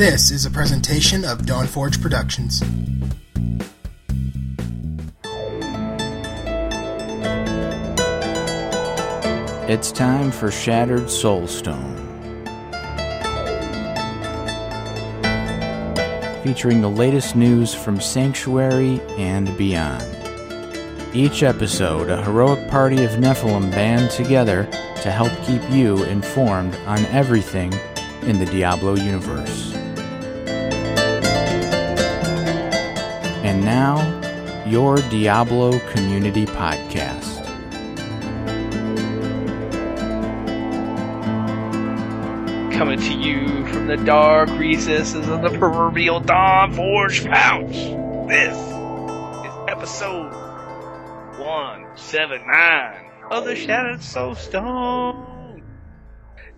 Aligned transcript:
This 0.00 0.30
is 0.30 0.46
a 0.46 0.50
presentation 0.50 1.26
of 1.26 1.40
Dawnforge 1.40 2.00
Productions. 2.00 2.62
It's 9.68 9.92
time 9.92 10.30
for 10.30 10.50
Shattered 10.50 11.02
Soulstone. 11.02 11.98
Featuring 16.44 16.80
the 16.80 16.88
latest 16.88 17.36
news 17.36 17.74
from 17.74 18.00
Sanctuary 18.00 19.02
and 19.18 19.54
beyond. 19.58 20.16
Each 21.12 21.42
episode, 21.42 22.08
a 22.08 22.24
heroic 22.24 22.70
party 22.70 23.04
of 23.04 23.10
Nephilim 23.18 23.70
band 23.70 24.10
together 24.10 24.64
to 25.02 25.10
help 25.10 25.32
keep 25.44 25.60
you 25.70 26.02
informed 26.04 26.74
on 26.86 27.04
everything 27.08 27.70
in 28.22 28.38
the 28.38 28.46
Diablo 28.46 28.94
universe. 28.94 29.76
Now, 33.70 34.66
your 34.66 34.96
Diablo 34.96 35.78
Community 35.90 36.44
Podcast. 36.44 37.38
Coming 42.72 42.98
to 42.98 43.14
you 43.14 43.64
from 43.68 43.86
the 43.86 43.96
dark 43.98 44.50
recesses 44.58 45.28
of 45.28 45.42
the 45.42 45.50
proverbial 45.50 46.18
Dawn 46.18 46.72
Forge 46.72 47.24
pouch. 47.24 47.76
This 48.28 48.56
is 48.56 49.54
episode 49.68 50.32
179 51.38 53.10
of 53.30 53.44
the 53.44 53.54
Shattered 53.54 54.00
Soulstone. 54.00 55.62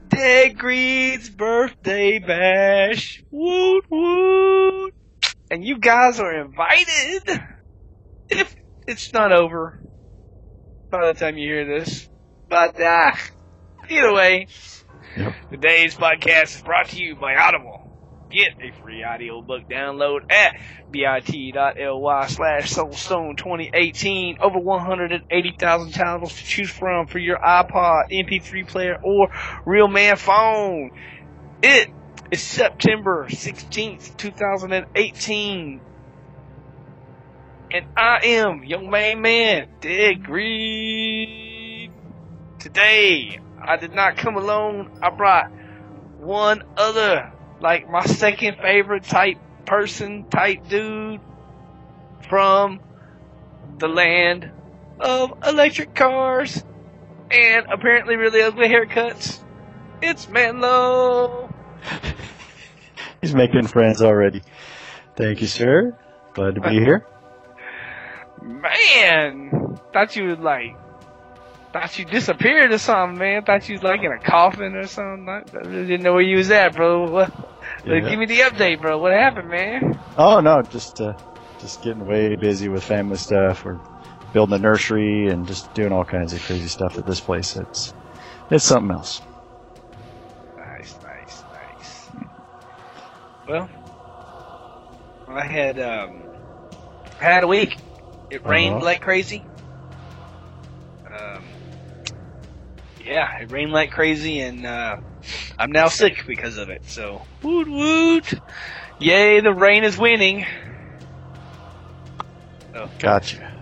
Dead 0.08 0.56
Greed's 0.56 1.28
birthday 1.28 2.18
bash. 2.20 3.22
Woot 3.30 3.84
woot. 3.90 4.51
And 5.52 5.62
you 5.62 5.78
guys 5.78 6.18
are 6.18 6.32
invited. 6.32 7.42
If 8.30 8.56
it's 8.86 9.12
not 9.12 9.32
over 9.32 9.78
by 10.90 11.12
the 11.12 11.12
time 11.12 11.36
you 11.36 11.46
hear 11.46 11.66
this. 11.66 12.08
But, 12.48 12.80
uh, 12.80 13.12
either 13.90 14.14
way, 14.14 14.46
today's 15.50 15.94
podcast 15.94 16.56
is 16.56 16.62
brought 16.62 16.88
to 16.88 17.02
you 17.02 17.16
by 17.16 17.36
Audible. 17.36 17.80
Get 18.30 18.52
a 18.62 18.72
free 18.80 19.04
audiobook 19.04 19.68
download 19.68 20.20
at 20.30 20.54
bit.ly 20.90 22.26
slash 22.28 22.72
soulstone 22.72 23.36
2018. 23.36 24.38
Over 24.40 24.58
180,000 24.58 25.92
titles 25.92 26.34
to 26.34 26.44
choose 26.44 26.70
from 26.70 27.08
for 27.08 27.18
your 27.18 27.36
iPod, 27.36 28.04
MP3 28.10 28.66
player, 28.66 28.96
or 29.04 29.28
real 29.66 29.88
man 29.88 30.16
phone. 30.16 30.92
It 31.62 31.90
is 32.32 32.42
September 32.42 33.26
16th, 33.28 34.16
2018. 34.16 35.80
And 37.70 37.86
I 37.94 38.20
am 38.24 38.64
your 38.64 38.80
main 38.80 39.20
man, 39.20 39.68
Dead 39.82 40.24
Greed. 40.24 41.92
Today, 42.58 43.38
I 43.62 43.76
did 43.76 43.92
not 43.92 44.16
come 44.16 44.36
alone. 44.36 44.90
I 45.02 45.10
brought 45.10 45.52
one 46.20 46.62
other, 46.78 47.30
like 47.60 47.90
my 47.90 48.06
second 48.06 48.56
favorite 48.62 49.04
type 49.04 49.36
person, 49.66 50.24
type 50.30 50.66
dude 50.68 51.20
from 52.30 52.80
the 53.76 53.88
land 53.88 54.50
of 54.98 55.34
electric 55.46 55.94
cars 55.94 56.64
and 57.30 57.66
apparently 57.70 58.16
really 58.16 58.40
ugly 58.40 58.68
haircuts. 58.68 59.38
It's 60.00 60.26
Manlo. 60.26 61.52
He's 63.22 63.34
making 63.34 63.68
friends 63.68 64.02
already. 64.02 64.42
Thank 65.16 65.40
you, 65.40 65.46
sir. 65.46 65.96
Glad 66.34 66.56
to 66.56 66.60
be 66.60 66.80
here. 66.80 67.06
Man, 68.42 69.78
thought 69.92 70.16
you 70.16 70.26
would 70.26 70.40
like, 70.40 70.76
thought 71.72 71.96
you 71.98 72.04
disappeared 72.04 72.72
or 72.72 72.78
something, 72.78 73.16
man. 73.18 73.44
Thought 73.44 73.68
you 73.68 73.76
was 73.76 73.84
like 73.84 74.00
in 74.02 74.10
a 74.10 74.18
coffin 74.18 74.74
or 74.74 74.88
something. 74.88 75.28
I 75.28 75.42
didn't 75.62 76.02
know 76.02 76.12
where 76.12 76.22
you 76.22 76.38
was 76.38 76.50
at, 76.50 76.74
bro. 76.74 77.08
What, 77.08 77.32
Yeah. 77.84 78.00
Give 78.00 78.18
me 78.18 78.26
the 78.26 78.40
update, 78.40 78.80
bro. 78.80 78.98
What 78.98 79.12
happened, 79.12 79.48
man? 79.48 79.98
Oh 80.18 80.40
no, 80.40 80.60
just 80.62 81.00
uh, 81.00 81.14
just 81.60 81.82
getting 81.82 82.04
way 82.04 82.34
busy 82.34 82.68
with 82.68 82.82
family 82.82 83.16
stuff. 83.16 83.64
We're 83.64 83.78
building 84.32 84.56
a 84.56 84.58
nursery 84.58 85.28
and 85.28 85.46
just 85.46 85.72
doing 85.74 85.92
all 85.92 86.04
kinds 86.04 86.32
of 86.32 86.42
crazy 86.42 86.66
stuff 86.66 86.98
at 86.98 87.06
this 87.06 87.20
place. 87.20 87.56
It's 87.56 87.94
it's 88.50 88.64
something 88.64 88.90
else. 88.90 89.22
Well, 93.46 93.68
I 95.28 95.46
had 95.46 95.78
um, 95.78 96.24
I 97.20 97.24
had 97.24 97.44
a 97.44 97.48
week. 97.48 97.76
It 98.30 98.44
rained 98.46 98.76
Uh-huh. 98.76 98.84
like 98.84 99.00
crazy. 99.00 99.44
Um, 101.10 101.44
yeah, 103.04 103.28
it 103.40 103.50
rained 103.50 103.72
like 103.72 103.90
crazy, 103.90 104.40
and 104.40 104.64
uh, 104.64 104.96
I'm 105.58 105.72
now 105.72 105.88
sick 105.88 106.24
because 106.26 106.56
of 106.58 106.70
it. 106.70 106.82
So, 106.86 107.22
woot 107.42 107.68
woot! 107.68 108.32
Yay, 108.98 109.40
the 109.40 109.52
rain 109.52 109.84
is 109.84 109.98
winning. 109.98 110.46
Oh 112.74 112.88
Gotcha. 112.98 113.52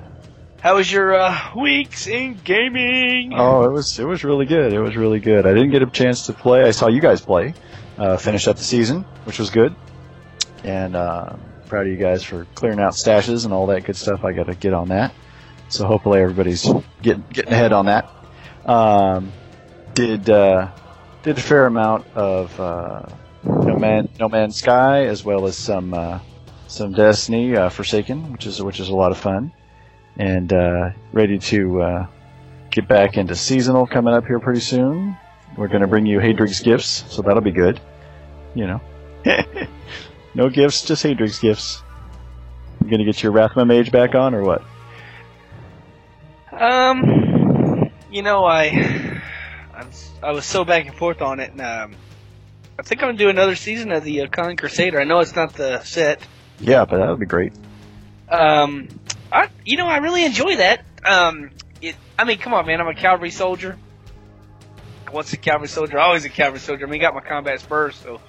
How 0.60 0.76
was 0.76 0.90
your 0.92 1.14
uh, 1.14 1.36
weeks 1.56 2.06
in 2.06 2.34
gaming? 2.44 3.32
Oh, 3.34 3.64
it 3.64 3.72
was 3.72 3.98
it 3.98 4.04
was 4.04 4.24
really 4.24 4.46
good. 4.46 4.72
It 4.72 4.80
was 4.80 4.96
really 4.96 5.20
good. 5.20 5.46
I 5.46 5.52
didn't 5.54 5.70
get 5.70 5.82
a 5.82 5.90
chance 5.90 6.26
to 6.26 6.32
play. 6.32 6.62
I 6.64 6.70
saw 6.72 6.88
you 6.88 7.00
guys 7.00 7.20
play, 7.20 7.54
uh, 8.00 8.16
finish 8.16 8.48
up 8.48 8.56
the 8.56 8.64
season, 8.64 9.04
which 9.24 9.38
was 9.38 9.50
good. 9.50 9.74
And 10.64 10.96
uh, 10.96 11.36
proud 11.66 11.86
of 11.86 11.92
you 11.92 11.98
guys 11.98 12.24
for 12.24 12.46
clearing 12.54 12.80
out 12.80 12.94
stashes 12.94 13.44
and 13.44 13.52
all 13.54 13.66
that 13.66 13.84
good 13.84 13.96
stuff. 13.96 14.24
I 14.24 14.32
got 14.32 14.46
to 14.46 14.54
get 14.54 14.72
on 14.72 14.88
that. 14.88 15.12
So 15.68 15.86
hopefully 15.86 16.20
everybody's 16.20 16.68
getting 17.02 17.24
getting 17.32 17.52
ahead 17.52 17.72
on 17.72 17.86
that. 17.86 18.10
Um, 18.64 19.30
did 19.94 20.28
uh, 20.28 20.70
did 21.22 21.38
a 21.38 21.40
fair 21.40 21.66
amount 21.66 22.06
of 22.16 22.58
uh, 22.58 23.06
No 23.44 23.76
Man 23.76 24.08
No 24.18 24.28
Man's 24.28 24.56
Sky 24.56 25.04
as 25.04 25.22
well 25.22 25.46
as 25.46 25.56
some 25.56 25.94
uh, 25.94 26.18
some 26.66 26.92
Destiny 26.92 27.54
uh, 27.54 27.68
Forsaken, 27.68 28.32
which 28.32 28.46
is 28.46 28.60
which 28.60 28.80
is 28.80 28.88
a 28.88 28.94
lot 28.94 29.12
of 29.12 29.18
fun, 29.18 29.52
and 30.16 30.50
ready 31.12 31.38
to. 31.38 32.08
Get 32.70 32.86
back 32.86 33.16
into 33.16 33.34
seasonal 33.34 33.84
coming 33.84 34.14
up 34.14 34.26
here 34.26 34.38
pretty 34.38 34.60
soon. 34.60 35.16
We're 35.56 35.66
going 35.66 35.80
to 35.80 35.88
bring 35.88 36.06
you 36.06 36.20
Haedrig's 36.20 36.60
gifts, 36.60 37.04
so 37.08 37.20
that'll 37.20 37.40
be 37.40 37.50
good. 37.50 37.80
You 38.54 38.66
know, 38.66 38.80
no 40.34 40.48
gifts, 40.48 40.82
just 40.82 41.02
Haedrig's 41.02 41.38
gifts. 41.38 41.82
You 42.84 42.96
to 42.96 43.04
get 43.04 43.22
your 43.22 43.32
Rathma 43.32 43.66
Mage 43.66 43.92
back 43.92 44.14
on, 44.14 44.34
or 44.34 44.42
what? 44.42 44.62
Um, 46.52 47.90
you 48.10 48.22
know, 48.22 48.44
I, 48.44 49.20
I 49.74 49.84
was, 49.84 50.10
I 50.22 50.32
was 50.32 50.44
so 50.44 50.64
back 50.64 50.86
and 50.86 50.94
forth 50.94 51.22
on 51.22 51.40
it, 51.40 51.52
and 51.52 51.60
um, 51.60 51.94
I 52.78 52.82
think 52.82 53.02
I'm 53.02 53.08
gonna 53.08 53.18
do 53.18 53.28
another 53.28 53.54
season 53.54 53.92
of 53.92 54.02
the 54.02 54.22
uh, 54.22 54.28
Con 54.28 54.56
Crusader. 54.56 55.00
I 55.00 55.04
know 55.04 55.20
it's 55.20 55.36
not 55.36 55.54
the 55.54 55.82
set. 55.82 56.20
Yeah, 56.58 56.84
but 56.84 56.98
that 56.98 57.08
would 57.08 57.20
be 57.20 57.26
great. 57.26 57.52
Um, 58.28 58.88
I, 59.30 59.48
you 59.64 59.76
know, 59.76 59.86
I 59.86 59.98
really 59.98 60.24
enjoy 60.24 60.56
that. 60.56 60.84
Um, 61.04 61.50
it, 61.80 61.96
I 62.18 62.24
mean, 62.24 62.38
come 62.38 62.54
on, 62.54 62.66
man, 62.66 62.80
I'm 62.80 62.88
a 62.88 62.94
cavalry 62.94 63.30
soldier. 63.30 63.76
Once 65.12 65.32
a 65.32 65.36
cavalry 65.36 65.68
soldier, 65.68 65.98
always 65.98 66.24
a 66.24 66.28
cavalry 66.28 66.60
soldier. 66.60 66.86
I 66.86 66.90
mean, 66.90 67.00
got 67.00 67.14
my 67.14 67.20
combat 67.20 67.60
spurs, 67.60 67.94
so 67.96 68.20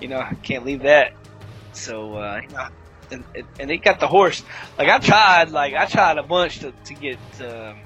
you 0.00 0.08
know, 0.08 0.18
I 0.18 0.34
can't 0.42 0.64
leave 0.64 0.82
that. 0.82 1.12
So, 1.72 2.16
uh, 2.16 2.40
you 2.42 2.48
know, 2.48 2.68
and, 3.10 3.24
and- 3.34 3.46
and 3.60 3.70
it 3.70 3.78
got 3.78 4.00
the 4.00 4.08
horse. 4.08 4.42
Like 4.78 4.88
I 4.88 4.98
tried, 4.98 5.50
like 5.50 5.74
I 5.74 5.86
tried 5.86 6.18
a 6.18 6.22
bunch 6.22 6.60
to 6.60 6.72
to 6.86 6.94
get 6.94 7.18
um, 7.40 7.78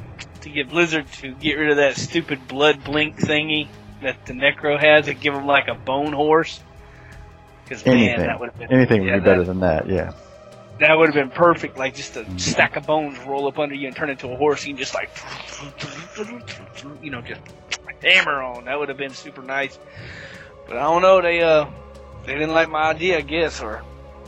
to 0.43 0.49
get 0.51 0.69
Blizzard 0.71 1.11
to 1.21 1.33
get 1.35 1.55
rid 1.55 1.71
of 1.71 1.77
that 1.77 1.97
stupid 1.97 2.47
blood 2.49 2.83
blink 2.85 3.17
thingy 3.19 3.69
that 4.03 4.25
the 4.27 4.33
Necro 4.33 4.79
has 4.79 5.07
to 5.07 5.15
give 5.15 5.35
him 5.35 5.47
like 5.47 5.69
a 5.69 5.75
bone 5.75 6.13
horse. 6.13 6.61
Because 7.65 7.85
man, 7.85 7.97
Anything, 7.97 8.27
that 8.27 8.39
would 8.41 8.51
have 8.51 8.59
been 8.59 8.73
anything 8.73 9.01
would 9.03 9.09
yeah, 9.09 9.19
be 9.19 9.25
better 9.25 9.39
that- 9.41 9.47
than 9.47 9.61
that. 9.61 9.89
Yeah, 9.89 10.13
that 10.81 10.97
would 10.97 11.07
have 11.13 11.15
been 11.15 11.31
perfect. 11.31 11.77
Like 11.77 11.95
just 11.97 12.17
a 12.17 12.25
stack 12.39 12.77
of 12.77 12.87
bones 12.87 13.19
roll 13.21 13.49
up 13.49 13.59
under 13.59 13.75
you 13.75 13.89
and 13.89 13.97
turn 13.97 14.09
into 14.11 14.29
a 14.31 14.37
horse. 14.37 14.65
You 14.65 14.75
can 14.75 14.79
just 14.79 14.95
like, 14.95 15.11
you 17.03 17.11
know, 17.11 17.21
just 17.23 17.41
hammer 18.03 18.43
on. 18.43 18.65
That 18.65 18.79
would 18.79 18.89
have 18.89 18.99
been 18.99 19.15
super 19.15 19.43
nice. 19.43 19.79
But 20.67 20.77
I 20.77 20.83
don't 20.83 21.03
know. 21.03 21.23
They 21.23 21.43
uh, 21.43 21.67
they 22.25 22.35
didn't 22.35 22.53
like 22.53 22.69
my 22.69 22.91
idea, 22.91 23.19
I 23.19 23.21
guess, 23.23 23.61
or 23.61 23.83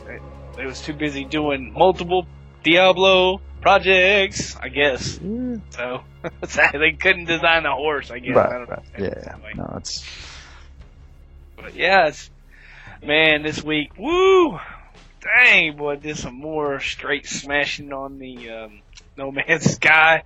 they, 0.05 0.19
they 0.55 0.65
was 0.65 0.81
too 0.81 0.93
busy 0.93 1.25
doing 1.25 1.73
multiple 1.73 2.25
Diablo 2.63 3.41
projects, 3.61 4.55
I 4.55 4.69
guess. 4.69 5.19
So 5.71 6.03
they 6.73 6.91
couldn't 6.99 7.25
design 7.25 7.65
a 7.65 7.73
horse, 7.73 8.11
I 8.11 8.19
guess. 8.19 8.35
I 8.35 8.39
right, 8.39 8.67
don't 8.67 8.69
right. 8.69 8.83
Yeah, 8.97 9.37
no, 9.55 9.73
it's 9.77 10.03
But 11.55 11.75
yeah, 11.75 12.07
it's, 12.07 12.29
man, 13.01 13.43
this 13.43 13.63
week, 13.63 13.91
woo! 13.97 14.59
Dang, 15.21 15.77
boy, 15.77 15.95
did 15.95 16.17
some 16.17 16.35
more 16.35 16.81
straight 16.81 17.25
smashing 17.27 17.93
on 17.93 18.19
the 18.19 18.49
um, 18.49 18.81
No 19.17 19.31
Man's 19.31 19.71
Sky. 19.75 20.23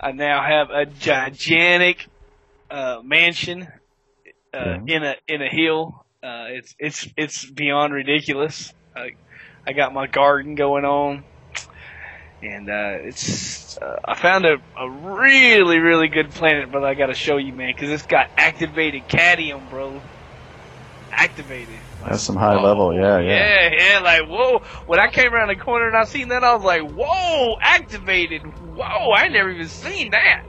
I 0.00 0.10
now 0.10 0.42
have 0.42 0.70
a 0.70 0.86
gigantic 0.86 2.08
uh, 2.72 3.00
mansion 3.04 3.68
uh, 4.54 4.76
Yeah. 4.78 4.78
in 4.86 5.04
a 5.04 5.16
in 5.28 5.42
a 5.42 5.48
hill 5.48 6.04
Uh, 6.22 6.46
it's 6.50 6.74
it's 6.78 7.08
it's 7.16 7.50
beyond 7.50 7.92
ridiculous. 7.92 8.72
Uh, 8.96 9.06
I 9.66 9.72
got 9.72 9.92
my 9.92 10.06
garden 10.06 10.54
going 10.54 10.84
on, 10.84 11.24
and 12.42 12.68
uh, 12.70 12.98
it's 13.08 13.76
uh, 13.78 13.96
I 14.06 14.14
found 14.14 14.44
a, 14.46 14.56
a 14.78 14.90
really 14.90 15.78
really 15.78 16.08
good 16.08 16.32
planet, 16.34 16.70
but 16.70 16.84
I 16.84 16.94
got 16.94 17.06
to 17.06 17.14
show 17.14 17.38
you, 17.38 17.52
man, 17.54 17.72
because 17.74 17.90
it's 17.90 18.06
got 18.06 18.26
activated 18.38 19.08
cadmium, 19.08 19.68
bro. 19.68 20.02
Activated. 21.14 21.80
That's 22.08 22.22
some 22.22 22.36
high 22.36 22.60
level. 22.60 22.94
Yeah, 22.94 23.20
yeah. 23.20 23.46
Yeah, 23.46 23.70
yeah, 23.78 23.98
like 24.00 24.22
whoa. 24.28 24.60
When 24.86 25.00
I 25.00 25.10
came 25.10 25.34
around 25.34 25.48
the 25.48 25.56
corner 25.56 25.88
and 25.88 25.96
I 25.96 26.04
seen 26.04 26.28
that, 26.28 26.44
I 26.44 26.54
was 26.54 26.64
like, 26.64 26.82
whoa, 26.82 27.56
activated. 27.62 28.42
Whoa, 28.46 29.12
I 29.12 29.28
never 29.28 29.50
even 29.50 29.68
seen 29.68 30.10
that. 30.12 30.44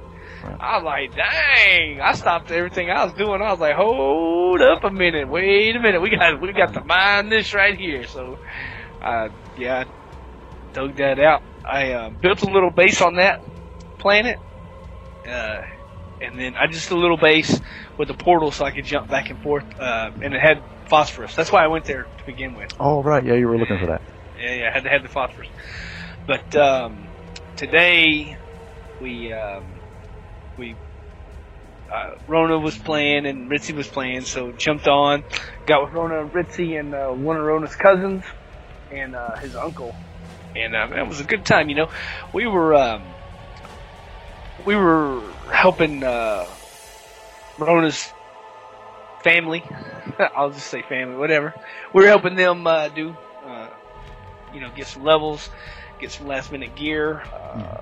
I 0.59 0.77
was 0.77 0.83
like, 0.85 1.15
dang. 1.15 2.01
I 2.01 2.13
stopped 2.13 2.51
everything 2.51 2.89
I 2.89 3.05
was 3.05 3.13
doing. 3.13 3.41
I 3.41 3.51
was 3.51 3.59
like, 3.59 3.75
hold 3.75 4.61
up 4.61 4.83
a 4.83 4.91
minute, 4.91 5.27
wait 5.29 5.75
a 5.75 5.79
minute. 5.79 6.01
We 6.01 6.09
got 6.09 6.41
we 6.41 6.53
got 6.53 6.73
to 6.73 6.83
mine 6.83 7.29
this 7.29 7.53
right 7.53 7.77
here. 7.77 8.05
So, 8.07 8.37
uh, 9.01 9.29
yeah, 9.55 9.81
I 9.81 9.85
dug 10.73 10.97
that 10.97 11.19
out. 11.19 11.43
I 11.65 11.91
uh, 11.93 12.09
built 12.11 12.41
a 12.43 12.51
little 12.51 12.71
base 12.71 13.01
on 13.01 13.15
that 13.15 13.39
planet, 13.99 14.39
uh, 15.27 15.61
and 16.21 16.39
then 16.39 16.55
I 16.55 16.67
just 16.67 16.91
a 16.91 16.97
little 16.97 17.17
base 17.17 17.59
with 17.97 18.09
a 18.09 18.15
portal 18.15 18.51
so 18.51 18.65
I 18.65 18.71
could 18.71 18.85
jump 18.85 19.09
back 19.09 19.29
and 19.29 19.41
forth. 19.41 19.65
Uh, 19.79 20.11
and 20.21 20.33
it 20.33 20.41
had 20.41 20.65
phosphorus. 20.89 21.35
That's 21.35 21.51
why 21.51 21.63
I 21.63 21.67
went 21.67 21.85
there 21.85 22.09
to 22.17 22.25
begin 22.25 22.55
with. 22.55 22.71
Oh, 22.79 23.03
right. 23.03 23.23
Yeah, 23.23 23.35
you 23.35 23.47
were 23.47 23.57
looking 23.57 23.79
for 23.79 23.87
that. 23.87 24.01
Yeah, 24.35 24.53
yeah, 24.55 24.69
I 24.69 24.73
had 24.73 24.83
to 24.83 24.89
have 24.89 25.03
the 25.03 25.09
phosphorus. 25.09 25.49
But 26.25 26.55
um, 26.55 27.13
today 27.57 28.37
we 28.99 29.33
um, 29.33 29.72
we 30.57 30.77
uh, 31.93 32.11
Rona 32.27 32.59
was 32.59 32.77
playing 32.77 33.25
and 33.25 33.49
Ritzy 33.51 33.75
was 33.75 33.87
playing, 33.87 34.21
so 34.21 34.51
jumped 34.51 34.87
on, 34.87 35.23
got 35.67 35.83
with 35.83 35.93
Rona, 35.93 36.27
Ritzy, 36.29 36.79
and 36.79 36.93
uh, 36.93 37.09
one 37.09 37.37
of 37.37 37.43
Rona's 37.43 37.75
cousins 37.75 38.23
and 38.91 39.15
uh, 39.15 39.37
his 39.41 39.53
uncle, 39.55 39.95
and 40.55 40.75
uh, 40.75 40.89
it 40.97 41.07
was 41.07 41.19
a 41.19 41.23
good 41.25 41.45
time. 41.45 41.69
You 41.69 41.75
know, 41.75 41.87
we 42.33 42.47
were 42.47 42.73
um, 42.75 43.15
we 44.65 44.75
were 44.75 45.33
helping 45.53 46.03
uh, 46.03 46.45
Rona's 47.57 48.13
family. 49.23 49.69
I'll 50.35 50.51
just 50.51 50.67
say 50.67 50.81
family, 50.83 51.15
whatever. 51.15 51.55
We 51.93 52.03
were 52.03 52.09
helping 52.09 52.35
them 52.35 52.67
uh, 52.67 52.89
do, 52.89 53.15
uh, 53.45 53.69
you 54.51 54.61
know, 54.61 54.71
get 54.71 54.87
some 54.87 55.03
levels, 55.03 55.49
get 55.99 56.11
some 56.11 56.27
last 56.27 56.51
minute 56.51 56.75
gear. 56.75 57.23
Uh, 57.33 57.77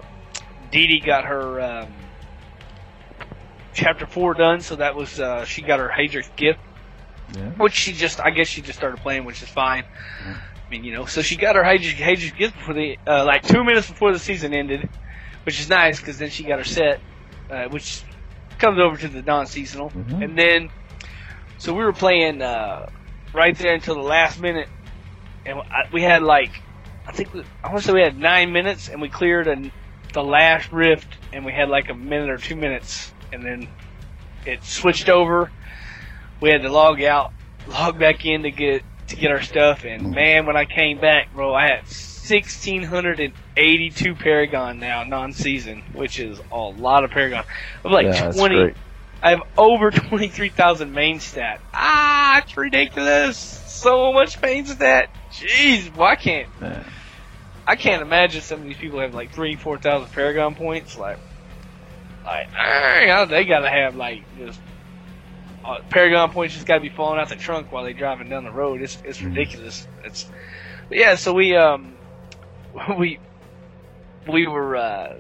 Dee 0.72 0.88
Dee 0.88 1.02
got 1.06 1.26
her 1.26 1.62
um, 1.62 2.11
chapter 3.74 4.06
four 4.06 4.34
done, 4.34 4.62
so 4.62 4.76
that 4.78 4.96
was 4.96 5.20
uh, 5.20 5.46
she 5.46 5.62
got 5.62 5.80
her 5.80 5.90
Haedrig 5.90 6.36
gift, 6.36 6.60
Yeah. 7.36 7.50
which 7.58 7.74
she 7.74 7.94
just 7.94 8.20
I 8.20 8.32
guess 8.32 8.48
she 8.48 8.62
just 8.62 8.78
started 8.78 9.00
playing, 9.02 9.26
which 9.26 9.42
is 9.42 9.50
fine. 9.50 9.84
I 10.26 10.70
mean, 10.72 10.84
you 10.84 10.94
know, 10.94 11.06
so 11.06 11.22
she 11.22 11.36
got 11.36 11.56
her 11.56 11.64
Haedrig 11.64 12.38
gift 12.38 12.56
before 12.56 12.74
the 12.74 12.98
uh, 13.08 13.26
like 13.26 13.44
two 13.44 13.64
minutes 13.64 13.90
before 13.90 14.14
the 14.14 14.20
season 14.20 14.54
ended, 14.54 14.90
which 15.46 15.60
is 15.60 15.70
nice 15.70 16.00
because 16.00 16.18
then 16.18 16.30
she 16.30 16.44
got 16.44 16.60
her 16.60 16.64
set, 16.66 17.00
uh, 17.50 17.66
which 17.70 18.04
comes 18.58 18.80
over 18.80 18.96
to 18.98 19.08
the 19.08 19.22
non-seasonal, 19.22 19.90
Mhm. 19.92 20.24
and 20.24 20.38
then 20.38 20.70
so 21.58 21.74
we 21.74 21.84
were 21.84 21.94
playing 21.94 22.42
uh, 22.42 22.88
right 23.34 23.58
there 23.58 23.74
until 23.74 23.96
the 23.96 24.02
last 24.02 24.40
minute, 24.40 24.70
and 25.46 25.60
I, 25.60 25.88
we 25.92 26.02
had 26.02 26.22
like 26.24 26.62
I 27.08 27.12
think 27.12 27.34
we, 27.34 27.44
I 27.64 27.68
want 27.70 27.80
to 27.80 27.88
say 27.88 27.94
we 27.94 28.02
had 28.02 28.18
nine 28.18 28.52
minutes, 28.52 28.88
and 28.88 29.02
we 29.02 29.10
cleared 29.10 29.48
a, 29.48 29.72
the 30.14 30.24
last 30.24 30.72
rift, 30.72 31.08
and 31.34 31.44
we 31.46 31.52
had 31.52 31.68
like 31.70 31.90
a 31.90 31.96
minute 31.96 32.30
or 32.30 32.38
two 32.38 32.56
minutes, 32.56 33.12
and 33.32 33.44
then 33.44 33.68
it 34.46 34.64
switched 34.64 35.10
over. 35.10 35.52
We 36.40 36.50
had 36.50 36.64
to 36.64 36.70
log 36.70 37.02
out, 37.04 37.34
log 37.68 38.00
back 38.00 38.26
in 38.26 38.44
to 38.44 38.52
get 38.52 38.84
to 39.08 39.16
get 39.16 39.32
our 39.32 39.42
stuff, 39.42 39.84
and 39.86 40.12
man, 40.12 40.46
when 40.46 40.56
I 40.58 40.66
came 40.66 41.00
back, 41.00 41.34
bro, 41.34 41.54
I 41.54 41.68
had 41.68 41.88
sixteen 41.88 42.84
hundred 42.84 43.20
and 43.20 43.34
eighty-two 43.58 44.16
Paragon 44.16 44.80
now, 44.80 45.04
non-season, 45.04 45.84
which 45.94 46.20
is 46.20 46.40
a 46.52 46.58
lot 46.58 47.04
of 47.04 47.12
Paragon. 47.12 47.44
I'm 47.86 47.92
like 47.92 48.06
yeah, 48.06 48.12
that's 48.24 48.38
twenty. 48.38 48.56
great. 48.56 48.76
I 49.24 49.30
have 49.30 49.44
over 49.56 49.92
23,000 49.92 50.92
main 50.94 51.20
stat. 51.20 51.62
Ah, 51.76 52.40
it's 52.40 52.58
ridiculous. 52.58 53.38
So 53.38 54.12
much 54.14 54.42
main 54.42 54.66
stat. 54.66 55.12
Jeez, 55.32 55.96
well, 55.96 56.08
I 56.08 56.16
can't, 56.16 56.50
Yeah. 56.60 56.84
I 57.68 57.76
can't 57.76 58.02
imagine 58.02 58.42
some 58.42 58.62
of 58.62 58.66
these 58.66 58.78
people 58.78 59.00
have 59.00 59.14
like 59.14 59.32
three, 59.32 59.56
4,000 59.56 60.12
Paragon 60.12 60.56
points. 60.56 60.98
Like, 60.98 61.20
like, 62.26 63.30
they 63.30 63.46
gotta 63.46 63.70
have 63.70 63.96
like 63.96 64.24
just, 64.38 64.60
uh, 65.64 65.80
Paragon 65.90 66.32
points 66.32 66.54
just 66.54 66.66
gotta 66.66 66.82
be 66.82 66.90
falling 66.90 67.20
out 67.20 67.30
the 67.30 67.36
trunk 67.36 67.72
while 67.72 67.84
they 67.84 67.94
driving 67.94 68.30
down 68.30 68.44
the 68.44 68.52
road. 68.52 68.82
It's, 68.82 68.98
it's 69.04 69.22
ridiculous. 69.22 69.88
It's, 70.04 70.30
but 70.90 70.98
yeah, 70.98 71.16
so 71.16 71.34
we, 71.34 71.56
um, 71.56 71.96
we, 72.98 73.20
we 74.32 74.48
were, 74.48 74.76
uh, 74.76 75.16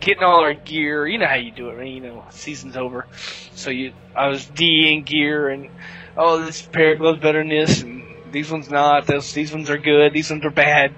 getting 0.00 0.22
all 0.22 0.40
our 0.40 0.54
gear. 0.54 1.06
You 1.06 1.18
know 1.18 1.26
how 1.26 1.36
you 1.36 1.50
do 1.50 1.68
it, 1.68 1.76
right? 1.76 1.88
You 1.88 2.00
know, 2.00 2.24
season's 2.30 2.76
over. 2.76 3.06
So 3.54 3.70
you, 3.70 3.92
I 4.14 4.28
was 4.28 4.44
DEing 4.46 5.04
gear 5.04 5.48
and, 5.48 5.70
oh, 6.16 6.44
this 6.44 6.62
pair 6.62 6.92
of 6.92 6.98
gloves 6.98 7.20
better 7.20 7.40
than 7.40 7.48
this, 7.48 7.82
and 7.82 8.02
these 8.30 8.50
ones 8.50 8.70
not. 8.70 9.06
Those, 9.06 9.32
these 9.32 9.52
ones 9.52 9.70
are 9.70 9.78
good. 9.78 10.12
These 10.12 10.30
ones 10.30 10.44
are 10.44 10.50
bad. 10.50 10.94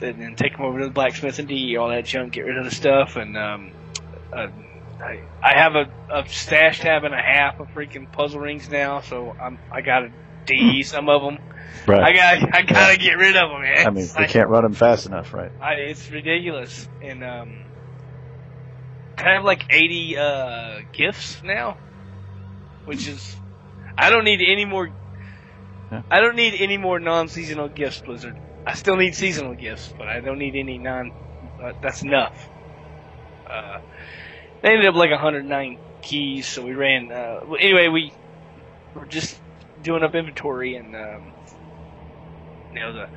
And 0.00 0.20
then 0.20 0.36
take 0.36 0.52
them 0.52 0.62
over 0.62 0.78
to 0.78 0.84
the 0.86 0.90
blacksmith 0.90 1.38
and 1.38 1.48
DE 1.48 1.76
all 1.76 1.88
that 1.88 2.04
junk, 2.04 2.34
get 2.34 2.42
rid 2.42 2.58
of 2.58 2.64
the 2.64 2.70
stuff, 2.70 3.16
and 3.16 3.36
um, 3.36 3.70
uh, 4.30 4.48
I, 5.00 5.28
I 5.42 5.58
have 5.58 5.74
a, 5.74 5.86
a 6.14 6.28
stash 6.28 6.80
tab 6.80 7.04
and 7.04 7.14
a 7.14 7.20
half 7.20 7.60
of 7.60 7.68
freaking 7.76 8.10
puzzle 8.10 8.40
rings 8.40 8.68
now, 8.68 9.00
so 9.00 9.34
I'm 9.38 9.58
I 9.70 9.82
gotta 9.82 10.08
DE 10.46 10.82
some 10.84 11.08
of 11.08 11.22
them. 11.22 11.38
I 11.88 12.12
got 12.12 12.54
I 12.54 12.62
gotta 12.62 12.98
get 12.98 13.18
rid 13.18 13.36
of 13.36 13.50
them, 13.50 13.62
man. 13.62 13.86
I 13.86 13.90
mean, 13.90 14.08
we 14.18 14.26
can't 14.26 14.48
run 14.48 14.62
them 14.62 14.72
fast 14.72 15.06
enough, 15.06 15.34
right? 15.34 15.52
I, 15.60 15.74
it's 15.74 16.10
ridiculous. 16.10 16.88
And 17.02 17.22
um, 17.22 17.66
I 19.18 19.34
have 19.34 19.44
like 19.44 19.64
80 19.70 20.16
uh, 20.16 20.78
gifts 20.92 21.42
now, 21.42 21.78
which 22.84 23.06
is 23.08 23.36
I 23.98 24.10
don't 24.10 24.24
need 24.24 24.40
any 24.46 24.64
more. 24.64 24.88
Yeah. 25.92 26.02
I 26.10 26.20
don't 26.20 26.36
need 26.36 26.54
any 26.60 26.78
more 26.78 26.98
non-seasonal 26.98 27.68
gifts, 27.68 28.00
Blizzard. 28.00 28.38
I 28.66 28.74
still 28.74 28.96
need 28.96 29.14
seasonal 29.14 29.54
gifts, 29.54 29.92
but 29.96 30.08
I 30.08 30.20
don't 30.20 30.38
need 30.38 30.54
any 30.56 30.78
non. 30.78 31.12
Uh, 31.62 31.72
that's 31.82 32.02
enough. 32.02 32.50
Uh, 33.48 33.78
they 34.62 34.70
ended 34.70 34.86
up 34.86 34.94
like 34.94 35.10
109 35.10 35.78
keys, 36.02 36.46
so 36.46 36.62
we 36.62 36.74
ran. 36.74 37.10
Uh, 37.10 37.40
anyway, 37.60 37.88
we 37.88 38.12
were 38.94 39.06
just 39.06 39.38
doing 39.82 40.02
up 40.02 40.14
inventory, 40.14 40.76
and 40.76 40.94
um, 40.94 41.32
you 42.72 42.80
know 42.80 42.92
the 42.92 43.08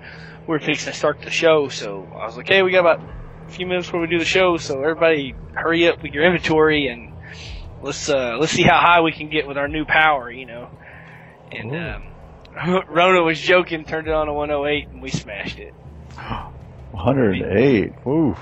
we 0.48 0.54
were 0.54 0.60
fixing 0.60 0.92
to 0.92 0.98
start 0.98 1.22
the 1.22 1.30
show, 1.30 1.70
so 1.70 2.08
I 2.16 2.26
was 2.26 2.36
like, 2.36 2.48
hey, 2.48 2.64
we 2.64 2.72
got 2.72 2.80
about 2.80 3.02
a 3.48 3.52
few 3.52 3.68
minutes 3.68 3.88
before 3.88 4.02
we 4.02 4.08
do 4.08 4.20
the 4.20 4.26
show, 4.26 4.58
so 4.58 4.82
everybody 4.82 5.36
hurry 5.54 5.88
up 5.88 6.02
with 6.02 6.14
your 6.14 6.26
inventory 6.26 6.88
and 6.88 7.14
let's 7.82 8.10
uh, 8.10 8.38
let's 8.40 8.52
see 8.52 8.64
how 8.64 8.80
high 8.80 9.02
we 9.02 9.12
can 9.12 9.30
get 9.30 9.48
with 9.48 9.58
our 9.58 9.68
new 9.68 9.86
power, 9.86 10.32
you 10.32 10.46
know. 10.46 10.70
And 11.52 11.76
um, 11.76 12.04
Rona 12.90 13.22
was 13.22 13.40
joking, 13.40 13.86
turned 13.86 14.08
it 14.08 14.14
on 14.14 14.28
to 14.28 14.34
108, 14.34 14.90
and 14.90 15.02
we 15.02 15.10
smashed 15.10 15.60
it. 15.60 15.74
108. 16.92 18.06
Woo. 18.06 18.36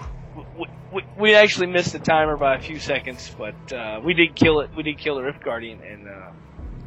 We, 0.97 1.03
we, 1.19 1.35
actually 1.35 1.67
missed 1.67 1.93
the 1.93 1.99
timer 1.99 2.37
by 2.37 2.55
a 2.55 2.59
few 2.59 2.79
seconds, 2.79 3.29
but 3.37 3.71
uh, 3.71 4.01
we 4.03 4.15
did 4.15 4.35
kill 4.35 4.61
it. 4.61 4.71
We 4.75 4.81
did 4.81 4.97
kill 4.97 5.17
the 5.17 5.21
Rift 5.21 5.43
Guardian, 5.43 5.79
and 5.83 6.07
uh, 6.07 6.31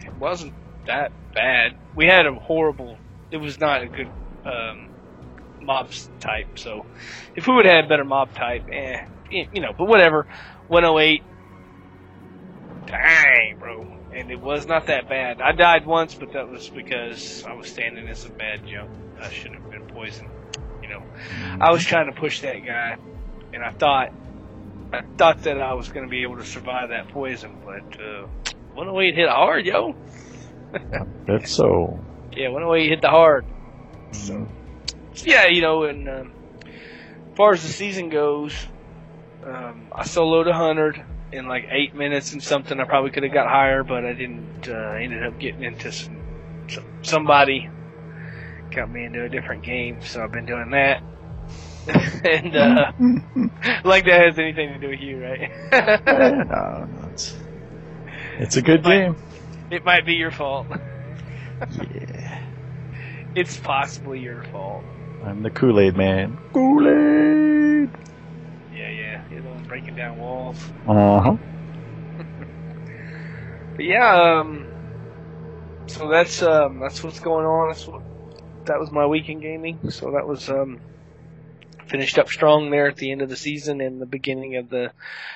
it 0.00 0.12
wasn't 0.16 0.52
that 0.86 1.12
bad. 1.32 1.76
We 1.94 2.06
had 2.06 2.26
a 2.26 2.34
horrible. 2.34 2.98
It 3.30 3.36
was 3.36 3.60
not 3.60 3.82
a 3.82 3.86
good 3.86 4.10
um, 4.44 4.88
mob 5.62 5.92
type. 6.18 6.58
So 6.58 6.86
if 7.36 7.46
we 7.46 7.54
would 7.54 7.66
have 7.66 7.82
had 7.82 7.88
better 7.88 8.02
mob 8.02 8.34
type, 8.34 8.64
eh, 8.72 9.04
you 9.30 9.60
know. 9.60 9.72
But 9.78 9.86
whatever. 9.86 10.26
108. 10.66 11.22
Dang, 12.86 13.58
bro. 13.60 13.96
And 14.12 14.32
it 14.32 14.40
was 14.40 14.66
not 14.66 14.86
that 14.88 15.08
bad. 15.08 15.40
I 15.40 15.52
died 15.52 15.86
once, 15.86 16.16
but 16.16 16.32
that 16.32 16.48
was 16.48 16.68
because 16.68 17.44
I 17.44 17.52
was 17.52 17.68
standing 17.68 18.08
in 18.08 18.14
some 18.16 18.32
bad 18.32 18.66
junk. 18.66 18.90
I 19.20 19.30
shouldn't 19.30 19.62
have 19.62 19.70
been 19.70 19.86
poisoned. 19.86 20.30
You 20.82 20.88
know, 20.88 21.02
I 21.60 21.70
was 21.70 21.84
trying 21.84 22.12
to 22.12 22.20
push 22.20 22.40
that 22.40 22.64
guy, 22.66 22.96
and 23.52 23.62
I 23.62 23.70
thought, 23.70 24.12
I 24.92 25.02
thought 25.16 25.42
that 25.42 25.60
I 25.60 25.74
was 25.74 25.88
going 25.88 26.06
to 26.06 26.10
be 26.10 26.22
able 26.22 26.36
to 26.36 26.44
survive 26.44 26.90
that 26.90 27.08
poison, 27.08 27.58
but 27.64 28.00
uh, 28.00 28.26
108 28.74 29.14
hit 29.14 29.28
hard, 29.28 29.66
yo. 29.66 29.94
That's 31.26 31.52
so. 31.52 31.98
Yeah, 32.32 32.48
108 32.48 32.88
hit 32.88 33.00
the 33.02 33.08
hard. 33.08 33.44
So, 34.12 34.48
yeah, 35.24 35.46
you 35.46 35.62
know, 35.62 35.84
and 35.84 36.08
um, 36.08 36.32
as 36.66 37.36
far 37.36 37.52
as 37.52 37.62
the 37.62 37.68
season 37.68 38.08
goes, 38.08 38.54
um, 39.44 39.88
I 39.92 40.04
soloed 40.04 40.48
a 40.48 40.52
hundred 40.52 41.02
in 41.32 41.46
like 41.46 41.66
eight 41.70 41.94
minutes 41.94 42.32
and 42.32 42.42
something. 42.42 42.78
I 42.78 42.84
probably 42.84 43.10
could 43.10 43.22
have 43.22 43.32
got 43.32 43.48
higher, 43.48 43.82
but 43.82 44.04
I 44.04 44.12
didn't. 44.12 44.68
Uh, 44.68 44.72
I 44.72 45.02
ended 45.02 45.24
up 45.24 45.38
getting 45.38 45.62
into 45.62 45.92
some, 45.92 46.20
some 46.68 46.84
somebody 47.02 47.68
got 48.70 48.90
me 48.90 49.04
into 49.04 49.24
a 49.24 49.28
different 49.28 49.62
game, 49.62 50.00
so 50.02 50.22
I've 50.22 50.32
been 50.32 50.46
doing 50.46 50.70
that. 50.70 51.02
and 52.24 52.56
uh, 52.56 52.92
like 53.84 54.04
that 54.04 54.24
has 54.26 54.38
anything 54.38 54.74
to 54.74 54.78
do 54.78 54.88
with 54.88 55.00
you, 55.00 55.22
right? 55.22 55.50
no, 56.06 56.84
no, 56.84 57.08
it's, 57.12 57.36
it's 58.38 58.56
a 58.56 58.62
good 58.62 58.84
game. 58.84 59.16
it 59.70 59.84
might 59.84 60.04
be 60.04 60.14
your 60.14 60.30
fault. 60.30 60.66
yeah. 61.70 62.38
It's 63.34 63.56
possibly 63.58 64.20
your 64.20 64.42
fault. 64.44 64.84
I'm 65.24 65.42
the 65.42 65.50
Kool 65.50 65.78
Aid 65.78 65.96
man. 65.96 66.38
Kool 66.52 66.86
Aid! 66.86 67.90
Yeah, 68.74 68.90
yeah. 68.90 69.22
You're 69.30 69.42
the 69.42 69.48
one 69.48 69.64
breaking 69.64 69.94
down 69.94 70.18
walls. 70.18 70.58
Uh 70.86 71.20
huh. 71.20 71.36
But 73.76 73.86
yeah, 73.86 74.40
um, 74.40 74.66
so 75.86 76.08
that's 76.10 76.42
um, 76.42 76.80
that's 76.80 77.02
what's 77.02 77.20
going 77.20 77.46
on. 77.46 77.68
That's 77.68 77.86
what 77.86 78.02
that 78.66 78.78
was 78.78 78.90
my 78.90 79.06
weekend 79.06 79.40
gaming. 79.40 79.90
So 79.90 80.10
that 80.10 80.26
was 80.26 80.48
um, 80.50 80.80
finished 81.90 82.18
up 82.18 82.28
strong 82.28 82.70
there 82.70 82.88
at 82.88 82.96
the 82.96 83.10
end 83.12 83.22
of 83.22 83.28
the 83.28 83.36
season 83.36 83.80
and 83.80 84.00
the 84.00 84.06
beginning 84.06 84.56
of 84.56 84.70
the, 84.70 84.92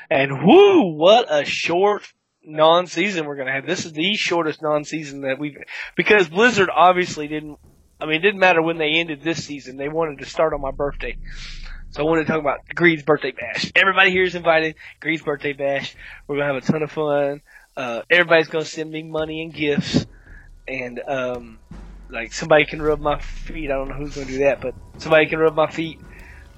and 0.08 0.44
whoo, 0.44 0.94
what 0.96 1.26
a 1.28 1.44
short 1.44 2.02
non-season 2.46 3.26
we're 3.26 3.36
gonna 3.36 3.52
have. 3.52 3.66
This 3.66 3.84
is 3.84 3.92
the 3.92 4.14
shortest 4.14 4.62
non-season 4.62 5.22
that 5.22 5.38
we've 5.38 5.56
because 5.96 6.28
Blizzard 6.28 6.70
obviously 6.74 7.28
didn't. 7.28 7.58
I 8.00 8.06
mean, 8.06 8.16
it 8.16 8.22
didn't 8.22 8.40
matter 8.40 8.60
when 8.60 8.78
they 8.78 8.92
ended 8.94 9.22
this 9.22 9.44
season. 9.44 9.76
They 9.76 9.88
wanted 9.88 10.18
to 10.18 10.26
start 10.26 10.52
on 10.52 10.60
my 10.60 10.72
birthday. 10.72 11.16
So 11.90 12.02
I 12.02 12.06
wanted 12.06 12.26
to 12.26 12.32
talk 12.32 12.40
about 12.40 12.58
Greed's 12.74 13.04
birthday 13.04 13.30
bash. 13.30 13.70
Everybody 13.76 14.10
here 14.10 14.24
is 14.24 14.34
invited. 14.34 14.74
Greed's 15.00 15.22
birthday 15.22 15.52
bash. 15.52 15.94
We're 16.26 16.36
gonna 16.36 16.52
have 16.52 16.62
a 16.62 16.66
ton 16.66 16.82
of 16.82 16.90
fun. 16.90 17.40
Uh, 17.76 18.02
everybody's 18.10 18.48
gonna 18.48 18.64
send 18.64 18.90
me 18.90 19.02
money 19.02 19.42
and 19.42 19.52
gifts, 19.52 20.06
and 20.66 21.00
um, 21.06 21.58
like 22.10 22.32
somebody 22.32 22.64
can 22.64 22.82
rub 22.82 23.00
my 23.00 23.20
feet. 23.20 23.70
I 23.70 23.74
don't 23.74 23.88
know 23.88 23.94
who's 23.94 24.14
gonna 24.14 24.26
do 24.26 24.38
that, 24.38 24.60
but 24.60 24.74
somebody 24.98 25.26
can 25.26 25.38
rub 25.38 25.54
my 25.54 25.70
feet 25.70 26.00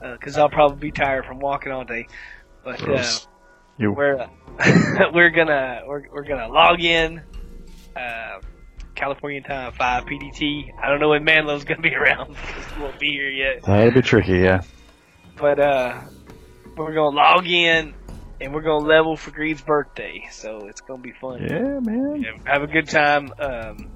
because 0.01 0.37
I'll 0.39 0.49
probably 0.49 0.79
be 0.79 0.93
tired 0.93 1.25
from 1.25 1.39
walking 1.41 1.73
all 1.73 1.85
day. 1.85 2.07
But 2.65 2.81
uh, 2.89 3.05
we're 3.79 4.29
we're 5.13 5.31
gonna 5.31 5.83
we're, 5.87 6.05
we're 6.13 6.25
gonna 6.25 6.49
log 6.49 6.81
in. 6.81 7.23
Uh, 7.95 8.41
California 8.95 9.43
time 9.43 9.73
five 9.73 10.05
PDT. 10.05 10.73
I 10.83 10.89
don't 10.89 11.01
know 11.01 11.11
when 11.11 11.23
Manlow's 11.25 11.65
gonna 11.65 11.83
be 11.83 11.95
around. 11.95 12.35
won't 12.81 12.99
be 12.99 13.11
here 13.11 13.31
yet 13.31 13.63
That'd 13.63 13.95
be 13.95 14.03
tricky, 14.03 14.39
yeah. 14.39 14.63
but 15.37 15.61
uh, 15.61 16.01
we're 16.77 16.95
gonna 16.95 17.15
log 17.15 17.47
in 17.47 17.95
and 18.41 18.55
we're 18.55 18.63
gonna 18.63 18.87
level 18.87 19.17
for 19.17 19.31
Greed's 19.31 19.63
birthday, 19.63 20.27
so 20.31 20.67
it's 20.67 20.81
gonna 20.81 21.03
be 21.03 21.13
fun. 21.13 21.43
Yeah, 21.43 21.79
man. 21.81 22.23
Yeah, 22.23 22.53
Have 22.53 22.63
a 22.63 22.67
good 22.67 22.89
time. 22.89 23.33
Um, 23.39 23.91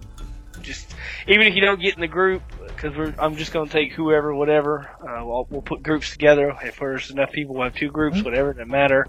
just 0.71 0.95
even 1.27 1.47
if 1.47 1.55
you 1.55 1.61
don't 1.61 1.81
get 1.81 1.95
in 1.95 2.01
the 2.01 2.09
group, 2.09 2.43
because 2.69 2.97
we're 2.97 3.15
I'm 3.19 3.37
just 3.37 3.53
gonna 3.53 3.69
take 3.69 3.93
whoever, 3.93 4.35
whatever. 4.35 4.89
Uh, 5.01 5.25
we'll, 5.25 5.47
we'll 5.51 5.63
put 5.63 5.83
groups 5.83 6.11
together. 6.11 6.57
If 6.63 6.79
there's 6.79 7.11
enough 7.11 7.33
people, 7.33 7.55
we'll 7.55 7.65
have 7.65 7.75
two 7.75 7.91
groups, 7.91 8.23
whatever. 8.23 8.51
It 8.51 8.59
doesn't 8.59 8.71
matter. 8.71 9.07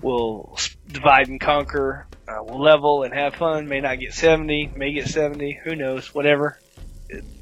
We'll 0.00 0.58
divide 0.88 1.28
and 1.28 1.40
conquer. 1.40 2.06
Uh, 2.28 2.42
we'll 2.42 2.60
level 2.60 3.04
and 3.04 3.14
have 3.14 3.36
fun. 3.36 3.68
May 3.68 3.80
not 3.80 3.98
get 4.00 4.12
70, 4.12 4.72
may 4.76 4.92
get 4.92 5.06
70. 5.06 5.60
Who 5.64 5.76
knows? 5.76 6.14
Whatever. 6.14 6.58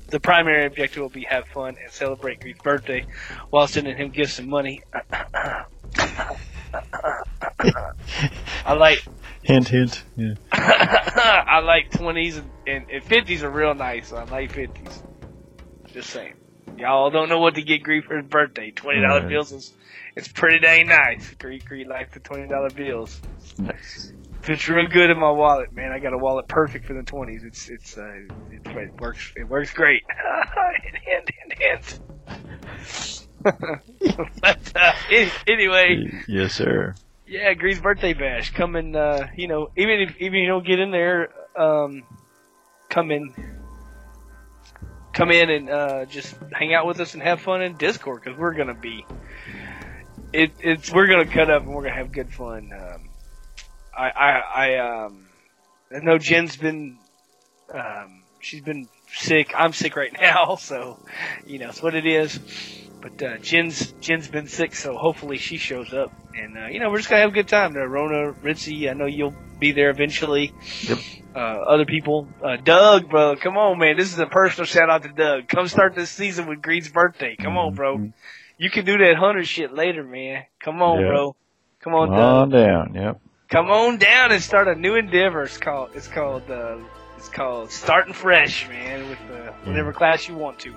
The 0.09 0.21
primary 0.21 0.67
objective 0.67 1.03
will 1.03 1.09
be 1.09 1.25
have 1.25 1.47
fun 1.49 1.77
and 1.83 1.91
celebrate 1.91 2.41
Greed's 2.41 2.61
birthday 2.61 3.07
while 3.51 3.67
sending 3.67 3.97
him 3.97 4.11
gifts 4.11 4.39
and 4.39 4.49
money. 4.49 4.83
I 8.65 8.75
like 8.75 9.05
Hint, 9.43 9.69
hint. 9.69 10.05
Yeah. 10.17 10.35
I 10.53 11.61
like 11.61 11.91
twenties 11.91 12.37
and 12.39 12.51
and 12.91 13.03
fifties 13.05 13.43
are 13.43 13.51
real 13.51 13.75
nice. 13.75 14.13
I 14.13 14.25
like 14.25 14.53
fifties. 14.53 15.03
Just 15.93 16.11
saying. 16.11 16.35
Y'all 16.77 17.11
don't 17.11 17.29
know 17.29 17.39
what 17.41 17.55
to 17.57 17.63
get 17.63 17.83
Greed 17.83 18.05
for 18.05 18.17
his 18.17 18.27
birthday. 18.27 18.71
Twenty 18.71 19.01
dollar 19.01 19.21
Right. 19.21 19.29
bills 19.29 19.53
is 19.53 19.73
it's 20.17 20.29
pretty 20.29 20.59
dang 20.61 20.87
nice. 20.89 21.35
Greed 21.39 21.65
Greed 21.65 21.87
likes 21.87 22.13
the 22.15 22.21
twenty 22.21 22.49
dollar 22.49 22.71
bills. 22.71 23.21
Nice. 23.59 24.13
Fits 24.43 24.69
real 24.69 24.87
good 24.87 25.11
in 25.11 25.19
my 25.19 25.31
wallet, 25.31 25.73
man. 25.73 25.93
I 25.93 25.99
got 25.99 26.13
a 26.15 26.19
wallet 26.19 26.49
perfect 26.49 26.87
for 26.87 26.95
the 26.95 27.03
twenties. 27.03 27.43
It's 27.45 27.69
it's 27.69 27.99
uh, 27.99 28.11
it, 28.51 28.67
it 28.67 29.01
works 29.01 29.33
it 29.37 29.49
works 29.49 29.73
great. 29.73 30.03
hand 31.07 31.31
hand 31.35 32.01
hand. 33.43 33.81
but 34.43 34.73
uh, 34.77 34.93
anyway, 35.47 36.11
Yes, 36.29 36.55
sir. 36.55 36.95
Yeah, 37.31 37.55
Greed's 37.55 37.81
birthday 37.81 38.13
bash. 38.13 38.53
Come 38.53 38.75
and 38.75 38.97
uh, 38.97 39.29
you 39.37 39.47
know, 39.47 39.71
even 39.77 40.01
if 40.01 40.17
even 40.19 40.35
if 40.35 40.43
you 40.43 40.49
don't 40.49 40.67
get 40.67 40.81
in 40.81 40.91
there, 40.91 41.31
um, 41.57 42.03
come 42.89 43.13
in, 43.13 43.33
come 45.13 45.31
in 45.31 45.49
and 45.49 45.71
uh, 45.71 46.05
just 46.07 46.35
hang 46.53 46.75
out 46.75 46.87
with 46.87 46.99
us 46.99 47.15
and 47.15 47.23
have 47.23 47.41
fun 47.41 47.63
in 47.63 47.77
Discord 47.77 48.23
because 48.25 48.37
we're 48.37 48.55
gonna 48.55 48.75
be. 48.75 49.07
It, 50.33 50.51
it's 50.59 50.93
we're 50.93 51.07
gonna 51.07 51.25
cut 51.25 51.49
up 51.51 51.63
and 51.63 51.73
we're 51.73 51.85
gonna 51.85 51.95
have 51.95 52.11
good 52.11 52.33
fun. 52.33 52.73
Um, 52.73 53.09
I 53.97 54.11
I 54.11 54.31
I 54.55 55.05
um 55.05 55.29
I 55.95 56.01
know 56.01 56.19
Jen's 56.19 56.57
been 56.57 56.99
um 57.73 58.25
she's 58.41 58.61
been 58.61 58.89
sick. 59.15 59.53
I'm 59.57 59.73
sick 59.73 59.95
right 59.95 60.13
now, 60.21 60.57
so 60.57 60.99
you 61.47 61.61
know 61.61 61.69
it's 61.69 61.81
what 61.81 61.95
it 61.95 62.07
is. 62.07 62.41
But 63.01 63.23
uh, 63.23 63.39
Jen's 63.39 63.93
Jen's 64.01 64.29
been 64.29 64.47
sick, 64.47 64.75
so 64.75 64.95
hopefully 64.97 65.39
she 65.39 65.57
shows 65.57 65.95
up, 65.95 66.13
and 66.37 66.59
uh, 66.59 66.67
you 66.67 66.81
know 66.81 66.91
we're 66.91 66.99
just 66.99 67.09
gonna 67.09 67.23
have 67.23 67.31
a 67.31 67.35
good 67.35 67.49
time. 67.49 67.75
Uh, 67.77 67.87
Rona, 67.87 68.33
Ritzy, 68.43 68.91
I 68.91 68.93
know 68.95 69.07
you'll 69.07 69.35
be 69.59 69.73
there 69.73 69.91
eventually. 69.91 70.53
Yep. 70.83 70.99
Uh, 71.35 71.39
other 71.39 71.85
people, 71.87 72.29
uh, 72.45 72.57
Doug, 72.57 73.09
bro, 73.09 73.37
come 73.37 73.57
on, 73.57 73.79
man. 73.79 73.97
This 73.97 74.13
is 74.13 74.19
a 74.19 74.27
personal 74.27 74.67
shout 74.67 74.91
out 74.91 75.05
to 75.05 75.09
Doug. 75.11 75.49
Come 75.49 75.69
start 75.69 75.95
this 75.95 76.11
season 76.11 76.47
with 76.47 76.61
Greed's 76.61 76.91
birthday. 76.91 77.37
Come 77.37 77.57
on, 77.57 77.75
bro. 77.75 77.97
Mhm. 77.99 78.13
You 78.59 78.69
can 78.69 78.85
do 78.85 78.99
that 78.99 79.17
hunter 79.17 79.45
shit 79.45 79.73
later, 79.73 80.03
man. 80.03 80.45
Come 80.63 80.83
on, 80.83 81.01
Yeah. 81.01 81.09
bro. 81.09 81.37
Come 81.83 81.95
on, 81.95 82.09
Come 82.09 82.19
on 82.19 82.51
down. 82.51 82.95
Yep. 82.95 83.21
Come 83.49 83.71
on 83.71 83.97
down 83.99 84.33
and 84.33 84.43
start 84.43 84.69
a 84.69 84.75
new 84.75 84.97
endeavor. 84.97 85.43
It's 85.45 85.57
called 85.57 85.91
it's 85.95 86.09
called 86.09 86.51
uh, 86.51 86.77
it's 87.17 87.29
called 87.31 87.71
starting 87.71 88.13
fresh, 88.13 88.69
man, 88.69 89.09
with 89.09 89.19
uh, 89.33 89.53
whatever 89.65 89.93
class 89.93 90.29
you 90.29 90.35
want 90.35 90.59
to. 90.61 90.75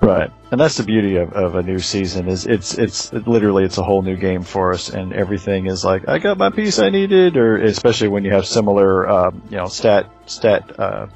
Right, 0.00 0.30
and 0.50 0.60
that's 0.60 0.76
the 0.76 0.84
beauty 0.84 1.16
of, 1.16 1.32
of 1.32 1.54
a 1.54 1.62
new 1.62 1.78
season 1.78 2.28
is 2.28 2.46
it's 2.46 2.76
it's 2.78 3.12
it 3.12 3.26
literally 3.26 3.64
it's 3.64 3.78
a 3.78 3.82
whole 3.82 4.02
new 4.02 4.16
game 4.16 4.42
for 4.42 4.72
us, 4.72 4.90
and 4.90 5.12
everything 5.12 5.66
is 5.66 5.84
like 5.84 6.06
I 6.08 6.18
got 6.18 6.38
my 6.38 6.50
piece 6.50 6.78
I 6.78 6.90
needed, 6.90 7.36
or 7.36 7.56
especially 7.56 8.08
when 8.08 8.24
you 8.24 8.32
have 8.32 8.46
similar 8.46 9.08
um, 9.08 9.42
you 9.50 9.56
know 9.56 9.66
stat 9.66 10.10
stat 10.26 10.78
uh, 10.78 11.06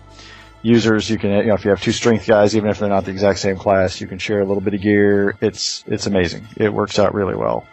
users, 0.63 1.09
you 1.11 1.19
can 1.19 1.31
you 1.31 1.47
know 1.47 1.55
if 1.55 1.65
you 1.65 1.71
have 1.71 1.83
two 1.83 1.93
strength 1.93 2.27
guys, 2.27 2.57
even 2.57 2.71
if 2.71 2.79
they're 2.79 2.89
not 2.89 3.05
the 3.05 3.13
exact 3.13 3.39
same 3.39 3.57
class, 3.57 4.01
you 4.01 4.07
can 4.07 4.19
share 4.19 4.41
a 4.41 4.45
little 4.45 4.63
bit 4.63 4.75
of 4.75 4.81
gear. 4.81 5.37
It's 5.41 5.85
it's 5.87 6.07
amazing. 6.07 6.49
It 6.57 6.73
works 6.73 6.99
out 6.99 7.15
really 7.15 7.37
well. 7.37 7.67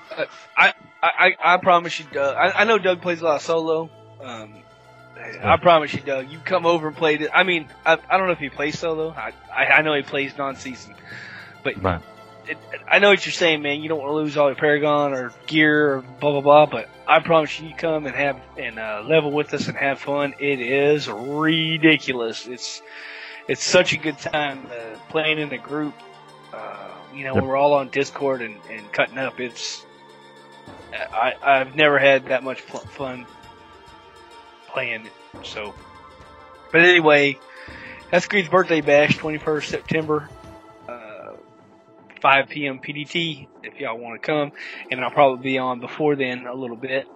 I, 0.58 0.74
I, 1.02 1.36
I 1.44 1.58
promise 1.58 2.00
you, 2.00 2.06
Doug. 2.12 2.36
I, 2.36 2.62
I 2.62 2.64
know 2.66 2.78
Doug 2.78 3.02
plays 3.02 3.22
a 3.22 3.26
lot 3.26 3.42
solo. 3.42 3.90
Um, 4.22 4.64
I 5.44 5.58
promise 5.58 5.94
you, 5.94 6.02
Doug. 6.02 6.30
You 6.30 6.40
come 6.40 6.66
over 6.66 6.88
and 6.88 6.96
play. 6.96 7.18
This. 7.18 7.30
I 7.34 7.44
mean, 7.44 7.68
I, 7.86 7.98
I 8.10 8.18
don't 8.18 8.28
know 8.28 8.34
if 8.34 8.40
he 8.40 8.50
plays 8.50 8.78
solo. 8.80 9.10
I, 9.12 9.34
I, 9.54 9.66
I 9.66 9.82
know 9.82 9.94
he 9.94 10.02
plays 10.02 10.38
non-season, 10.38 10.96
but 11.64 11.82
Right. 11.84 12.02
it, 12.48 12.58
I 12.88 13.00
know 13.00 13.10
what 13.10 13.26
you're 13.26 13.34
saying, 13.34 13.62
man. 13.62 13.82
You 13.82 13.90
don't 13.90 14.00
want 14.00 14.10
to 14.10 14.16
lose 14.16 14.38
all 14.38 14.48
your 14.48 14.56
Paragon 14.56 15.14
or 15.14 15.34
gear 15.48 15.96
or 15.96 16.02
blah 16.02 16.32
blah 16.32 16.42
blah. 16.42 16.66
But 16.66 16.90
I 17.08 17.20
promise 17.20 17.60
you, 17.60 17.70
you 17.70 17.76
come 17.76 18.06
and 18.06 18.16
have 18.16 18.40
and 18.58 18.80
uh, 18.80 19.04
level 19.06 19.32
with 19.32 19.54
us 19.54 19.68
and 19.68 19.78
have 19.78 20.00
fun. 20.00 20.34
It 20.40 20.60
is 20.60 21.08
ridiculous. 21.10 22.48
It's 22.48 22.82
it's 23.48 23.64
such 23.64 23.94
a 23.94 23.98
good 23.98 24.18
time 24.18 24.66
uh, 24.68 24.98
playing 25.10 25.40
in 25.40 25.52
a 25.54 25.58
group. 25.58 25.94
Uh, 26.54 26.78
you 27.14 27.24
know, 27.24 27.36
Yep. 27.36 27.44
we're 27.44 27.56
all 27.56 27.74
on 27.74 27.90
Discord 27.90 28.42
and, 28.42 28.56
and 28.70 28.92
cutting 28.92 29.18
up. 29.18 29.40
It's 29.40 29.86
I 30.94 31.34
I've 31.42 31.76
never 31.76 32.00
had 32.00 32.28
that 32.28 32.44
much 32.44 32.62
fun 32.62 33.26
playing 34.74 35.06
it. 35.06 35.14
So, 35.44 35.74
but 36.72 36.82
anyway, 36.82 37.40
that's 38.12 38.28
Greed's 38.28 38.50
birthday 38.50 38.82
bash, 38.82 39.18
21st 39.18 39.66
September. 39.66 40.30
Uh, 40.88 41.36
5 42.22 42.50
p.m. 42.50 42.80
PDT 42.80 43.48
if 43.64 43.80
y'all 43.80 43.98
want 43.98 44.22
to 44.22 44.26
come, 44.26 44.52
and 44.90 45.02
I'll 45.02 45.12
probably 45.12 45.44
be 45.44 45.58
on 45.58 45.80
before 45.80 46.16
then 46.16 46.46
a 46.46 46.54
little 46.54 46.76
bit, 46.76 47.08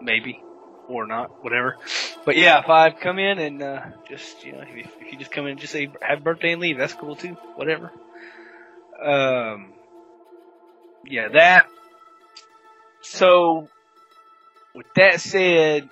maybe 0.00 0.42
or 0.88 1.06
not, 1.06 1.30
whatever. 1.42 1.76
But 2.24 2.36
yeah, 2.36 2.60
if 2.60 2.68
I 2.68 2.90
come 2.90 3.18
in 3.18 3.38
and 3.38 3.62
uh, 3.62 3.80
just 4.08 4.44
you 4.44 4.52
know 4.52 4.60
if, 4.60 4.90
if 5.00 5.12
you 5.12 5.18
just 5.18 5.30
come 5.30 5.46
in 5.46 5.52
and 5.52 5.60
just 5.60 5.72
say 5.72 5.90
happy 6.00 6.20
birthday 6.20 6.52
and 6.52 6.60
leave, 6.60 6.78
that's 6.78 6.94
cool 6.94 7.16
too. 7.16 7.36
Whatever. 7.56 7.92
Um, 9.02 9.72
yeah, 11.04 11.28
that. 11.28 11.66
So, 13.00 13.68
with 14.74 14.86
that 14.94 15.20
said, 15.20 15.88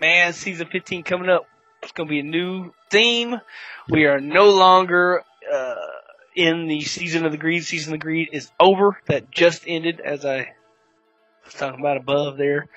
man, 0.00 0.32
season 0.32 0.68
15 0.70 1.02
coming 1.02 1.28
up. 1.28 1.46
It's 1.82 1.92
gonna 1.92 2.08
be 2.08 2.20
a 2.20 2.24
new 2.24 2.72
theme. 2.90 3.40
We 3.88 4.06
are 4.06 4.20
no 4.20 4.50
longer 4.50 5.22
uh, 5.52 5.74
in 6.34 6.66
the 6.66 6.80
season 6.82 7.26
of 7.26 7.32
the 7.32 7.38
greed. 7.38 7.64
Season 7.64 7.92
of 7.92 8.00
the 8.00 8.02
greed 8.02 8.30
is 8.32 8.50
over. 8.58 8.98
That 9.06 9.30
just 9.30 9.64
ended, 9.66 10.00
as 10.00 10.24
I 10.24 10.54
was 11.44 11.54
talking 11.54 11.80
about 11.80 11.98
above 11.98 12.38
there, 12.38 12.68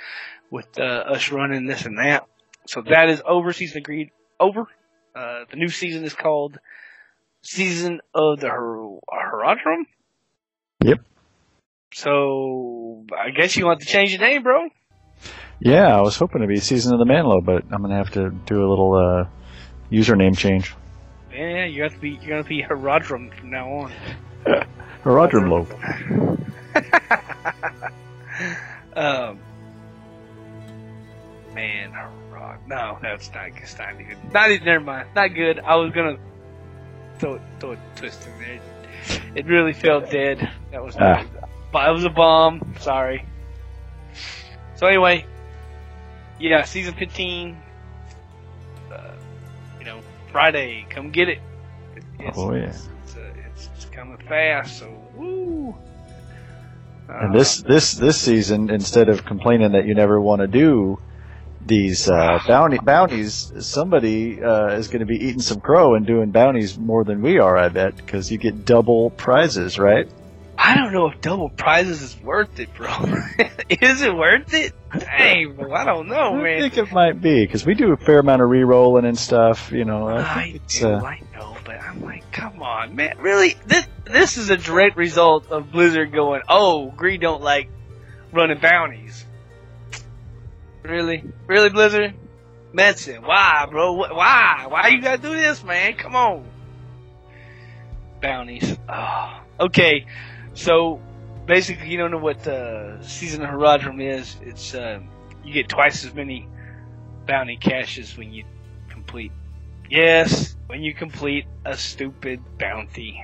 with 0.51 0.77
uh, 0.77 0.83
us 0.83 1.31
running 1.31 1.67
this 1.67 1.85
and 1.85 1.97
that. 1.99 2.25
So 2.67 2.81
that 2.81 3.09
is 3.09 3.21
over. 3.25 3.53
Season 3.53 3.77
of 3.77 3.83
greed 3.83 4.11
over. 4.39 4.67
Uh, 5.15 5.45
the 5.49 5.55
new 5.55 5.69
season 5.69 6.03
is 6.03 6.13
called 6.13 6.59
Season 7.41 8.01
of 8.13 8.39
the 8.39 8.49
Her- 8.49 8.99
Horadrim. 9.09 9.83
Yep. 10.83 10.99
So 11.93 13.05
I 13.17 13.29
guess 13.31 13.55
you 13.55 13.65
want 13.65 13.79
to 13.79 13.85
change 13.87 14.11
your 14.11 14.19
name, 14.19 14.43
bro. 14.43 14.67
Yeah, 15.59 15.97
I 15.97 16.01
was 16.01 16.15
hoping 16.15 16.41
to 16.41 16.47
be 16.47 16.57
season 16.57 16.93
of 16.93 16.99
the 16.99 17.05
Manlow, 17.05 17.43
but 17.43 17.63
I'm 17.71 17.81
gonna 17.81 17.97
have 17.97 18.11
to 18.11 18.29
do 18.29 18.63
a 18.63 18.67
little 18.69 18.93
uh, 18.93 19.25
username 19.91 20.37
change. 20.37 20.75
Yeah, 21.31 21.65
you 21.65 21.83
have 21.83 21.93
to 21.93 21.99
be 21.99 22.11
you're 22.21 22.29
gonna 22.29 22.43
be 22.43 22.63
Horadrim 22.63 23.33
from 23.33 23.49
now 23.49 23.71
on. 23.71 23.91
Rodrum 25.03 25.49
Lope. 25.49 25.73
um, 28.95 29.39
man, 31.53 31.91
Herod. 31.91 32.59
No, 32.67 32.97
that's 33.01 33.31
not. 33.33 33.49
It's 33.55 33.77
not 33.77 33.97
good. 33.97 34.17
Not 34.33 34.51
even. 34.51 34.65
Never 34.65 34.83
mind. 34.83 35.07
Not 35.15 35.33
good. 35.33 35.59
I 35.59 35.75
was 35.75 35.91
gonna 35.91 36.17
throw 37.19 37.39
throw 37.59 37.73
a 37.73 37.77
twist 37.95 38.27
in 38.27 38.39
there. 38.39 38.59
It 39.35 39.45
really 39.45 39.73
felt 39.73 40.09
dead. 40.11 40.49
That 40.71 40.83
was. 40.83 40.95
Ah. 40.99 41.25
But 41.71 41.89
it 41.89 41.93
was 41.93 42.05
a 42.05 42.09
bomb. 42.09 42.75
Sorry. 42.79 43.25
So 44.75 44.87
anyway, 44.87 45.25
yeah, 46.39 46.63
season 46.63 46.93
15. 46.93 47.57
Uh, 48.91 49.11
you 49.79 49.85
know, 49.85 49.99
Friday, 50.31 50.85
come 50.89 51.11
get 51.11 51.29
it. 51.29 51.39
It's, 52.19 52.37
Oh, 52.37 52.53
yeah. 52.53 52.65
It's, 52.65 52.89
it's, 53.03 53.15
uh, 53.15 53.33
it's, 53.47 53.69
it's 53.75 53.85
coming 53.85 54.17
fast. 54.17 54.79
So 54.79 54.89
woo. 55.15 55.75
And 57.09 57.33
this 57.33 57.61
this 57.61 57.93
this 57.93 58.19
season, 58.19 58.69
instead 58.69 59.07
of 59.07 59.25
complaining 59.25 59.71
that 59.71 59.85
you 59.85 59.95
never 59.95 60.19
want 60.19 60.41
to 60.41 60.47
do 60.47 60.99
these 61.65 62.09
uh, 62.09 62.39
bounty 62.47 62.79
bounties, 62.79 63.51
somebody 63.65 64.43
uh, 64.43 64.73
is 64.73 64.89
going 64.89 64.99
to 64.99 65.05
be 65.05 65.15
eating 65.15 65.41
some 65.41 65.61
crow 65.61 65.95
and 65.95 66.05
doing 66.05 66.31
bounties 66.31 66.77
more 66.77 67.05
than 67.05 67.21
we 67.21 67.39
are. 67.39 67.57
I 67.57 67.69
bet 67.69 67.95
because 67.95 68.29
you 68.29 68.37
get 68.37 68.65
double 68.65 69.09
prizes, 69.09 69.79
right? 69.79 70.09
I 70.57 70.75
don't 70.75 70.91
know 70.91 71.09
if 71.09 71.21
double 71.21 71.49
prizes 71.49 72.01
is 72.01 72.17
worth 72.21 72.59
it, 72.59 72.73
bro. 72.73 72.89
is 73.69 74.01
it 74.01 74.13
worth 74.13 74.53
it? 74.53 74.73
Dang, 74.91 75.53
bro, 75.55 75.71
I 75.71 75.85
don't 75.85 76.07
know, 76.07 76.35
I 76.35 76.41
man. 76.41 76.61
think 76.61 76.77
it 76.77 76.91
might 76.91 77.21
be 77.21 77.45
because 77.45 77.65
we 77.65 77.75
do 77.75 77.93
a 77.93 77.97
fair 77.97 78.19
amount 78.19 78.41
of 78.41 78.49
re-rolling 78.49 79.05
and 79.05 79.17
stuff. 79.17 79.71
You 79.71 79.85
know, 79.85 80.07
I 80.07 80.21
I 80.21 80.59
do, 80.67 80.87
uh, 80.87 81.01
I 81.01 81.21
know, 81.35 81.55
but 81.63 81.79
I'm 81.79 82.01
like, 82.03 82.31
come 82.31 82.61
on, 82.61 82.95
man. 82.95 83.19
Really? 83.19 83.55
This 83.67 83.85
this 84.05 84.37
is 84.37 84.49
a 84.49 84.57
direct 84.57 84.97
result 84.97 85.51
of 85.51 85.71
Blizzard 85.71 86.11
going, 86.11 86.41
oh, 86.49 86.91
Greed 86.91 87.21
don't 87.21 87.43
like 87.43 87.69
running 88.31 88.59
bounties. 88.59 89.25
Really? 90.81 91.23
Really, 91.45 91.69
Blizzard? 91.69 92.15
Medicine. 92.73 93.21
Why, 93.21 93.67
bro? 93.69 93.93
Why? 93.93 94.65
Why 94.67 94.87
you 94.87 95.01
gotta 95.01 95.21
do 95.21 95.35
this, 95.35 95.63
man? 95.63 95.95
Come 95.95 96.15
on. 96.15 96.45
Bounties. 98.21 98.75
Oh. 98.89 99.41
Okay, 99.59 100.05
so 100.57 100.99
basically, 101.45 101.89
you 101.89 101.97
don't 101.97 102.09
know 102.11 102.17
what 102.17 102.45
uh, 102.47 103.01
Season 103.03 103.43
of 103.43 103.49
Horadrim 103.49 104.01
is. 104.01 104.35
It's 104.41 104.73
uh, 104.73 104.99
you 105.43 105.53
get 105.53 105.69
twice 105.69 106.03
as 106.03 106.13
many 106.13 106.47
bounty 107.27 107.57
caches 107.57 108.17
when 108.17 108.33
you 108.33 108.43
complete 108.89 109.31
Yes, 109.89 110.55
when 110.65 110.81
you 110.81 110.93
complete 110.93 111.45
a 111.63 111.77
stupid 111.77 112.41
bounty. 112.57 113.23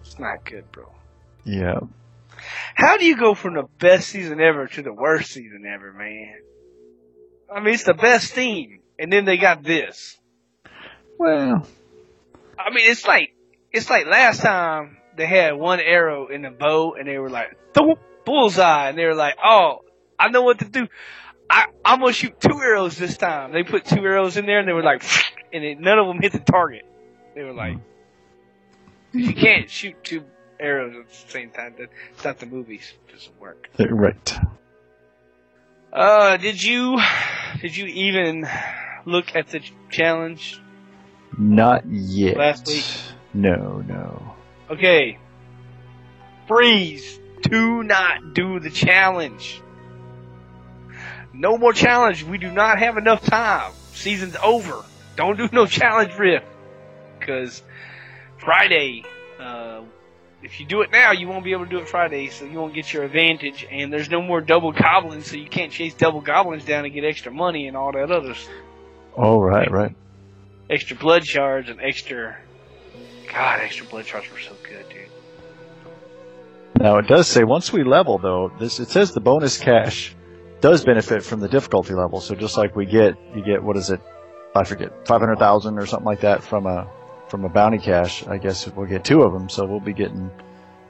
It's 0.00 0.18
not 0.18 0.44
good, 0.44 0.70
bro. 0.72 0.92
yeah. 1.44 1.80
How 2.74 2.96
do 2.96 3.04
you 3.04 3.16
go 3.16 3.34
from 3.34 3.54
the 3.54 3.64
best 3.78 4.08
season 4.08 4.40
ever 4.40 4.66
to 4.66 4.82
the 4.82 4.92
worst 4.92 5.30
season 5.30 5.64
ever, 5.64 5.92
man? 5.92 6.34
I 7.54 7.60
mean, 7.60 7.74
it's 7.74 7.84
the 7.84 7.94
best 7.94 8.34
team, 8.34 8.80
and 8.98 9.12
then 9.12 9.26
they 9.26 9.36
got 9.36 9.62
this. 9.62 10.18
Well, 11.18 11.66
I 12.58 12.70
mean, 12.74 12.90
it's 12.90 13.06
like 13.06 13.34
it's 13.70 13.88
like 13.90 14.06
last 14.06 14.40
time 14.40 14.96
they 15.22 15.28
had 15.28 15.54
one 15.54 15.78
arrow 15.78 16.26
in 16.26 16.42
the 16.42 16.50
bow, 16.50 16.94
and 16.94 17.06
they 17.06 17.16
were 17.16 17.30
like, 17.30 17.56
"Thump, 17.74 18.00
bullseye," 18.24 18.88
and 18.88 18.98
they 18.98 19.04
were 19.04 19.14
like, 19.14 19.36
"Oh, 19.42 19.84
I 20.18 20.30
know 20.30 20.42
what 20.42 20.58
to 20.58 20.64
do. 20.64 20.88
I 21.48 21.66
I'm 21.84 22.00
gonna 22.00 22.12
shoot 22.12 22.40
two 22.40 22.60
arrows 22.60 22.96
this 22.96 23.16
time." 23.16 23.52
They 23.52 23.62
put 23.62 23.84
two 23.84 24.04
arrows 24.04 24.36
in 24.36 24.46
there, 24.46 24.58
and 24.58 24.66
they 24.66 24.72
were 24.72 24.82
like, 24.82 25.04
and 25.52 25.62
it, 25.62 25.78
none 25.78 25.96
of 25.96 26.08
them 26.08 26.20
hit 26.20 26.32
the 26.32 26.40
target. 26.40 26.82
They 27.36 27.44
were 27.44 27.52
like, 27.52 27.76
"You 29.12 29.32
can't 29.32 29.70
shoot 29.70 30.02
two 30.02 30.24
arrows 30.58 30.96
at 30.96 31.08
the 31.08 31.30
same 31.30 31.50
time. 31.50 31.76
That's 31.78 32.24
not 32.24 32.40
the 32.40 32.46
movies. 32.46 32.92
It 33.06 33.12
doesn't 33.12 33.40
work." 33.40 33.68
right. 33.78 34.38
Uh, 35.92 36.36
did 36.36 36.60
you 36.60 37.00
did 37.60 37.76
you 37.76 37.86
even 37.86 38.48
look 39.06 39.36
at 39.36 39.46
the 39.50 39.60
challenge? 39.88 40.60
Not 41.38 41.86
yet. 41.86 42.36
Last 42.36 42.66
week? 42.66 42.84
No, 43.32 43.82
no. 43.86 44.31
Okay. 44.72 45.18
Freeze. 46.48 47.18
Do 47.42 47.82
not 47.82 48.34
do 48.34 48.60
the 48.60 48.70
challenge. 48.70 49.60
No 51.32 51.56
more 51.58 51.72
challenge. 51.72 52.22
We 52.24 52.38
do 52.38 52.50
not 52.50 52.78
have 52.78 52.96
enough 52.96 53.24
time. 53.24 53.72
Season's 53.92 54.36
over. 54.42 54.82
Don't 55.16 55.36
do 55.36 55.48
no 55.52 55.66
challenge 55.80 56.16
riff. 56.18 56.44
Cause 57.20 57.62
Friday, 58.38 59.04
uh, 59.38 59.82
if 60.42 60.58
you 60.60 60.66
do 60.66 60.82
it 60.82 60.90
now, 60.90 61.12
you 61.12 61.28
won't 61.28 61.44
be 61.44 61.52
able 61.52 61.64
to 61.64 61.70
do 61.70 61.78
it 61.78 61.88
Friday, 61.88 62.28
so 62.30 62.44
you 62.44 62.58
won't 62.58 62.74
get 62.74 62.92
your 62.92 63.04
advantage. 63.04 63.66
And 63.70 63.92
there's 63.92 64.10
no 64.10 64.20
more 64.20 64.40
double 64.40 64.72
goblins, 64.72 65.26
so 65.30 65.36
you 65.36 65.46
can't 65.48 65.70
chase 65.72 65.94
double 65.94 66.20
goblins 66.20 66.64
down 66.64 66.84
and 66.84 66.92
get 66.92 67.04
extra 67.04 67.30
money 67.32 67.68
and 67.68 67.76
all 67.76 67.92
that 67.92 68.10
other 68.10 68.32
s- 68.32 68.48
Oh, 69.16 69.38
right, 69.40 69.70
right. 69.70 69.94
extra 70.70 70.96
blood 70.96 71.24
shards 71.24 71.68
and 71.68 71.80
extra. 71.80 72.36
God, 73.32 73.60
extra 73.60 73.86
blood 73.86 74.06
shards 74.06 74.30
were 74.32 74.38
so. 74.40 74.54
Now 76.78 76.98
it 76.98 77.06
does 77.06 77.28
say 77.28 77.44
once 77.44 77.72
we 77.72 77.84
level 77.84 78.18
though, 78.18 78.50
this 78.58 78.80
it 78.80 78.88
says 78.88 79.12
the 79.12 79.20
bonus 79.20 79.58
cache 79.58 80.14
does 80.60 80.84
benefit 80.84 81.22
from 81.24 81.40
the 81.40 81.48
difficulty 81.48 81.94
level. 81.94 82.20
So 82.20 82.34
just 82.34 82.56
like 82.56 82.74
we 82.76 82.86
get, 82.86 83.16
you 83.34 83.44
get 83.44 83.62
what 83.62 83.76
is 83.76 83.90
it? 83.90 84.00
I 84.54 84.64
forget, 84.64 85.06
five 85.06 85.20
hundred 85.20 85.38
thousand 85.38 85.78
or 85.78 85.86
something 85.86 86.06
like 86.06 86.20
that 86.20 86.42
from 86.42 86.66
a 86.66 86.88
from 87.28 87.44
a 87.44 87.48
bounty 87.48 87.78
cache. 87.78 88.26
I 88.26 88.38
guess 88.38 88.68
we'll 88.68 88.86
get 88.86 89.04
two 89.04 89.22
of 89.22 89.32
them, 89.32 89.48
so 89.48 89.64
we'll 89.64 89.80
be 89.80 89.92
getting 89.94 90.30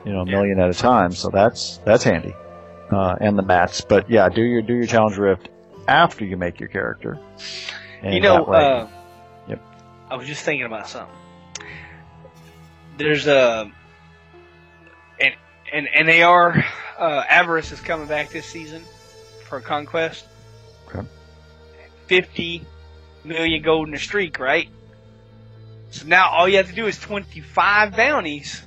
you 0.05 0.13
know 0.13 0.23
a 0.23 0.27
Yeah. 0.27 0.33
million 0.33 0.61
at 0.61 0.71
a 0.71 0.75
time. 0.75 1.13
So 1.13 1.31
that's 1.31 1.79
that's 1.85 2.05
handy, 2.05 2.35
uh, 2.91 3.17
and 3.21 3.39
the 3.39 3.43
mats. 3.43 3.81
But 3.83 4.11
yeah, 4.11 4.29
do 4.29 4.43
your 4.43 4.63
do 4.63 4.75
your 4.75 4.87
challenge 4.87 5.17
rift 5.17 5.49
after 5.89 6.25
you 6.25 6.37
make 6.37 6.59
your 6.61 6.69
character. 6.69 7.19
And 8.03 8.15
you 8.15 8.21
know, 8.21 8.43
way- 8.45 8.59
uh, 8.59 8.87
Yep. 9.49 9.61
I 10.11 10.17
was 10.17 10.27
just 10.27 10.45
thinking 10.45 10.67
about 10.67 10.89
something. 10.89 11.15
There's 12.99 13.27
a, 13.27 13.71
and 15.73 15.89
and 15.89 16.09
they 16.09 16.23
are 16.23 16.65
uh, 16.99 17.25
avarice 17.29 17.73
is 17.73 17.81
coming 17.81 18.07
back 18.07 18.31
this 18.31 18.47
season 18.47 18.83
for 19.49 19.61
conquest. 19.61 20.25
Okay. 20.89 21.07
Fifty 22.07 22.65
million 23.25 23.63
gold 23.63 23.89
in 23.89 23.95
a 23.95 23.99
streak, 23.99 24.39
right? 24.39 24.69
So 25.91 26.07
now 26.07 26.31
all 26.31 26.49
you 26.49 26.57
have 26.57 26.69
to 26.69 26.75
do 26.75 26.87
is 26.87 26.99
twenty 26.99 27.41
five 27.41 27.97
bounties, 27.97 28.63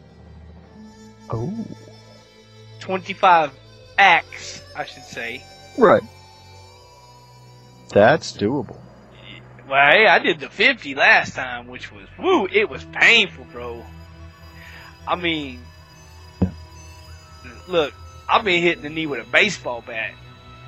Oh. 1.30 1.54
Twenty 2.80 3.14
five 3.14 3.52
acts, 3.98 4.62
I 4.76 4.86
should 4.86 5.04
say. 5.04 5.44
right. 5.78 6.04
That's 7.92 8.34
doable. 8.34 8.78
Well, 9.68 9.92
hey, 9.92 10.06
I 10.06 10.20
did 10.20 10.40
the 10.40 10.50
50 10.50 10.94
last 10.96 11.34
time, 11.34 11.68
which 11.68 11.92
was, 11.92 12.06
woo, 12.20 12.46
it 12.52 12.70
was 12.70 12.84
painful, 12.92 13.46
bro. 13.52 13.84
I 15.08 15.16
mean, 15.16 15.60
look, 17.68 17.94
I've 18.28 18.44
been 18.44 18.62
hitting 18.62 18.84
the 18.84 18.90
knee 18.90 19.06
with 19.06 19.26
a 19.26 19.30
baseball 19.30 19.84
bat. 19.86 20.14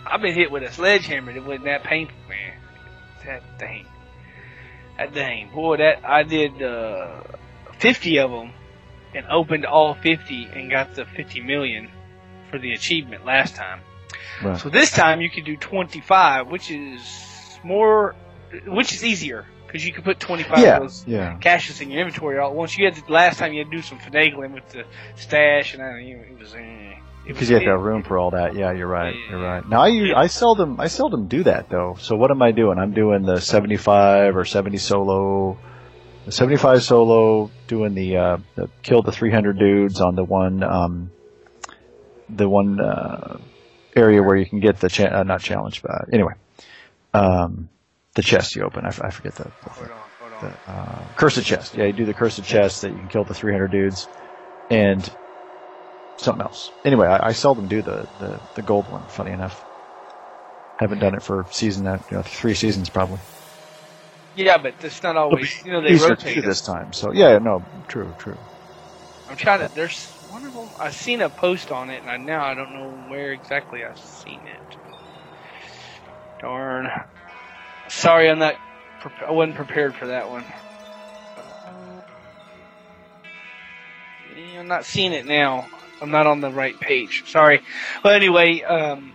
I've 0.05 0.21
been 0.21 0.33
hit 0.33 0.51
with 0.51 0.63
a 0.63 0.71
sledgehammer. 0.71 1.31
It 1.31 1.43
wasn't 1.43 1.65
that 1.65 1.83
painful, 1.83 2.17
man. 2.29 2.53
That 3.25 3.59
thing. 3.59 3.85
That 4.97 5.13
thing. 5.13 5.49
Boy, 5.53 5.77
that, 5.77 6.05
I 6.05 6.23
did, 6.23 6.61
uh, 6.61 7.21
50 7.79 8.19
of 8.19 8.31
them 8.31 8.51
and 9.13 9.25
opened 9.27 9.65
all 9.65 9.95
50 9.95 10.45
and 10.53 10.71
got 10.71 10.95
the 10.95 11.05
50 11.05 11.41
million 11.41 11.89
for 12.49 12.59
the 12.59 12.73
achievement 12.73 13.25
last 13.25 13.55
time. 13.55 13.81
Right. 14.41 14.59
So 14.59 14.69
this 14.69 14.91
time 14.91 15.21
you 15.21 15.29
can 15.29 15.43
do 15.43 15.57
25, 15.57 16.47
which 16.47 16.71
is 16.71 17.59
more, 17.63 18.15
which 18.65 18.93
is 18.93 19.03
easier 19.03 19.45
because 19.67 19.86
you 19.86 19.93
could 19.93 20.03
put 20.03 20.19
25 20.19 20.58
Yeah, 20.60 20.77
of 20.77 20.82
those 20.84 21.03
yeah. 21.06 21.38
caches 21.39 21.82
in 21.82 21.91
your 21.91 22.01
inventory 22.01 22.39
all 22.39 22.49
at 22.51 22.56
once. 22.56 22.77
You 22.77 22.86
had 22.86 22.95
to, 22.95 23.12
last 23.12 23.38
time 23.38 23.53
you 23.53 23.60
had 23.63 23.69
to 23.69 23.77
do 23.77 23.84
some 23.84 23.99
finagling 23.99 24.53
with 24.53 24.67
the 24.69 24.86
stash, 25.15 25.73
and 25.73 25.84
I, 25.84 25.99
it 25.99 26.39
was. 26.39 26.56
Eh, 26.56 26.60
it 26.60 26.97
Because 27.27 27.49
you 27.49 27.56
have 27.56 27.65
to 27.65 27.71
have 27.71 27.82
room 27.82 28.03
for 28.03 28.17
all 28.17 28.32
that. 28.32 28.56
Yeah, 28.56 28.71
you're 28.71 28.88
right. 28.88 29.13
You're 29.30 29.39
right. 29.41 29.67
Now 29.67 29.82
I 29.82 29.88
use, 29.88 30.13
I 30.15 30.27
seldom 30.27 30.80
I 30.80 30.88
seldom 30.88 31.27
do 31.27 31.43
that 31.43 31.69
though. 31.69 31.97
So 31.99 32.15
what 32.15 32.32
am 32.32 32.41
I 32.41 32.51
doing? 32.51 32.77
I'm 32.80 32.93
doing 32.93 33.23
the 33.23 33.41
75 33.41 34.38
or 34.38 34.45
70 34.45 34.77
solo, 34.77 35.58
the 36.25 36.32
75 36.32 36.84
solo, 36.84 37.51
doing 37.67 37.93
the, 37.93 38.17
uh, 38.17 38.38
the 38.56 38.69
kill 38.82 39.01
the 39.01 39.12
300 39.12 39.60
dudes 39.60 39.99
on 39.99 40.15
the 40.15 40.23
one 40.23 40.63
um, 40.63 41.12
the 42.30 42.47
one 42.47 42.80
uh, 42.80 43.38
area 43.95 44.21
where 44.21 44.36
you 44.36 44.45
can 44.45 44.60
get 44.60 44.80
the 44.80 44.89
cha- 44.89 45.19
uh, 45.19 45.23
not 45.23 45.41
challenge, 45.41 45.82
but 45.82 46.13
anyway, 46.13 46.34
um, 47.13 47.69
the 48.17 48.23
chest 48.23 48.56
you 48.56 48.63
open. 48.63 48.86
I, 48.86 48.89
f- 48.89 49.01
I 49.03 49.12
forget 49.12 49.36
the, 49.36 49.45
the 49.62 49.69
Hold 49.69 49.91
on, 49.91 50.10
hold 50.19 50.34
the 50.41 50.71
uh, 50.71 51.08
cursed 51.15 51.43
chest. 51.45 51.75
Yeah, 51.75 51.86
you 51.86 51.93
do 51.93 52.06
the 52.06 52.13
cursed 52.15 52.43
chest 52.43 52.82
that 52.82 52.91
you 52.93 52.99
can 52.99 53.10
kill 53.10 53.25
the 53.25 53.36
300 53.36 53.69
dudes, 53.69 54.10
and 54.69 55.10
something 56.17 56.41
else. 56.43 56.71
Anyway, 56.84 57.08
I, 57.08 57.27
I 57.27 57.32
seldom 57.34 57.67
do 57.67 57.82
the, 57.84 58.08
the 58.17 58.41
the 58.56 58.63
gold 58.63 58.89
one. 58.89 59.08
Funny 59.08 59.32
enough, 59.32 59.65
haven't 60.80 60.99
done 60.99 61.15
it 61.15 61.23
for 61.23 61.45
season 61.51 61.88
uh, 61.88 61.99
you 62.12 62.17
know, 62.17 62.23
three 62.23 62.56
seasons 62.56 62.89
probably. 62.89 63.21
Yeah, 64.36 64.58
but 64.58 64.75
it's 64.84 65.03
not 65.03 65.17
always. 65.17 65.63
You 65.65 65.71
know, 65.71 65.82
they 65.82 65.93
Easier 65.93 66.15
rotate 66.15 66.43
this 66.43 66.62
time. 66.62 66.93
So 66.93 67.12
yeah, 67.13 67.39
no, 67.39 67.65
true, 67.88 68.15
true. 68.17 68.39
I'm 69.30 69.38
trying 69.38 69.60
to. 69.62 69.71
There's 69.73 70.17
one 70.27 70.45
of 70.45 70.53
them. 70.53 70.73
I've 70.80 70.95
seen 70.95 71.21
a 71.21 71.30
post 71.30 71.71
on 71.71 71.89
it, 71.89 71.99
and 72.03 72.10
I, 72.10 72.17
now 72.17 72.45
I 72.45 72.56
don't 72.56 72.73
know 72.73 73.03
where 73.10 73.32
exactly 73.34 73.84
I've 73.84 73.99
seen 73.99 74.47
it. 74.47 74.77
Darn. 76.39 76.88
Sorry, 77.89 78.30
I'm 78.30 78.39
not. 78.39 78.56
I 79.26 79.32
wasn't 79.32 79.56
prepared 79.56 79.95
for 79.95 80.08
that 80.08 80.30
one. 80.30 80.43
I'm 84.58 84.67
not 84.67 84.86
seeing 84.86 85.13
it 85.13 85.26
now. 85.26 85.67
I'm 86.02 86.12
not 86.12 86.28
on 86.28 86.41
the 86.41 86.52
right 86.52 86.78
page. 86.80 87.23
Sorry. 87.28 87.62
But 88.04 88.15
anyway, 88.15 88.62
um, 88.62 89.13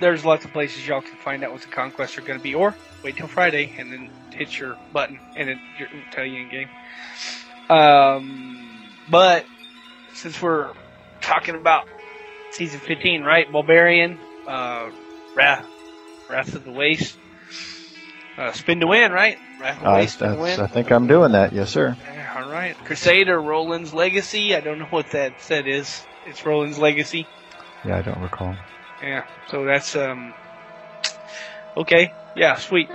there's 0.00 0.24
lots 0.24 0.44
of 0.44 0.52
places 0.52 0.86
y'all 0.86 1.00
can 1.00 1.16
find 1.16 1.44
out 1.44 1.52
what 1.52 1.62
the 1.62 1.68
conquests 1.68 2.18
are 2.18 2.22
going 2.22 2.38
to 2.38 2.42
be, 2.42 2.54
or 2.54 2.74
wait 3.02 3.16
till 3.16 3.26
Friday 3.26 3.72
and 3.78 3.92
then 3.92 4.10
hit 4.32 4.58
your 4.58 4.76
button 4.92 5.18
and 5.36 5.48
it 5.48 5.58
it'll 5.80 6.00
tell 6.12 6.24
you 6.24 6.42
in 6.42 6.50
game. 6.50 6.68
Um, 7.70 8.88
but 9.10 9.44
since 10.14 10.40
we're 10.40 10.72
talking 11.20 11.54
about 11.54 11.86
season 12.50 12.80
15, 12.80 13.22
right? 13.22 13.50
Barbarian, 13.50 14.18
uh, 14.46 14.90
Wrath, 15.34 15.66
Wrath 16.28 16.54
of 16.54 16.64
the 16.64 16.72
Waste, 16.72 17.16
uh, 18.38 18.52
Spin 18.52 18.80
to 18.80 18.86
Win, 18.86 19.12
right? 19.12 19.36
Wrath 19.60 19.82
Uh, 19.82 20.06
Spin 20.06 20.32
to 20.34 20.40
Win. 20.40 20.60
I 20.60 20.66
think 20.66 20.90
I'm 20.90 21.06
doing 21.06 21.32
that. 21.32 21.52
Yes, 21.52 21.70
sir. 21.70 21.96
All 22.36 22.48
right. 22.50 22.76
Crusader, 22.84 23.40
Roland's 23.40 23.92
Legacy. 23.92 24.54
I 24.54 24.60
don't 24.60 24.78
know 24.78 24.86
what 24.86 25.10
that 25.10 25.40
set 25.40 25.66
is. 25.66 26.04
It's 26.26 26.44
Roland's 26.46 26.78
Legacy. 26.78 27.26
Yeah, 27.84 27.98
I 27.98 28.02
don't 28.02 28.20
recall. 28.20 28.54
Yeah. 29.02 29.24
So 29.48 29.64
that's 29.64 29.96
um. 29.96 30.32
Okay. 31.76 32.12
Yeah. 32.36 32.56
Sweet. 32.56 32.88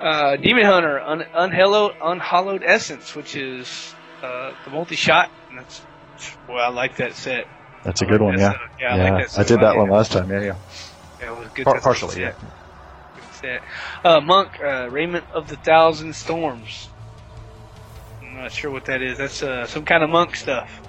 Uh, 0.00 0.36
Demon 0.36 0.64
Hunter, 0.64 0.98
un- 0.98 1.26
unhallowed, 1.34 1.92
unhallowed 2.02 2.62
essence, 2.64 3.14
which 3.14 3.36
is 3.36 3.94
uh, 4.22 4.52
the 4.64 4.70
multi-shot. 4.70 5.30
And 5.50 5.58
that's 5.58 5.82
well, 6.48 6.58
I 6.58 6.68
like 6.68 6.96
that 6.96 7.14
set. 7.14 7.46
That's 7.84 8.00
a 8.02 8.06
good 8.06 8.20
one. 8.22 8.36
That's, 8.36 8.58
Yeah. 8.78 8.88
uh, 8.92 8.96
yeah, 8.96 9.04
I 9.06 9.10
like 9.10 9.28
that. 9.28 9.38
I 9.38 9.42
did 9.44 9.60
that 9.60 9.74
Yeah. 9.74 9.80
one 9.80 9.90
last 9.90 10.12
time. 10.12 10.30
Yeah, 10.30 10.40
yeah. 10.40 10.54
Yeah, 11.20 11.32
it 11.32 11.38
was 11.38 11.48
good. 11.54 11.64
Par- 11.64 11.74
that's 11.74 11.86
a 11.86 11.88
good 11.88 11.94
partially, 12.08 12.14
set. 12.24 12.36
Set. 13.40 13.62
Uh, 14.04 14.20
Monk, 14.20 14.60
uh, 14.62 14.88
Raiment 14.90 15.24
of 15.32 15.48
the 15.48 15.56
Thousand 15.56 16.14
Storms. 16.14 16.88
I'm 18.22 18.36
not 18.36 18.52
sure 18.52 18.70
what 18.70 18.86
that 18.86 19.02
is. 19.02 19.18
That's 19.18 19.42
uh, 19.42 19.66
some 19.66 19.84
kind 19.84 20.02
of 20.02 20.10
monk 20.10 20.36
stuff. 20.36 20.80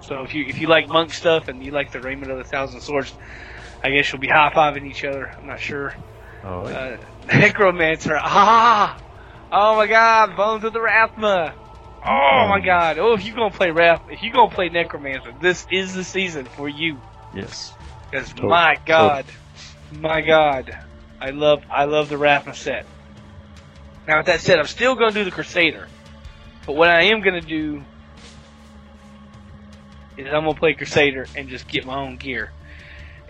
So 0.00 0.22
if 0.22 0.34
you 0.34 0.44
if 0.46 0.60
you 0.60 0.66
like 0.66 0.88
monk 0.88 1.12
stuff 1.12 1.48
and 1.48 1.62
you 1.64 1.70
like 1.70 1.92
the 1.92 2.00
Raiment 2.00 2.30
of 2.32 2.38
the 2.38 2.44
Thousand 2.44 2.80
Swords, 2.80 3.12
I 3.82 3.90
guess 3.90 4.12
you'll 4.12 4.20
be 4.20 4.28
high 4.28 4.50
fiving 4.54 4.84
each 4.86 5.04
other. 5.04 5.32
I'm 5.38 5.46
not 5.46 5.60
sure. 5.60 5.94
Oh, 6.44 6.62
Uh, 6.62 6.96
Necromancer. 7.28 8.16
Ah! 8.20 8.98
Oh 9.52 9.76
my 9.76 9.86
God! 9.86 10.36
Bones 10.36 10.64
of 10.64 10.72
the 10.72 10.78
Rathma. 10.80 11.52
Oh 12.04 12.46
my 12.48 12.58
God! 12.60 12.98
Oh, 12.98 13.12
if 13.12 13.24
you 13.24 13.34
gonna 13.34 13.54
play 13.54 13.70
Wrath, 13.70 14.02
if 14.10 14.22
you 14.22 14.32
gonna 14.32 14.50
play 14.52 14.68
Necromancer, 14.70 15.32
this 15.40 15.66
is 15.70 15.94
the 15.94 16.02
season 16.04 16.46
for 16.46 16.68
you. 16.68 16.98
yes. 17.34 17.72
Because 18.10 18.34
my 18.36 18.76
God, 18.84 19.24
my 19.92 20.20
God, 20.20 20.76
I 21.22 21.30
love 21.30 21.62
I 21.70 21.84
love 21.84 22.08
the 22.08 22.16
Rathma 22.16 22.52
set. 22.52 22.84
Now 24.08 24.16
with 24.16 24.26
that 24.26 24.40
said, 24.40 24.58
I'm 24.58 24.66
still 24.66 24.96
gonna 24.96 25.12
do 25.12 25.22
the 25.22 25.30
Crusader, 25.30 25.86
but 26.66 26.74
what 26.74 26.90
I 26.90 27.04
am 27.04 27.20
gonna 27.20 27.40
do 27.40 27.84
is 30.16 30.26
I'm 30.26 30.42
gonna 30.42 30.54
play 30.54 30.74
Crusader 30.74 31.28
and 31.36 31.48
just 31.48 31.68
get 31.68 31.86
my 31.86 31.94
own 31.94 32.16
gear. 32.16 32.50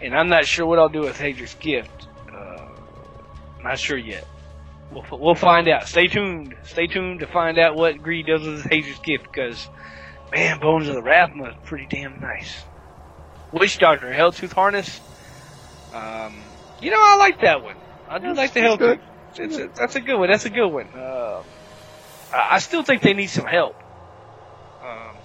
And 0.00 0.16
I'm 0.16 0.30
not 0.30 0.46
sure 0.46 0.64
what 0.64 0.78
I'll 0.78 0.88
do 0.88 1.00
with 1.00 1.18
Hager's 1.18 1.52
gift. 1.56 2.08
Uh, 2.34 2.66
not 3.62 3.78
sure 3.78 3.98
yet. 3.98 4.26
We'll, 4.90 5.04
we'll 5.20 5.34
find 5.34 5.68
out. 5.68 5.86
Stay 5.86 6.06
tuned. 6.06 6.56
Stay 6.64 6.86
tuned 6.86 7.20
to 7.20 7.26
find 7.26 7.58
out 7.58 7.76
what 7.76 8.02
Greed 8.02 8.24
does 8.24 8.40
with 8.40 8.64
Hager's 8.64 8.98
gift 9.00 9.24
because, 9.24 9.68
man, 10.32 10.60
Bones 10.60 10.88
of 10.88 10.94
the 10.94 11.02
Rathma 11.02 11.50
is 11.50 11.56
pretty 11.66 11.86
damn 11.90 12.20
nice. 12.20 12.64
Witch 13.52 13.78
Doctor, 13.78 14.10
Helltooth 14.10 14.54
Harness. 14.54 14.98
Um, 15.92 16.34
you 16.82 16.90
know, 16.90 16.98
I 17.00 17.16
like 17.16 17.40
that 17.40 17.62
one. 17.62 17.76
I 18.08 18.18
do 18.18 18.34
That's- 18.34 18.36
like 18.36 18.52
the 18.54 18.76
good. 18.76 19.00
It's 19.34 19.56
a, 19.56 19.68
that's 19.74 19.96
a 19.96 20.00
good 20.00 20.18
one. 20.18 20.30
That's 20.30 20.44
a 20.44 20.50
good 20.50 20.68
one. 20.68 20.88
Uh, 20.94 21.42
I 22.32 22.56
I 22.56 22.58
still 22.58 22.82
think 22.82 23.00
they 23.00 23.14
need 23.14 23.28
some 23.28 23.46
help. 23.46 23.76
Um, 24.84 25.16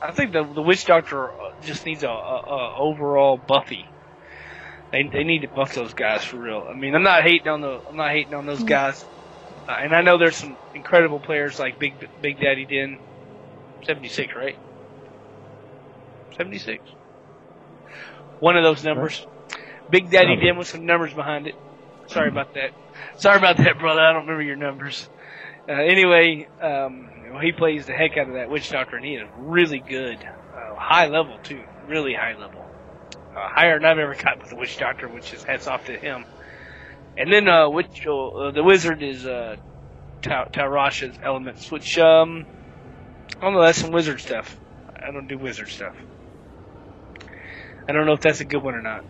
I 0.00 0.12
think 0.12 0.32
the 0.32 0.44
the 0.44 0.62
Witch 0.62 0.84
Doctor 0.84 1.28
uh, 1.28 1.52
just 1.62 1.84
needs 1.84 2.04
a, 2.04 2.08
a, 2.08 2.10
a 2.10 2.76
overall 2.76 3.36
Buffy. 3.36 3.88
They 4.92 5.02
they 5.02 5.24
need 5.24 5.40
to 5.42 5.48
buff 5.48 5.74
those 5.74 5.94
guys 5.94 6.22
for 6.22 6.36
real. 6.36 6.64
I 6.70 6.74
mean, 6.74 6.94
I'm 6.94 7.02
not 7.02 7.24
hating 7.24 7.48
on 7.48 7.60
the 7.60 7.80
I'm 7.88 7.96
not 7.96 8.10
hating 8.12 8.34
on 8.34 8.46
those 8.46 8.62
guys, 8.62 9.04
uh, 9.68 9.72
and 9.72 9.92
I 9.92 10.02
know 10.02 10.16
there's 10.16 10.36
some 10.36 10.56
incredible 10.74 11.18
players 11.18 11.58
like 11.58 11.80
Big 11.80 11.94
Big 12.22 12.38
Daddy 12.40 12.66
Din, 12.66 12.98
76, 13.84 14.32
right? 14.36 14.56
76. 16.36 16.84
One 18.38 18.56
of 18.56 18.62
those 18.62 18.84
numbers. 18.84 19.26
Big 19.90 20.10
Daddy 20.10 20.36
Oh. 20.36 20.40
Din 20.40 20.56
with 20.58 20.68
some 20.68 20.86
numbers 20.86 21.14
behind 21.14 21.46
it. 21.46 21.54
Sorry 22.06 22.28
about 22.28 22.54
that. 22.54 22.70
Sorry 23.16 23.36
about 23.36 23.56
that, 23.58 23.78
brother. 23.78 24.00
I 24.00 24.12
don't 24.12 24.22
remember 24.22 24.42
your 24.42 24.56
numbers. 24.56 25.08
Uh, 25.68 25.72
anyway, 25.72 26.48
um, 26.60 27.10
well, 27.30 27.40
he 27.40 27.52
plays 27.52 27.86
the 27.86 27.92
heck 27.92 28.16
out 28.16 28.28
of 28.28 28.34
that 28.34 28.48
Witch 28.50 28.70
Doctor, 28.70 28.96
and 28.96 29.04
he 29.04 29.14
is 29.14 29.28
really 29.36 29.80
good. 29.80 30.18
Uh, 30.54 30.74
high 30.74 31.08
level, 31.08 31.38
too. 31.42 31.62
Really 31.86 32.14
high 32.14 32.36
level. 32.38 32.64
Uh, 33.36 33.48
higher 33.48 33.78
than 33.78 33.84
I've 33.84 33.98
ever 33.98 34.14
got 34.14 34.38
with 34.40 34.48
the 34.50 34.56
Witch 34.56 34.78
Doctor, 34.78 35.08
which 35.08 35.32
is 35.34 35.42
hats 35.44 35.66
off 35.66 35.84
to 35.86 35.92
him. 35.98 36.24
And 37.16 37.32
then 37.32 37.48
uh, 37.48 37.68
which, 37.68 38.06
uh, 38.06 38.50
the 38.52 38.62
Wizard 38.64 39.02
is 39.02 39.26
uh, 39.26 39.56
Ta- 40.22 40.44
Tal 40.46 40.68
Rasha's 40.68 41.18
Elements, 41.22 41.70
which, 41.70 41.98
um, 41.98 42.46
I 43.36 43.40
don't 43.42 43.52
know, 43.54 43.62
that's 43.62 43.78
some 43.78 43.90
Wizard 43.90 44.20
stuff. 44.20 44.58
I 44.96 45.10
don't 45.10 45.26
do 45.28 45.36
Wizard 45.38 45.68
stuff. 45.68 45.94
I 47.88 47.92
don't 47.92 48.06
know 48.06 48.12
if 48.12 48.20
that's 48.20 48.40
a 48.40 48.44
good 48.44 48.62
one 48.62 48.74
or 48.74 48.82
not. 48.82 49.04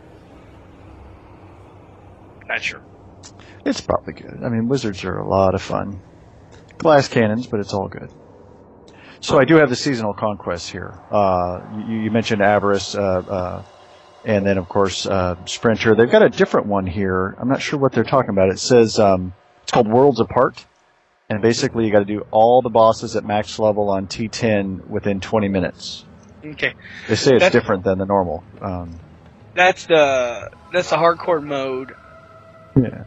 Not 2.48 2.62
sure. 2.62 2.80
It's 3.64 3.80
probably 3.80 4.14
good. 4.14 4.40
I 4.42 4.48
mean, 4.48 4.68
wizards 4.68 5.04
are 5.04 5.18
a 5.18 5.28
lot 5.28 5.54
of 5.54 5.62
fun. 5.62 6.00
Glass 6.78 7.08
cannons, 7.08 7.46
but 7.46 7.60
it's 7.60 7.74
all 7.74 7.88
good. 7.88 8.10
So 9.20 9.38
I 9.38 9.44
do 9.44 9.56
have 9.56 9.68
the 9.68 9.76
seasonal 9.76 10.14
conquests 10.14 10.68
here. 10.68 10.98
Uh, 11.10 11.60
you, 11.88 11.98
you 12.02 12.10
mentioned 12.10 12.40
Avarice, 12.40 12.94
uh, 12.94 13.00
uh, 13.00 13.62
and 14.24 14.46
then 14.46 14.58
of 14.58 14.68
course 14.68 15.06
uh, 15.06 15.34
Sprinter. 15.44 15.94
They've 15.96 16.10
got 16.10 16.22
a 16.22 16.28
different 16.28 16.68
one 16.68 16.86
here. 16.86 17.34
I'm 17.38 17.48
not 17.48 17.60
sure 17.60 17.78
what 17.78 17.92
they're 17.92 18.04
talking 18.04 18.30
about. 18.30 18.48
It 18.50 18.60
says 18.60 18.98
um, 19.00 19.34
it's 19.62 19.72
called 19.72 19.88
Worlds 19.88 20.20
Apart, 20.20 20.64
and 21.28 21.42
basically 21.42 21.84
you 21.84 21.90
got 21.90 21.98
to 21.98 22.04
do 22.04 22.24
all 22.30 22.62
the 22.62 22.70
bosses 22.70 23.16
at 23.16 23.24
max 23.24 23.58
level 23.58 23.90
on 23.90 24.06
T10 24.06 24.86
within 24.86 25.20
20 25.20 25.48
minutes. 25.48 26.04
Okay. 26.44 26.74
They 27.08 27.16
say 27.16 27.34
it's 27.34 27.42
That's- 27.42 27.52
different 27.52 27.82
than 27.82 27.98
the 27.98 28.06
normal. 28.06 28.44
Um, 28.62 29.00
That's 29.54 29.86
the 29.86 30.50
that's 30.72 30.90
the 30.90 30.96
hardcore 30.96 31.42
mode. 31.42 31.92
Yeah. 32.82 33.04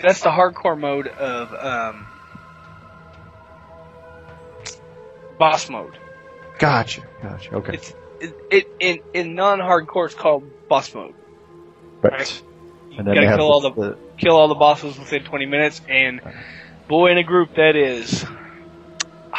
That's 0.00 0.20
the 0.20 0.30
hardcore 0.30 0.78
mode 0.78 1.08
of 1.08 1.52
um, 1.54 2.06
boss 5.38 5.68
mode. 5.68 5.98
Gotcha. 6.58 7.02
Gotcha. 7.22 7.54
Okay. 7.56 7.74
It's 7.74 7.94
it, 8.20 8.34
it 8.50 8.68
in 8.80 9.00
in 9.14 9.34
non-hardcore 9.34 10.06
it's 10.06 10.14
called 10.14 10.44
boss 10.68 10.94
mode. 10.94 11.14
Right. 12.02 12.42
You 12.90 12.98
And 12.98 13.06
then 13.06 13.14
gotta 13.14 13.36
kill 13.36 13.50
all 13.50 13.60
the, 13.60 13.72
the 13.72 13.98
kill 14.18 14.36
all 14.36 14.48
the 14.48 14.54
bosses 14.54 14.98
within 14.98 15.24
20 15.24 15.46
minutes, 15.46 15.80
and 15.88 16.20
boy, 16.88 17.10
in 17.10 17.18
a 17.18 17.22
group 17.22 17.54
that 17.54 17.76
is. 17.76 18.22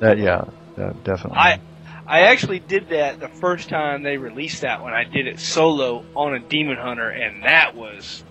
that 0.00 0.18
yeah, 0.18 0.44
that 0.76 1.04
definitely. 1.04 1.38
I 1.38 1.60
I 2.06 2.20
actually 2.22 2.58
did 2.58 2.90
that 2.90 3.20
the 3.20 3.28
first 3.28 3.68
time 3.68 4.02
they 4.02 4.16
released 4.16 4.62
that 4.62 4.82
one. 4.82 4.92
I 4.92 5.04
did 5.04 5.26
it 5.26 5.38
solo 5.38 6.04
on 6.14 6.34
a 6.34 6.40
demon 6.40 6.76
hunter, 6.76 7.08
and 7.08 7.44
that 7.44 7.74
was 7.74 8.22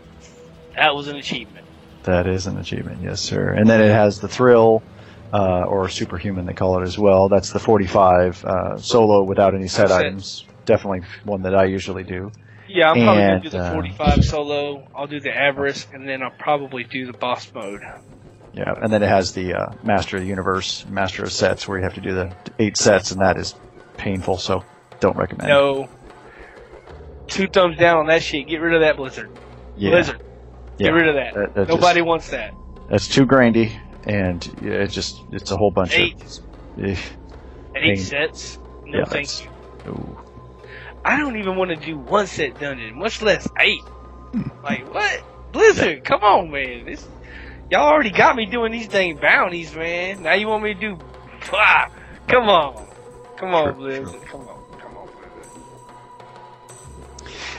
that 0.76 0.96
was 0.96 1.08
an 1.08 1.16
achievement. 1.18 1.66
That 2.04 2.28
is 2.28 2.48
an 2.48 2.58
achievement, 2.58 3.02
yes, 3.04 3.22
sir. 3.22 3.52
And 3.52 3.70
then 3.70 3.82
it 3.82 3.92
has 3.92 4.20
the 4.20 4.28
thrill, 4.28 4.82
uh, 5.34 5.64
or 5.64 5.88
superhuman, 5.90 6.46
they 6.46 6.54
call 6.54 6.80
it 6.80 6.84
as 6.84 6.98
well. 6.98 7.30
That's 7.30 7.52
the 7.52 7.60
45 7.60 8.44
uh, 8.46 8.78
solo 8.78 9.24
without 9.24 9.54
any 9.54 9.68
set 9.68 9.90
Set. 9.90 10.06
items. 10.06 10.46
Definitely 10.66 11.02
one 11.24 11.44
that 11.44 11.56
I 11.56 11.66
usually 11.66 12.04
do. 12.04 12.32
Yeah, 12.68 12.92
I'm 12.92 13.04
probably 13.04 13.22
gonna 13.24 13.40
do 13.42 13.50
the 13.50 13.60
uh, 13.60 13.74
45 13.74 14.26
solo. 14.26 14.88
I'll 14.96 15.08
do 15.08 15.20
the 15.20 15.36
avarice, 15.36 15.88
and 15.94 16.08
then 16.08 16.24
I'll 16.24 16.32
probably 16.32 16.84
do 16.86 17.06
the 17.06 17.14
boss 17.18 17.52
mode. 17.54 17.82
Yeah, 18.54 18.74
and 18.82 18.92
then 18.92 19.04
it 19.04 19.10
has 19.10 19.34
the 19.34 19.54
uh, 19.54 19.74
Master 19.84 20.18
of 20.18 20.24
the 20.24 20.28
Universe, 20.30 20.86
Master 20.90 21.24
of 21.24 21.32
Sets, 21.32 21.68
where 21.68 21.78
you 21.78 21.84
have 21.84 21.96
to 21.96 22.02
do 22.02 22.14
the 22.14 22.34
eight 22.60 22.78
sets, 22.78 23.12
and 23.12 23.22
that 23.22 23.38
is 23.38 23.56
painful. 23.98 24.38
So 24.38 24.64
don't 25.00 25.18
recommend. 25.18 25.50
No, 25.50 25.90
two 27.28 27.48
thumbs 27.48 27.78
down 27.78 27.98
on 28.00 28.08
that 28.08 28.24
shit. 28.24 28.48
Get 28.48 28.62
rid 28.62 28.74
of 28.74 28.82
that 28.82 28.98
blizzard. 28.98 29.30
yeah, 29.78 29.92
Blizzard. 29.92 30.22
Yeah. 30.78 30.88
Get 30.88 30.94
rid 30.94 31.08
of 31.10 31.16
that. 31.16 31.34
That- 31.34 31.54
that 31.56 31.68
Nobody 31.70 32.00
just- 32.00 32.08
wants 32.08 32.30
that. 32.32 32.54
That's 32.90 33.08
too 33.08 33.26
grindy, 33.26 33.72
and 34.06 34.46
yeah, 34.62 34.72
it's 34.74 34.94
just 34.94 35.22
it's 35.32 35.50
a 35.52 35.58
whole 35.58 35.72
bunch 35.72 35.94
Eight, 35.98 36.22
of. 36.22 36.84
eh, 36.86 36.96
eight 37.76 37.82
Pain. 37.84 37.98
sets. 37.98 38.60
No, 38.86 39.00
Yeah, 39.00 39.06
thank 39.06 39.44
you. 39.44 39.50
ooh. 39.88 40.18
I 41.06 41.18
don't 41.18 41.38
even 41.38 41.56
want 41.56 41.70
to 41.72 41.78
do 41.78 41.98
one 41.98 42.28
set 42.28 42.60
dungeon, 42.60 42.98
much 43.00 43.22
less 43.22 43.48
eight. 43.60 43.82
like 44.64 44.94
what? 44.94 45.24
Blizzard, 45.54 46.04
come 46.04 46.22
on, 46.24 46.52
man. 46.52 46.86
This, 46.86 47.08
Y'all 47.70 47.88
already 47.88 48.12
got 48.12 48.36
me 48.36 48.46
doing 48.46 48.72
these 48.74 48.90
dang 48.90 49.16
bounties, 49.18 49.74
man. 49.74 50.24
Now 50.24 50.34
you 50.34 50.48
want 50.50 50.62
me 50.64 50.74
to 50.74 50.80
do? 50.80 50.98
Ah, 51.54 51.90
come 52.28 52.50
on, 52.50 52.86
come 53.38 53.54
on, 53.56 53.64
Sure, 53.68 53.74
Blizzard. 53.74 54.10
sure. 54.10 54.20
Come 54.30 54.42
on, 54.42 54.64
come 54.80 54.98
on, 54.98 55.08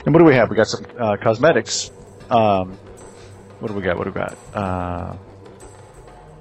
And 0.05 0.13
what 0.13 0.19
do 0.19 0.25
we 0.25 0.35
have? 0.35 0.49
We 0.51 0.55
got 0.55 0.67
some 0.67 0.85
uh, 0.99 1.17
cosmetics. 1.17 1.91
Um, 2.29 2.77
what 3.63 3.69
do 3.69 3.75
we 3.75 3.81
got? 3.81 3.97
What 3.97 4.03
do 4.03 4.09
we 4.09 4.15
got? 4.15 4.37
Uh, 4.53 5.15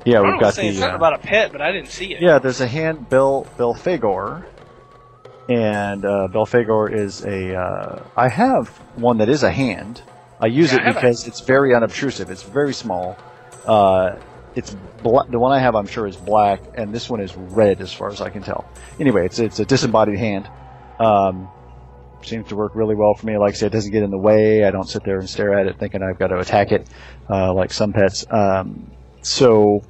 yeah, 0.04 0.20
we've 0.22 0.32
was 0.32 0.40
got 0.40 0.54
saying 0.54 0.72
the. 0.74 0.80
something 0.80 0.94
uh, 0.94 0.96
about 0.96 1.14
a 1.14 1.18
pet, 1.18 1.52
but 1.52 1.60
I 1.60 1.70
didn't 1.70 1.90
see 1.90 2.12
it. 2.12 2.20
Yeah, 2.20 2.40
there's 2.40 2.60
a 2.60 2.66
hand 2.66 3.08
Bill 3.08 3.46
Bill 3.56 3.74
Fagor, 3.74 4.44
and 5.48 6.04
uh, 6.04 6.26
Bill 6.26 6.46
Fagor 6.46 6.92
is 6.92 7.24
a. 7.24 7.54
Uh, 7.54 8.02
I 8.16 8.28
have 8.28 8.66
one 8.96 9.18
that 9.18 9.28
is 9.28 9.44
a 9.44 9.50
hand. 9.52 10.02
I 10.40 10.46
use 10.46 10.72
Yeah, 10.72 10.80
I 10.80 10.86
it 10.86 10.90
a- 10.90 10.94
because 10.94 11.28
it's 11.28 11.38
very 11.40 11.72
unobtrusive. 11.76 12.28
It's 12.28 12.42
very 12.42 12.74
small. 12.74 13.16
Uh, 13.64 14.16
it's 14.56 14.74
bla- 15.04 15.26
the 15.30 15.38
one 15.38 15.52
I 15.52 15.60
have. 15.60 15.76
I'm 15.76 15.86
sure 15.86 16.08
is 16.08 16.16
black, 16.16 16.60
and 16.74 16.92
this 16.92 17.08
one 17.08 17.20
is 17.20 17.36
red, 17.36 17.80
as 17.80 17.92
far 17.92 18.08
as 18.10 18.20
I 18.20 18.30
can 18.30 18.42
tell. 18.42 18.64
Anyway, 18.98 19.24
it's 19.26 19.38
it's 19.38 19.60
a 19.60 19.64
disembodied 19.64 20.18
hand. 20.18 20.48
Um, 20.98 21.48
seems 22.26 22.48
to 22.48 22.56
work 22.56 22.74
really 22.74 22.94
well 22.94 23.14
for 23.14 23.26
me. 23.26 23.38
Like 23.38 23.54
I 23.54 23.56
said, 23.56 23.66
it 23.66 23.76
doesn't 23.76 23.92
get 23.92 24.02
in 24.02 24.10
the 24.10 24.18
way. 24.18 24.64
I 24.64 24.70
don't 24.70 24.88
sit 24.88 25.04
there 25.04 25.18
and 25.18 25.28
stare 25.28 25.58
at 25.58 25.66
it 25.66 25.78
thinking 25.78 26.02
I've 26.02 26.18
got 26.18 26.28
to 26.28 26.38
attack 26.38 26.72
it, 26.72 26.88
uh, 27.28 27.52
like 27.52 27.72
some 27.72 27.92
pets. 27.92 28.24
Um, 28.30 28.90
so 29.22 29.82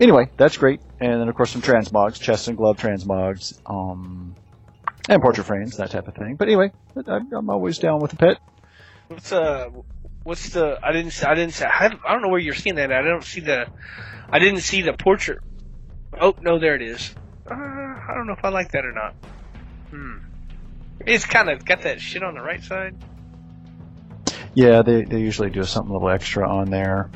anyway, 0.00 0.30
that's 0.36 0.56
great. 0.56 0.80
And 1.00 1.20
then 1.20 1.28
of 1.28 1.34
course 1.34 1.50
some 1.50 1.62
transmogs, 1.62 2.20
chest 2.20 2.48
and 2.48 2.56
glove 2.56 2.78
transmogs, 2.78 3.58
um, 3.66 4.34
and 5.08 5.22
portrait 5.22 5.44
frames, 5.44 5.76
that 5.76 5.90
type 5.90 6.08
of 6.08 6.14
thing. 6.14 6.36
But 6.36 6.48
anyway, 6.48 6.72
I'm, 7.06 7.50
always 7.50 7.78
down 7.78 8.00
with 8.00 8.12
a 8.12 8.16
pet. 8.16 8.38
What's 9.08 9.32
uh, 9.32 9.68
what's 10.24 10.50
the? 10.50 10.78
I 10.82 10.92
didn't. 10.92 11.24
I 11.24 11.34
didn't. 11.34 11.62
I 11.62 11.88
don't 11.88 12.22
know 12.22 12.28
where 12.28 12.40
you're 12.40 12.54
seeing 12.54 12.76
that. 12.76 12.90
At. 12.90 13.04
I 13.04 13.08
don't 13.08 13.24
see 13.24 13.40
the. 13.40 13.66
I 14.28 14.38
didn't 14.38 14.60
see 14.60 14.82
the 14.82 14.92
portrait. 14.92 15.38
Oh 16.20 16.34
no, 16.40 16.58
there 16.58 16.74
it 16.74 16.82
is. 16.82 17.14
Uh, 17.48 17.54
I 17.54 18.12
don't 18.14 18.26
know 18.26 18.32
if 18.32 18.44
I 18.44 18.48
like 18.48 18.72
that 18.72 18.84
or 18.84 18.92
not. 18.92 19.14
Hmm. 19.90 20.25
It's 21.06 21.24
kind 21.24 21.48
of 21.48 21.64
got 21.64 21.82
that 21.82 22.00
shit 22.00 22.22
on 22.22 22.34
the 22.34 22.40
right 22.42 22.62
side. 22.62 22.96
Yeah, 24.54 24.82
they, 24.82 25.04
they 25.04 25.20
usually 25.20 25.50
do 25.50 25.62
something 25.64 25.90
a 25.90 25.94
little 25.94 26.10
extra 26.10 26.48
on 26.48 26.70
there. 26.70 27.10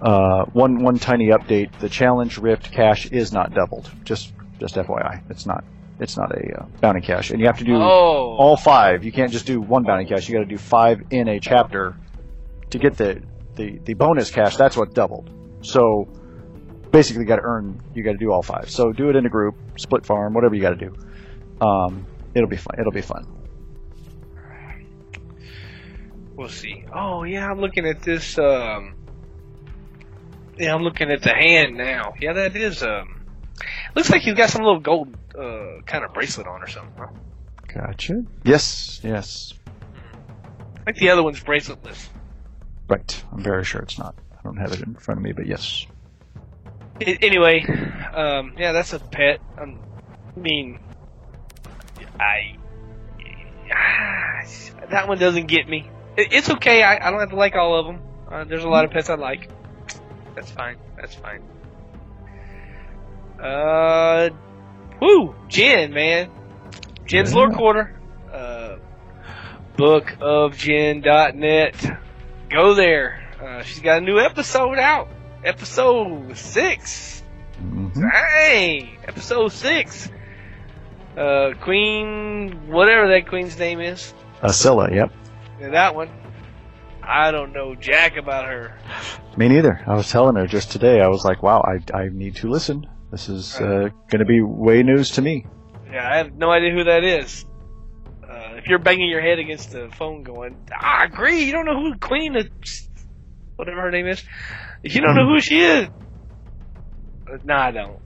Uh, 0.00 0.44
one 0.46 0.82
one 0.82 0.98
tiny 0.98 1.28
update: 1.28 1.78
the 1.78 1.88
challenge 1.88 2.38
rift 2.38 2.70
cache 2.72 3.06
is 3.10 3.32
not 3.32 3.54
doubled. 3.54 3.90
Just 4.04 4.32
just 4.60 4.74
FYI, 4.76 5.22
it's 5.30 5.46
not 5.46 5.64
it's 6.00 6.16
not 6.16 6.32
a 6.32 6.62
uh, 6.62 6.66
bounty 6.80 7.00
cache, 7.00 7.30
and 7.30 7.40
you 7.40 7.46
have 7.46 7.58
to 7.58 7.64
do 7.64 7.74
Oh. 7.76 8.36
all 8.38 8.56
five. 8.56 9.04
You 9.04 9.12
can't 9.12 9.30
just 9.32 9.46
do 9.46 9.60
one 9.60 9.84
bounty 9.84 10.04
cache. 10.04 10.28
You 10.28 10.34
got 10.34 10.40
to 10.40 10.46
do 10.46 10.58
five 10.58 11.02
in 11.10 11.28
a 11.28 11.40
chapter 11.40 11.96
to 12.70 12.78
get 12.78 12.96
the 12.96 13.22
the, 13.56 13.78
the 13.84 13.94
bonus 13.94 14.30
cache. 14.30 14.56
That's 14.56 14.76
what 14.76 14.94
doubled. 14.94 15.30
So 15.62 16.08
basically, 16.90 17.22
you 17.22 17.28
got 17.28 17.36
to 17.36 17.42
earn. 17.44 17.80
You 17.94 18.02
got 18.02 18.12
to 18.12 18.18
do 18.18 18.30
all 18.32 18.42
five. 18.42 18.70
So 18.70 18.92
do 18.92 19.08
it 19.10 19.16
in 19.16 19.26
a 19.26 19.30
group, 19.30 19.54
split 19.76 20.04
farm, 20.04 20.34
whatever 20.34 20.54
you 20.54 20.60
got 20.62 20.78
to 20.78 20.88
do. 20.90 20.94
Um, 21.64 22.06
it'll 22.34 22.48
be 22.48 22.56
fun. 22.56 22.76
It'll 22.78 22.92
be 22.92 23.02
fun. 23.02 23.26
We'll 26.36 26.48
see. 26.48 26.84
Oh 26.92 27.22
yeah, 27.22 27.50
I'm 27.50 27.60
looking 27.60 27.86
at 27.86 28.02
this. 28.02 28.38
Um, 28.38 28.94
yeah, 30.58 30.74
I'm 30.74 30.82
looking 30.82 31.10
at 31.10 31.22
the 31.22 31.30
hand 31.32 31.76
now. 31.76 32.14
Yeah, 32.20 32.32
that 32.34 32.56
is. 32.56 32.82
Um, 32.82 33.24
looks 33.94 34.10
like 34.10 34.22
he's 34.22 34.34
got 34.34 34.50
some 34.50 34.62
little 34.62 34.80
gold 34.80 35.16
uh, 35.38 35.80
kind 35.86 36.04
of 36.04 36.12
bracelet 36.12 36.46
on 36.46 36.62
or 36.62 36.68
something. 36.68 36.92
Huh? 36.98 37.06
Gotcha. 37.72 38.24
Yes. 38.44 39.00
Yes. 39.02 39.54
Like 40.86 40.96
the 40.96 41.10
other 41.10 41.22
one's 41.22 41.40
braceletless. 41.40 42.08
Right. 42.88 43.24
I'm 43.32 43.42
very 43.42 43.64
sure 43.64 43.80
it's 43.82 43.98
not. 43.98 44.14
I 44.32 44.42
don't 44.42 44.56
have 44.58 44.72
it 44.72 44.80
in 44.80 44.94
front 44.94 45.18
of 45.18 45.24
me, 45.24 45.32
but 45.32 45.46
yes. 45.46 45.86
I- 47.00 47.18
anyway, 47.22 47.64
um, 48.12 48.54
yeah, 48.58 48.72
that's 48.72 48.92
a 48.92 48.98
pet. 48.98 49.40
Um, 49.58 49.78
I 50.36 50.40
mean, 50.40 50.78
I 52.18 52.56
that 54.90 55.08
one 55.08 55.18
doesn't 55.18 55.46
get 55.46 55.68
me. 55.68 55.90
It, 56.16 56.32
it's 56.32 56.50
okay. 56.50 56.82
I, 56.82 57.06
I 57.06 57.10
don't 57.10 57.20
have 57.20 57.30
to 57.30 57.36
like 57.36 57.54
all 57.56 57.78
of 57.78 57.86
them. 57.86 58.00
Uh, 58.30 58.44
there's 58.44 58.64
a 58.64 58.68
lot 58.68 58.84
of 58.84 58.90
pets 58.90 59.10
I 59.10 59.14
like. 59.16 59.50
That's 60.34 60.50
fine. 60.50 60.76
That's 60.96 61.14
fine. 61.14 61.42
Uh, 63.40 64.30
woo, 65.00 65.34
Jen, 65.48 65.92
man, 65.92 66.30
Jen's 67.06 67.32
Yeah. 67.32 67.38
Lore 67.38 67.50
Corner. 67.50 68.00
Uh, 68.32 68.76
bookofjen.net. 69.76 71.98
Go 72.48 72.74
there. 72.74 73.20
Uh, 73.42 73.62
she's 73.62 73.80
got 73.80 73.98
a 73.98 74.00
new 74.00 74.18
episode 74.18 74.78
out. 74.78 75.08
Episode 75.44 76.36
six. 76.36 77.22
hmm 77.58 77.88
Dang! 77.92 78.96
Episode 79.06 79.52
six. 79.52 80.08
Uh, 81.16 81.54
Queen, 81.60 82.68
whatever 82.68 83.08
that 83.08 83.28
queen's 83.28 83.58
name 83.58 83.80
is. 83.80 84.12
Asylla. 84.42 84.92
Yep. 84.92 85.12
Yeah, 85.60 85.70
that 85.70 85.94
one. 85.94 86.10
I 87.02 87.30
don't 87.30 87.52
know 87.52 87.74
jack 87.74 88.16
about 88.16 88.46
her. 88.46 88.78
Me 89.36 89.48
neither. 89.48 89.80
I 89.86 89.94
was 89.94 90.10
telling 90.10 90.36
her 90.36 90.46
just 90.46 90.72
today. 90.72 91.00
I 91.00 91.08
was 91.08 91.24
like, 91.24 91.42
"Wow, 91.42 91.62
I, 91.62 91.96
I 91.96 92.08
need 92.08 92.36
to 92.36 92.48
listen. 92.48 92.86
This 93.10 93.28
is 93.28 93.56
uh, 93.60 93.90
going 94.08 94.18
to 94.20 94.24
be 94.24 94.40
way 94.40 94.82
news 94.82 95.10
to 95.12 95.22
me." 95.22 95.46
Yeah, 95.92 96.08
I 96.10 96.16
have 96.16 96.34
no 96.34 96.50
idea 96.50 96.72
who 96.72 96.84
that 96.84 97.04
is. 97.04 97.44
Uh, 98.22 98.54
if 98.56 98.66
you're 98.66 98.78
banging 98.78 99.08
your 99.08 99.20
head 99.20 99.38
against 99.38 99.70
the 99.70 99.90
phone 99.96 100.22
going, 100.22 100.56
I 100.76 101.04
agree, 101.04 101.44
you 101.44 101.52
don't 101.52 101.66
know 101.66 101.78
who 101.80 101.96
Queen 101.98 102.34
of 102.36 102.48
whatever 103.56 103.82
her 103.82 103.90
name 103.90 104.08
is. 104.08 104.24
You 104.82 105.00
don't 105.00 105.14
know 105.14 105.26
who 105.26 105.40
she 105.40 105.60
is. 105.60 105.88
Uh, 107.30 107.36
no, 107.44 107.54
I 107.54 107.70
don't. 107.70 107.98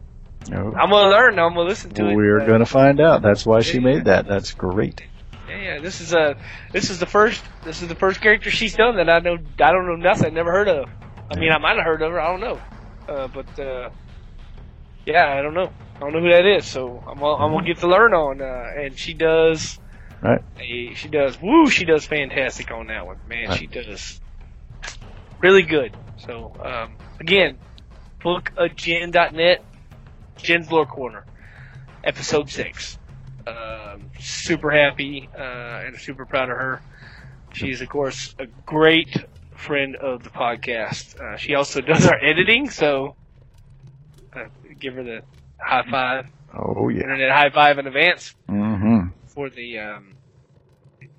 No. 0.48 0.72
I'm 0.78 0.90
gonna 0.90 1.10
learn. 1.10 1.38
I'm 1.38 1.54
gonna 1.54 1.68
listen 1.68 1.90
to 1.92 2.08
it. 2.08 2.14
We're 2.16 2.40
Uh, 2.40 2.46
going 2.46 2.60
to 2.60 2.66
find 2.66 3.00
out. 3.00 3.22
That's 3.22 3.44
why 3.44 3.60
she 3.60 3.74
yeah. 3.78 3.84
made 3.84 4.04
that. 4.06 4.26
That's 4.26 4.52
great. 4.52 5.02
Yeah, 5.48 5.60
yeah. 5.60 5.78
This 5.80 6.00
is 6.00 6.12
a 6.12 6.36
this 6.72 6.90
is 6.90 6.98
the 6.98 7.06
first 7.06 7.42
this 7.64 7.82
is 7.82 7.88
the 7.88 7.94
first 7.94 8.20
character 8.20 8.50
she's 8.50 8.74
done 8.74 8.96
that 8.96 9.08
I 9.10 9.18
know 9.20 9.34
I 9.60 9.72
don't 9.72 9.86
know 9.86 9.96
nothing, 9.96 10.26
I've 10.26 10.32
never 10.32 10.52
heard 10.52 10.68
of. 10.68 10.88
I 11.30 11.38
mean, 11.38 11.52
I 11.52 11.58
might 11.58 11.76
have 11.76 11.84
heard 11.84 12.00
of 12.02 12.10
her, 12.12 12.20
I 12.20 12.28
don't 12.30 12.40
know, 12.40 12.60
uh, 13.08 13.28
but 13.28 13.58
uh, 13.60 13.90
yeah, 15.04 15.36
I 15.38 15.42
don't 15.42 15.54
know. 15.54 15.70
I 15.96 16.00
don't 16.00 16.12
know 16.12 16.20
who 16.20 16.30
that 16.30 16.46
is, 16.46 16.64
so 16.66 17.02
I'm 17.06 17.18
gonna, 17.18 17.44
I'm 17.44 17.52
gonna 17.52 17.66
get 17.66 17.78
to 17.78 17.88
learn 17.88 18.14
on. 18.14 18.40
Uh, 18.40 18.70
and 18.78 18.98
she 18.98 19.12
does, 19.14 19.78
Right. 20.22 20.40
a, 20.58 20.94
she 20.94 21.08
does, 21.08 21.40
woo, 21.42 21.68
she 21.68 21.84
does 21.84 22.06
fantastic 22.06 22.70
on 22.70 22.86
that 22.86 23.06
one, 23.06 23.18
man. 23.28 23.48
Right. 23.50 23.58
She 23.58 23.66
does 23.66 24.20
really 25.40 25.62
good. 25.62 25.94
So 26.18 26.52
um, 26.64 26.94
again, 27.20 27.58
bookofjen.net, 28.24 29.64
Jen's 30.38 30.70
Lore 30.70 30.86
Corner, 30.86 31.24
episode 32.04 32.50
six. 32.50 32.98
Um, 33.46 34.10
super 34.20 34.70
happy 34.70 35.28
uh, 35.36 35.82
and 35.86 35.96
super 35.98 36.26
proud 36.26 36.50
of 36.50 36.56
her. 36.56 36.82
She's 37.54 37.80
of 37.80 37.88
course 37.88 38.34
a 38.38 38.46
great 38.66 39.24
friend 39.56 39.96
of 39.96 40.22
the 40.22 40.30
podcast. 40.30 41.18
Uh, 41.18 41.36
she 41.36 41.54
also 41.54 41.80
does 41.80 42.06
our 42.06 42.22
editing, 42.22 42.68
so 42.70 43.16
uh, 44.34 44.44
give 44.78 44.94
her 44.94 45.02
the 45.02 45.22
high 45.58 45.84
five, 45.90 46.26
Oh 46.54 46.88
yeah. 46.88 47.02
internet 47.02 47.30
high 47.30 47.50
five 47.50 47.78
in 47.78 47.86
advance 47.86 48.34
Mm-hmm. 48.48 49.08
for 49.28 49.48
the 49.50 49.78
um, 49.78 50.14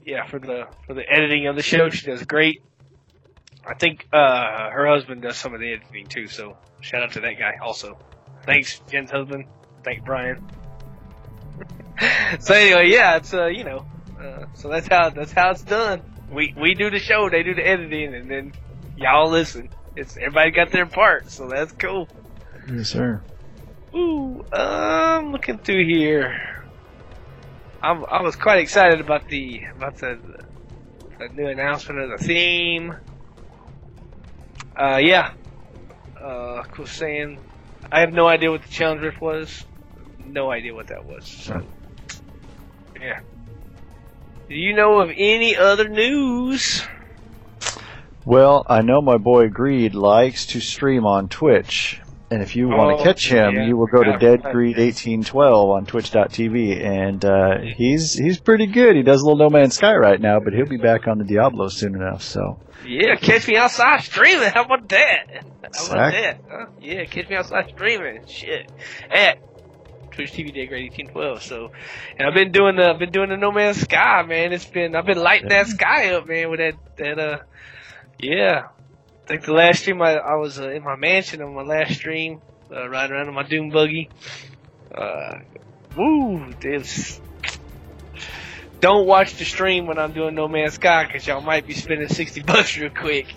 yeah 0.06 0.26
for 0.28 0.40
the 0.40 0.68
for 0.86 0.94
the 0.94 1.10
editing 1.12 1.48
of 1.48 1.56
the 1.56 1.64
show. 1.64 1.90
She 1.90 2.06
does 2.06 2.24
great. 2.26 2.62
I 3.66 3.74
think 3.74 4.08
uh, 4.14 4.70
her 4.70 4.88
husband 4.88 5.22
does 5.24 5.38
some 5.38 5.54
of 5.54 5.60
the 5.60 5.74
editing 5.74 6.06
too. 6.08 6.28
So 6.28 6.58
shout 6.82 7.02
out 7.04 7.14
to 7.14 7.22
that 7.22 7.38
guy 7.40 7.58
also. 7.62 7.98
Thanks, 8.50 8.82
Jen's 8.90 9.12
husband. 9.12 9.46
Thank 9.84 10.04
Brian. 10.04 10.44
so 12.40 12.56
anyway, 12.56 12.90
yeah, 12.90 13.18
it's 13.18 13.32
uh, 13.32 13.46
you 13.46 13.64
know, 13.64 13.86
uh, 14.20 14.46
so 14.56 14.70
that's 14.70 14.88
how 14.88 15.12
that's 15.12 15.32
how 15.32 15.52
it's 15.52 15.62
done. 15.62 16.02
We 16.32 16.56
we 16.58 16.74
do 16.74 16.90
the 16.90 16.98
show, 16.98 17.30
they 17.30 17.44
do 17.44 17.54
the 17.54 17.62
editing, 17.62 18.16
and 18.16 18.30
then 18.30 18.54
y'all 18.98 19.30
listen. 19.30 19.70
It's 19.96 20.18
everybody 20.18 20.50
got 20.50 20.72
their 20.72 20.88
part, 20.88 21.30
so 21.30 21.48
that's 21.48 21.74
cool. 21.74 22.08
Yes, 22.68 22.90
sir. 22.90 23.22
Ooh, 23.94 24.44
I'm 24.52 25.32
looking 25.32 25.60
through 25.60 25.86
here. 25.86 26.66
I'm, 27.84 28.04
I 28.06 28.24
was 28.24 28.36
quite 28.36 28.64
excited 28.64 29.00
about 29.00 29.30
the 29.30 29.62
about 29.76 29.98
the, 29.98 30.20
the 31.20 31.28
new 31.30 31.46
announcement 31.46 32.00
of 32.00 32.20
the 32.20 32.26
theme. 32.26 32.96
Uh, 34.76 34.98
yeah. 34.98 35.34
Uh, 36.20 36.64
was 36.78 36.90
saying, 36.90 37.40
I 37.92 38.02
have 38.02 38.14
no 38.14 38.28
idea 38.28 38.52
what 38.52 38.62
the 38.62 38.70
challenge 38.70 39.02
rift 39.02 39.22
was. 39.22 39.66
No 40.26 40.52
idea 40.52 40.74
what 40.74 40.88
that 40.88 41.06
was. 41.06 41.26
So, 41.28 41.62
yeah. 43.02 43.22
Do 44.48 44.56
you 44.56 44.76
know 44.76 45.00
of 45.00 45.12
any 45.16 45.56
other 45.56 45.88
news? 45.88 46.84
Well, 48.26 48.66
I 48.68 48.82
know 48.82 49.02
my 49.02 49.18
boy 49.18 49.50
Greed 49.50 49.96
likes 49.96 50.46
to 50.48 50.60
stream 50.60 51.06
on 51.06 51.30
Twitch, 51.30 52.02
And 52.32 52.44
if 52.44 52.56
you 52.56 52.68
want 52.68 52.94
Oh, 52.94 52.98
to 52.98 53.04
catch 53.04 53.28
him, 53.28 53.56
yeah. 53.56 53.66
you 53.66 53.76
will 53.76 53.88
go 53.88 54.04
to 54.04 54.12
Yeah. 54.12 54.18
deadgreed1812 54.20 55.70
on 55.76 55.86
twitch.tv. 55.86 56.80
And 56.86 57.26
uh, 57.26 57.58
he's 57.76 58.14
he's 58.14 58.40
pretty 58.40 58.68
good. 58.68 58.96
He 58.96 59.02
does 59.02 59.22
a 59.22 59.26
little 59.26 59.40
No 59.40 59.50
Man's 59.50 59.76
Sky 59.76 59.96
right 59.96 60.20
now, 60.22 60.40
but 60.40 60.54
he'll 60.54 60.68
be 60.68 60.78
back 60.78 61.08
on 61.08 61.18
the 61.18 61.24
Diablo 61.24 61.70
soon 61.70 61.96
enough. 61.96 62.22
So 62.22 62.60
Yeah, 62.86 63.16
catch 63.16 63.48
me 63.48 63.58
outside 63.58 64.02
streaming. 64.04 64.50
How 64.52 64.64
about 64.66 64.88
that? 64.90 65.44
How 65.76 65.86
about 65.88 66.12
that? 66.12 66.40
Huh? 66.50 66.66
Yeah, 66.80 67.06
catch 67.06 67.30
me 67.30 67.36
outside 67.36 67.70
streaming. 67.70 68.26
Shit. 68.28 68.72
At 69.10 69.40
Twitch 70.12 70.32
TV 70.32 70.54
Dead 70.54 70.68
Greed 70.68 70.92
eighteen 70.92 71.08
twelve. 71.08 71.42
So, 71.42 71.72
and 72.18 72.28
I've 72.28 72.34
been 72.36 72.52
doing 72.52 72.76
the 72.76 72.90
I've 72.92 73.00
been 73.00 73.12
doing 73.12 73.30
the 73.30 73.38
No 73.38 73.52
Man's 73.52 73.82
Sky, 73.82 74.22
man. 74.28 74.54
It's 74.54 74.66
been 74.66 74.96
I've 74.96 75.06
been 75.06 75.20
lighting 75.20 75.50
that 75.50 75.66
sky 75.68 76.14
up, 76.14 76.28
man, 76.28 76.50
with 76.52 76.60
that 76.60 76.74
that 76.98 77.20
uh 77.20 77.38
yeah. 78.20 78.68
I 79.30 79.34
think 79.34 79.46
the 79.46 79.54
last 79.54 79.82
stream 79.82 80.02
I, 80.02 80.16
I 80.16 80.36
was 80.38 80.60
uh, 80.60 80.70
in 80.70 80.84
my 80.84 80.96
mansion 80.96 81.44
on 81.44 81.54
my 81.54 81.62
last 81.62 81.94
stream, 81.94 82.42
uh, 82.72 82.90
riding 82.90 83.16
around 83.16 83.28
in 83.28 83.36
my 83.36 83.44
Doom 83.44 83.70
buggy. 83.70 84.10
Uh, 84.92 85.36
woo, 85.96 86.52
this. 86.60 87.22
Don't 88.80 89.06
watch 89.06 89.36
the 89.36 89.46
stream 89.46 89.86
when 89.86 90.00
I'm 90.00 90.14
doing 90.14 90.34
No 90.34 90.48
Man's 90.48 90.74
Sky 90.74 91.06
because 91.06 91.28
y'all 91.28 91.42
might 91.42 91.68
be 91.68 91.76
spending 91.76 92.08
sixty 92.08 92.42
bucks 92.48 92.76
real 92.76 92.90
quick. 92.90 93.28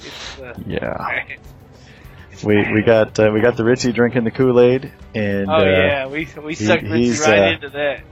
Uh, 0.43 0.55
yeah, 0.67 1.27
we 2.43 2.73
we 2.73 2.81
got 2.81 3.21
uh, 3.21 3.31
we 3.31 3.43
got 3.43 3.59
the 3.59 3.63
Ritzy 3.63 3.95
drinking 3.95 4.25
the 4.25 4.31
Kool 4.31 4.59
Aid, 4.61 4.91
and 5.15 5.51
Oh 5.51 5.57
uh, 5.57 5.63
yeah, 5.63 6.07
we 6.07 6.27
we 6.43 6.55
he- 6.55 6.65
sucked 6.65 6.85
Ritzy 6.85 7.21
right 7.21 7.39
uh, 7.39 7.53
into 7.53 7.69
that. 7.69 8.05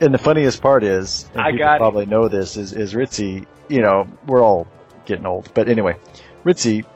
And 0.00 0.14
the 0.14 0.18
funniest 0.18 0.62
part 0.62 0.84
is, 0.84 1.28
and 1.34 1.42
I 1.42 1.50
people 1.50 1.66
got 1.66 1.74
it. 1.74 1.78
probably 1.80 2.06
know 2.06 2.28
this, 2.28 2.56
is, 2.56 2.72
is 2.72 2.94
Ritzy, 2.94 3.46
you 3.68 3.82
know, 3.82 4.08
we're 4.26 4.42
all 4.42 4.66
getting 5.04 5.26
old. 5.26 5.52
But 5.54 5.68
anyway, 5.68 5.96
Ritzy 6.44 6.86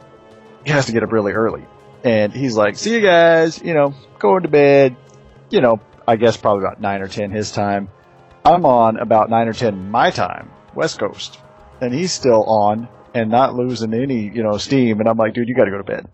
has 0.72 0.86
to 0.86 0.92
get 0.92 1.02
up 1.02 1.12
really 1.12 1.32
early. 1.32 1.66
And 2.04 2.32
he's 2.32 2.56
like, 2.56 2.76
see 2.76 2.94
you 2.94 3.00
guys, 3.00 3.60
you 3.62 3.74
know, 3.74 3.94
going 4.18 4.42
to 4.42 4.48
bed, 4.48 4.96
you 5.50 5.60
know, 5.60 5.80
I 6.06 6.16
guess 6.16 6.36
probably 6.36 6.64
about 6.64 6.80
9 6.80 7.00
or 7.00 7.08
10 7.08 7.30
his 7.30 7.50
time. 7.50 7.88
I'm 8.44 8.66
on 8.66 8.98
about 8.98 9.30
9 9.30 9.48
or 9.48 9.52
10 9.54 9.90
my 9.90 10.10
time, 10.10 10.50
West 10.74 10.98
Coast. 10.98 11.38
And 11.80 11.94
he's 11.94 12.12
still 12.12 12.44
on 12.44 12.88
and 13.14 13.30
not 13.30 13.54
losing 13.54 13.94
any, 13.94 14.28
you 14.28 14.42
know, 14.42 14.58
steam. 14.58 15.00
And 15.00 15.08
I'm 15.08 15.16
like, 15.16 15.32
dude, 15.32 15.48
you 15.48 15.54
got 15.54 15.64
to 15.64 15.70
go 15.70 15.78
to 15.78 15.84
bed. 15.84 16.06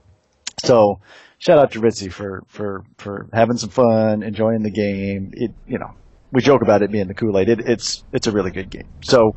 So 0.63 1.01
shout 1.39 1.59
out 1.59 1.73
to 1.73 1.81
Ritzy 1.81 2.13
for, 2.13 2.45
for, 2.47 2.85
for 2.99 3.29
having 3.33 3.57
some 3.57 3.71
fun, 3.71 4.23
enjoying 4.23 4.63
the 4.63 4.71
game. 4.71 5.33
It, 5.33 5.53
you 5.67 5.79
know, 5.79 5.93
we 6.31 6.41
joke 6.41 6.63
about 6.63 6.83
it 6.83 6.93
being 6.93 7.09
the 7.09 7.15
Kool-Aid. 7.15 7.49
It, 7.49 7.61
it's, 7.61 8.05
it's 8.13 8.27
a 8.29 8.33
really 8.33 8.53
good 8.53 8.71
game. 8.71 8.89
So 9.03 9.35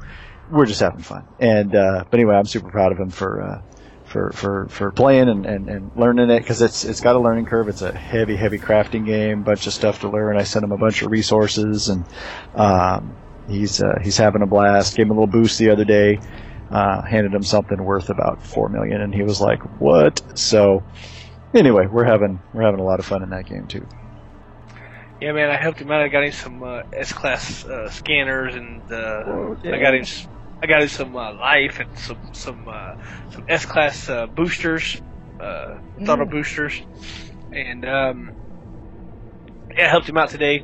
we're 0.52 0.66
just 0.66 0.82
having 0.82 1.02
fun. 1.02 1.26
And, 1.40 1.76
uh, 1.76 2.04
but 2.10 2.20
anyway, 2.20 2.36
I'm 2.36 2.46
super 2.46 2.70
proud 2.70 2.92
of 2.92 3.00
him 3.00 3.10
for, 3.10 3.42
uh, 3.42 3.62
for, 4.14 4.32
for, 4.32 4.68
for 4.68 4.92
playing 4.92 5.28
and, 5.28 5.46
and, 5.48 5.68
and 5.68 5.92
learning 5.96 6.30
it 6.30 6.38
because 6.40 6.62
it's, 6.62 6.86
it's 6.86 7.02
got 7.02 7.16
a 7.16 7.20
learning 7.20 7.48
curve. 7.48 7.68
It's 7.68 7.82
a 7.82 7.92
heavy, 7.92 8.36
heavy 8.36 8.60
crafting 8.60 9.08
game, 9.08 9.42
bunch 9.42 9.66
of 9.66 9.74
stuff 9.74 10.02
to 10.02 10.10
learn. 10.10 10.38
I 10.38 10.44
sent 10.44 10.64
him 10.64 10.72
a 10.72 10.78
bunch 10.78 11.02
of 11.02 11.10
resources 11.12 11.90
and, 11.90 12.06
um, 12.54 13.16
he's, 13.50 13.82
uh, 13.82 13.98
he's 14.04 14.18
having 14.18 14.44
a 14.44 14.46
blast. 14.46 14.96
Gave 14.96 15.08
him 15.08 15.12
a 15.12 15.14
little 15.16 15.26
boost 15.26 15.58
the 15.58 15.72
other 15.72 15.84
day. 15.84 16.20
Uh, 16.70 17.02
handed 17.02 17.34
him 17.34 17.42
something 17.42 17.84
worth 17.84 18.12
about 18.12 18.42
four 18.46 18.70
million 18.70 19.02
and 19.02 19.16
he 19.16 19.24
was 19.24 19.42
like, 19.42 19.64
what? 19.82 20.22
So 20.38 20.84
anyway, 21.56 21.88
we're 21.88 22.06
having, 22.06 22.40
we're 22.54 22.64
having 22.64 22.80
a 22.80 22.86
lot 22.86 23.00
of 23.00 23.06
fun 23.08 23.24
in 23.24 23.32
that 23.32 23.48
game 23.48 23.66
too. 23.66 23.86
Yeah, 25.20 25.32
man, 25.32 25.50
I 25.50 25.58
helped 25.58 25.80
him 25.80 25.90
out. 25.90 26.02
I 26.02 26.08
got 26.08 26.24
him 26.24 26.34
some 26.34 26.62
uh, 26.62 26.84
S 26.94 27.14
class 27.14 27.66
uh, 27.66 27.90
scanners, 27.90 28.56
and 28.56 28.82
uh, 28.92 29.24
Oh, 29.26 29.58
I 29.64 29.80
got 29.80 29.96
him. 29.96 30.06
I 30.64 30.66
got 30.66 30.82
him 30.82 30.88
some 30.88 31.14
uh, 31.14 31.34
life 31.34 31.82
and 31.82 31.90
some 31.98 32.18
some 32.32 32.66
uh, 32.70 32.94
some 33.32 33.44
S 33.50 33.66
class 33.66 34.08
uh, 34.08 34.28
boosters, 34.28 35.02
uh, 35.38 35.80
throttle 36.06 36.26
boosters, 36.26 36.82
and 37.52 37.84
um, 37.86 38.32
yeah, 39.78 39.88
I 39.88 39.90
helped 39.90 40.08
him 40.08 40.18
out 40.18 40.30
today. 40.30 40.64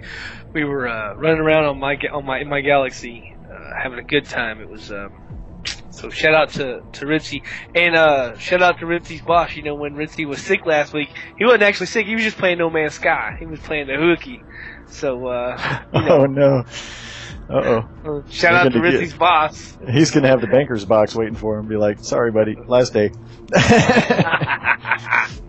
We 0.54 0.64
were 0.64 0.88
uh, 0.88 1.16
running 1.16 1.42
around 1.42 1.66
on 1.66 1.80
my 1.80 1.98
on 2.14 2.26
my 2.26 2.40
in 2.40 2.48
my 2.48 2.62
galaxy, 2.62 3.26
uh, 3.54 3.72
having 3.84 4.00
a 4.00 4.04
good 4.04 4.26
time. 4.26 4.62
It 4.62 4.70
was. 4.70 4.90
Um, 4.90 5.10
so 5.90 6.10
shout 6.10 6.34
out 6.34 6.52
to 6.52 6.80
to 6.94 7.06
Ritzy 7.06 7.42
and 7.76 7.94
uh, 7.94 8.38
shout 8.38 8.62
out 8.62 8.80
to 8.80 8.86
Ritzy's 8.86 9.22
boss. 9.22 9.58
You 9.58 9.64
know 9.64 9.76
when 9.76 9.96
Ritzy 9.96 10.26
was 10.26 10.42
sick 10.42 10.66
last 10.66 10.94
week, 10.94 11.10
he 11.38 11.44
wasn't 11.44 11.64
actually 11.64 11.88
sick. 11.88 12.06
He 12.06 12.16
was 12.16 12.24
just 12.24 12.38
playing 12.38 12.60
No 12.60 12.70
Man's 12.70 12.94
Sky. 12.94 13.36
He 13.38 13.46
was 13.46 13.60
playing 13.60 13.88
the 13.88 13.98
hooky. 13.98 14.46
So 14.88 15.28
uh, 15.28 15.82
you 15.92 16.02
know, 16.06 16.22
Oh 16.22 16.26
no. 16.26 16.64
Uh 17.50 17.84
oh. 18.06 18.24
shout 18.30 18.54
out 18.54 18.72
to 18.72 18.80
gonna 18.80 18.92
get- 18.92 19.18
boss. 19.18 19.78
He's 19.90 20.12
gonna 20.12 20.28
have 20.28 20.42
the 20.42 20.48
banker's 20.48 20.86
box 20.86 21.16
waiting 21.16 21.36
for 21.36 21.56
him. 21.56 21.62
And 21.62 21.70
be 21.70 21.78
like, 21.78 22.00
sorry, 22.00 22.32
buddy, 22.32 22.56
last 22.68 22.94
day. 22.94 23.10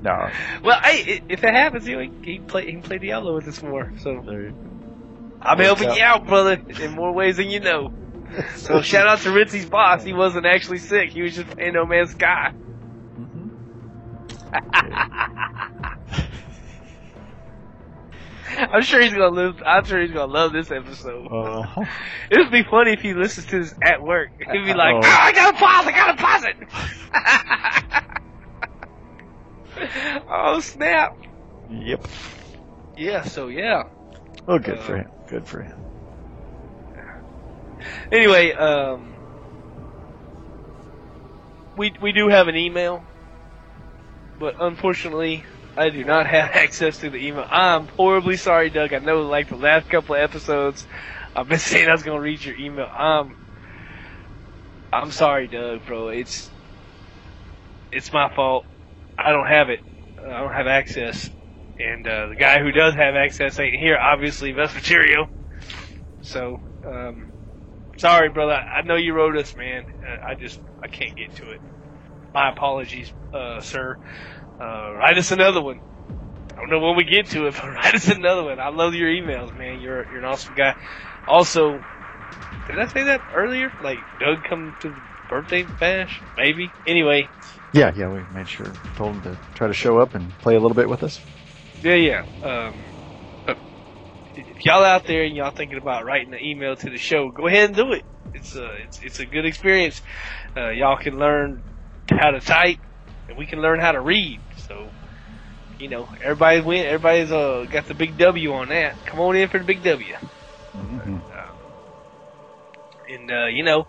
no. 0.02 0.30
well, 0.62 0.80
hey, 0.80 1.16
i- 1.18 1.22
if 1.28 1.44
it 1.44 1.52
happens, 1.54 1.86
you 1.86 1.96
know, 1.96 2.02
he 2.02 2.10
he 2.24 2.36
can 2.38 2.46
play 2.46 2.64
he 2.66 2.72
can 2.72 2.82
play 2.82 2.98
Diablo 2.98 3.34
with 3.34 3.46
us 3.48 3.62
more. 3.62 3.92
So 3.98 4.22
There 4.26 4.52
I'm 5.42 5.58
helping 5.58 5.88
out. 5.88 5.96
you 5.96 6.02
out, 6.02 6.26
brother, 6.26 6.60
in 6.80 6.92
more 6.92 7.12
ways 7.12 7.36
than 7.36 7.50
you 7.50 7.60
know. 7.60 7.92
So 8.54 8.80
shout 8.80 9.08
out 9.08 9.18
to 9.22 9.32
Ritzy's 9.32 9.66
boss. 9.68 10.04
He 10.04 10.12
wasn't 10.12 10.46
actually 10.46 10.78
sick. 10.78 11.10
He 11.10 11.20
was 11.20 11.34
just 11.34 11.48
playing 11.50 11.72
No 11.74 11.84
Man's 11.84 12.12
Sky. 12.12 12.52
I'm 18.72 18.82
sure 18.82 19.00
he's 19.00 19.12
gonna 19.12 19.28
live. 19.34 19.62
I'm 19.64 19.84
sure 19.84 20.00
he's 20.00 20.10
gonna 20.12 20.32
love 20.32 20.52
this 20.52 20.70
episode. 20.70 21.26
Uh, 21.40 21.84
It 22.30 22.38
would 22.38 22.50
be 22.52 22.62
funny 22.62 22.92
if 22.92 23.00
he 23.00 23.14
listens 23.14 23.46
to 23.48 23.58
this 23.60 23.74
at 23.82 24.02
work. 24.02 24.30
He'd 24.38 24.64
be 24.64 24.74
like, 24.74 24.94
Oh. 24.94 25.00
"Oh, 25.02 25.18
I 25.20 25.32
gotta 25.32 25.56
pause. 25.56 25.86
I 25.86 25.92
gotta 25.92 26.22
pause 26.22 26.44
it." 26.44 26.56
oh 30.30 30.60
snap! 30.60 31.16
yep. 31.68 32.06
Yeah. 32.96 33.22
So 33.22 33.48
yeah. 33.48 33.84
Oh, 34.48 34.58
good 34.58 34.78
Uh, 34.78 34.82
for 34.82 34.96
him. 34.96 35.10
Good 35.28 35.46
for 35.46 35.62
him. 35.62 35.84
Anyway, 38.12 38.52
um, 38.52 39.14
we 41.76 41.92
we 42.02 42.12
do 42.12 42.28
have 42.28 42.48
an 42.48 42.56
email, 42.56 43.02
but 44.38 44.54
unfortunately, 44.60 45.44
I 45.76 45.90
do 45.90 46.04
not 46.04 46.28
have 46.28 46.50
access 46.54 46.98
to 47.00 47.10
the 47.10 47.18
email. 47.18 47.46
I'm 47.50 47.88
horribly 47.88 48.38
sorry, 48.38 48.70
Doug. 48.70 48.94
I 48.94 49.00
know, 49.00 49.22
like 49.28 49.50
the 49.50 49.56
last 49.56 49.88
couple 49.90 50.16
of 50.16 50.22
episodes, 50.22 50.86
I've 51.36 51.48
been 51.48 51.58
saying 51.60 51.88
I 51.88 51.92
was 51.92 52.04
gonna 52.04 52.20
read 52.20 52.44
your 52.44 52.56
email. 52.56 52.88
Um, 52.96 53.36
I'm 54.92 55.12
sorry, 55.12 55.48
Doug, 55.48 55.86
bro. 55.86 56.08
It's 56.10 56.52
it's 57.92 58.12
my 58.12 58.30
fault. 58.34 58.66
I 59.18 59.32
don't 59.32 59.48
have 59.48 59.70
it. 59.70 59.80
I 60.24 60.40
don't 60.40 60.52
have 60.54 60.66
access, 60.68 61.30
and 61.78 62.06
uh, 62.06 62.28
the 62.28 62.36
guy 62.36 62.60
who 62.60 62.72
does 62.72 62.94
have 62.94 63.16
access 63.16 63.58
ain't 63.60 63.76
here. 63.80 63.98
Obviously, 63.98 64.52
Vespertilio. 64.54 65.26
So, 66.22 66.58
um, 66.86 67.32
sorry, 67.98 68.30
brother. 68.30 68.54
I 68.54 68.82
know 68.82 68.96
you 68.96 69.14
wrote 69.14 69.36
us, 69.36 69.56
man. 69.56 69.84
Uh, 70.06 70.16
I 70.30 70.34
just 70.36 70.60
I 70.82 70.88
can't 70.88 71.16
get 71.16 71.34
to 71.36 71.50
it. 71.52 71.60
My 72.34 72.50
apologies, 72.50 73.12
uh, 73.32 73.60
sir. 73.60 73.98
Uh, 74.60 74.92
write 74.94 75.18
us 75.18 75.32
another 75.32 75.62
one. 75.62 75.80
I 76.52 76.54
don't 76.56 76.70
know 76.70 76.80
when 76.80 76.96
we 76.96 77.04
get 77.04 77.30
to 77.30 77.46
it, 77.46 77.54
but 77.60 77.68
write 77.70 77.94
us 77.94 78.08
another 78.08 78.44
one. 78.44 78.60
I 78.60 78.68
love 78.68 78.94
your 78.94 79.08
emails, 79.10 79.56
man. 79.56 79.80
You're 79.80 80.06
you're 80.08 80.18
an 80.18 80.24
awesome 80.24 80.54
guy. 80.54 80.74
Also, 81.26 81.86
did 82.68 82.78
I 82.78 82.86
say 82.86 83.04
that 83.04 83.22
earlier? 83.34 83.72
Like 83.80 83.98
Doug 84.18 84.44
come 84.44 84.76
to 84.80 84.90
the 84.90 85.02
birthday 85.28 85.64
bash? 85.64 86.24
Maybe. 86.36 86.74
Anyway, 86.86 87.30
Yeah, 87.72 87.92
yeah. 87.94 88.08
We 88.08 88.24
made 88.34 88.48
sure 88.48 88.80
told 88.96 89.16
him 89.16 89.22
to 89.22 89.38
try 89.54 89.68
to 89.68 89.74
show 89.74 89.98
up 89.98 90.14
and 90.14 90.36
play 90.38 90.56
a 90.56 90.60
little 90.60 90.74
bit 90.74 90.88
with 90.88 91.02
us. 91.02 91.20
Yeah, 91.82 91.94
yeah. 91.94 92.22
Um, 92.42 92.74
if 94.34 94.64
y'all 94.64 94.84
out 94.84 95.06
there 95.06 95.24
and 95.24 95.36
y'all 95.36 95.50
thinking 95.50 95.78
about 95.78 96.04
writing 96.04 96.32
an 96.34 96.40
email 96.42 96.76
to 96.76 96.90
the 96.90 96.98
show, 96.98 97.30
go 97.30 97.46
ahead 97.46 97.66
and 97.66 97.76
do 97.76 97.92
it. 97.92 98.04
It's 98.34 98.54
a 98.54 98.74
it's 98.84 99.00
it's 99.02 99.20
a 99.20 99.26
good 99.26 99.46
experience. 99.46 100.02
Uh, 100.56 100.70
y'all 100.70 100.96
can 100.98 101.18
learn 101.18 101.64
how 102.10 102.30
to 102.30 102.40
type, 102.40 102.78
and 103.30 103.38
we 103.38 103.46
can 103.46 103.62
learn 103.62 103.80
how 103.80 103.92
to 103.92 104.00
read. 104.00 104.40
So, 104.66 104.90
you 105.78 105.88
know, 105.88 106.08
everybody 106.22 106.60
win. 106.60 106.84
Everybody's 106.84 107.32
uh 107.32 107.66
got 107.70 107.86
the 107.86 107.94
big 107.94 108.18
W 108.18 108.52
on 108.52 108.68
that. 108.68 109.06
Come 109.06 109.20
on 109.20 109.36
in 109.36 109.48
for 109.48 109.58
the 109.58 109.64
big 109.64 109.82
W. 109.84 110.14
Mm-hmm. 110.76 111.18
And 113.08 113.30
uh, 113.30 113.46
you 113.46 113.62
know, 113.62 113.86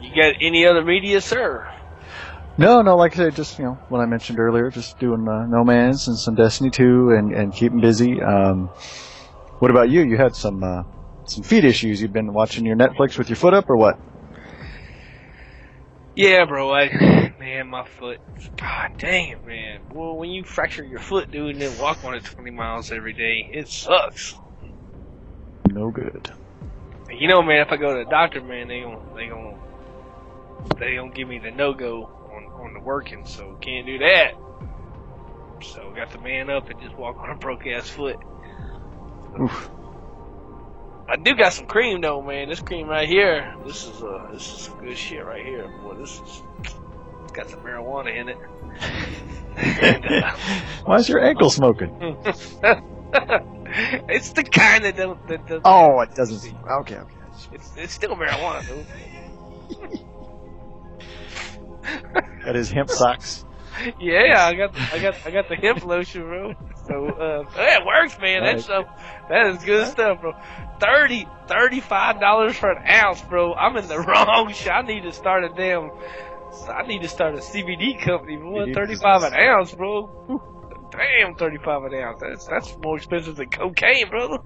you 0.00 0.14
got 0.14 0.34
any 0.40 0.66
other 0.66 0.84
media, 0.84 1.20
sir? 1.20 1.68
No, 2.58 2.82
no. 2.82 2.96
Like 2.96 3.14
I 3.14 3.16
said, 3.16 3.36
just 3.36 3.58
you 3.58 3.64
know, 3.64 3.78
what 3.88 4.00
I 4.00 4.06
mentioned 4.06 4.38
earlier, 4.38 4.70
just 4.70 4.98
doing 4.98 5.26
uh, 5.26 5.46
No 5.46 5.64
Man's 5.64 6.06
and 6.08 6.18
some 6.18 6.34
Destiny 6.34 6.70
2, 6.70 7.10
and 7.10 7.32
and 7.32 7.54
keeping 7.54 7.80
busy. 7.80 8.20
Um, 8.20 8.68
what 9.58 9.70
about 9.70 9.88
you? 9.88 10.02
You 10.02 10.16
had 10.16 10.36
some 10.36 10.62
uh, 10.62 10.82
some 11.26 11.42
feet 11.42 11.64
issues. 11.64 12.02
You've 12.02 12.12
been 12.12 12.32
watching 12.32 12.66
your 12.66 12.76
Netflix 12.76 13.18
with 13.18 13.28
your 13.28 13.36
foot 13.36 13.54
up, 13.54 13.70
or 13.70 13.76
what? 13.76 13.98
Yeah, 16.14 16.44
bro. 16.44 16.72
I 16.72 17.32
man, 17.38 17.68
my 17.68 17.84
foot. 17.84 18.20
God 18.56 18.92
dang 18.98 19.30
it, 19.30 19.46
man. 19.46 19.80
Well, 19.92 20.16
when 20.16 20.30
you 20.30 20.44
fracture 20.44 20.84
your 20.84 21.00
foot, 21.00 21.30
dude, 21.30 21.52
and 21.52 21.60
then 21.60 21.78
walk 21.78 22.04
on 22.04 22.14
it 22.14 22.24
20 22.24 22.50
miles 22.50 22.92
every 22.92 23.12
day, 23.12 23.48
it 23.52 23.68
sucks. 23.68 24.34
No 25.70 25.90
good. 25.90 26.30
You 27.10 27.28
know, 27.28 27.42
man, 27.42 27.60
if 27.66 27.72
I 27.72 27.76
go 27.76 27.96
to 27.96 28.04
the 28.04 28.10
doctor, 28.10 28.42
man, 28.42 28.68
they 28.68 28.80
gon' 28.80 29.14
they 29.14 29.26
gon' 29.26 29.58
they 30.78 30.96
gon' 30.96 31.10
give 31.12 31.28
me 31.28 31.38
the 31.38 31.50
no 31.50 31.72
go 31.72 32.04
on 32.04 32.44
on 32.60 32.74
the 32.74 32.80
working, 32.80 33.26
so 33.26 33.56
can't 33.60 33.86
do 33.86 33.98
that. 33.98 34.32
So 35.62 35.92
got 35.94 36.10
the 36.12 36.18
man 36.18 36.50
up 36.50 36.68
and 36.70 36.80
just 36.80 36.96
walk 36.96 37.16
on 37.18 37.30
a 37.30 37.36
broke 37.36 37.66
ass 37.66 37.88
foot. 37.88 38.16
Oof. 39.40 39.70
I 41.08 41.16
do 41.16 41.34
got 41.34 41.52
some 41.52 41.66
cream 41.66 42.00
though, 42.00 42.22
man. 42.22 42.48
This 42.48 42.60
cream 42.60 42.88
right 42.88 43.08
here, 43.08 43.54
this 43.66 43.84
is 43.84 44.02
uh, 44.02 44.28
this 44.32 44.42
is 44.42 44.60
some 44.62 44.78
good 44.80 44.96
shit 44.96 45.24
right 45.24 45.44
here. 45.44 45.68
Boy, 45.82 45.94
this 45.94 46.20
is 46.20 46.42
it's 47.24 47.32
got 47.32 47.50
some 47.50 47.60
marijuana 47.60 48.16
in 48.16 48.28
it. 48.28 48.38
and, 49.56 50.04
uh, 50.24 50.36
Why 50.84 50.96
is 50.96 51.08
your 51.08 51.20
ankle 51.24 51.50
smoking? 51.50 51.90
it's 54.08 54.32
the 54.32 54.44
kind 54.44 54.84
that 54.84 54.96
don't 54.96 55.26
that 55.28 55.46
doesn't. 55.46 55.62
Oh, 55.64 56.00
it 56.00 56.14
doesn't 56.14 56.38
seem. 56.38 56.56
Okay, 56.80 56.96
okay. 56.96 57.14
It's, 57.52 57.72
it's 57.76 57.92
still 57.92 58.14
marijuana, 58.16 58.66
dude. 58.66 58.86
Got 62.44 62.54
his 62.54 62.70
hemp 62.70 62.90
socks. 62.90 63.44
Yeah, 64.00 64.46
I 64.46 64.54
got 64.54 64.74
I 64.92 64.98
got 64.98 65.14
I 65.26 65.30
got 65.30 65.48
the 65.48 65.56
hemp 65.56 65.84
lotion, 65.84 66.22
bro. 66.22 66.52
So 66.86 67.08
uh, 67.08 67.44
it 67.56 67.86
works, 67.86 68.18
man. 68.18 68.42
That 68.44 68.56
Nice. 68.56 68.64
stuff 68.64 68.86
that 69.28 69.46
is 69.48 69.64
good 69.64 69.86
stuff, 69.88 70.20
bro. 70.20 70.32
Thirty 70.80 71.26
thirty 71.48 71.80
five 71.80 72.20
dollars 72.20 72.56
for 72.56 72.70
an 72.70 72.82
ounce, 72.86 73.22
bro. 73.22 73.54
I'm 73.54 73.76
in 73.76 73.88
the 73.88 73.98
wrong 74.08 74.52
shit. 74.52 74.72
I 74.72 74.82
need 74.82 75.02
to 75.04 75.12
start 75.12 75.44
a 75.44 75.48
damn. 75.48 75.90
I 76.68 76.82
need 76.86 77.02
to 77.02 77.08
start 77.08 77.34
a 77.34 77.38
CBD 77.38 77.98
company, 78.04 78.36
boy. 78.36 78.66
CBD 78.66 78.74
Thirty 78.74 78.94
five 78.96 79.22
an 79.22 79.32
ounce, 79.34 79.72
bro. 79.74 80.40
Damn, 80.90 81.34
thirty 81.36 81.58
five 81.64 81.82
an 81.84 81.94
ounce. 81.94 82.20
That's 82.20 82.46
that's 82.46 82.76
more 82.82 82.96
expensive 82.96 83.36
than 83.36 83.48
cocaine, 83.48 84.08
brother. 84.10 84.38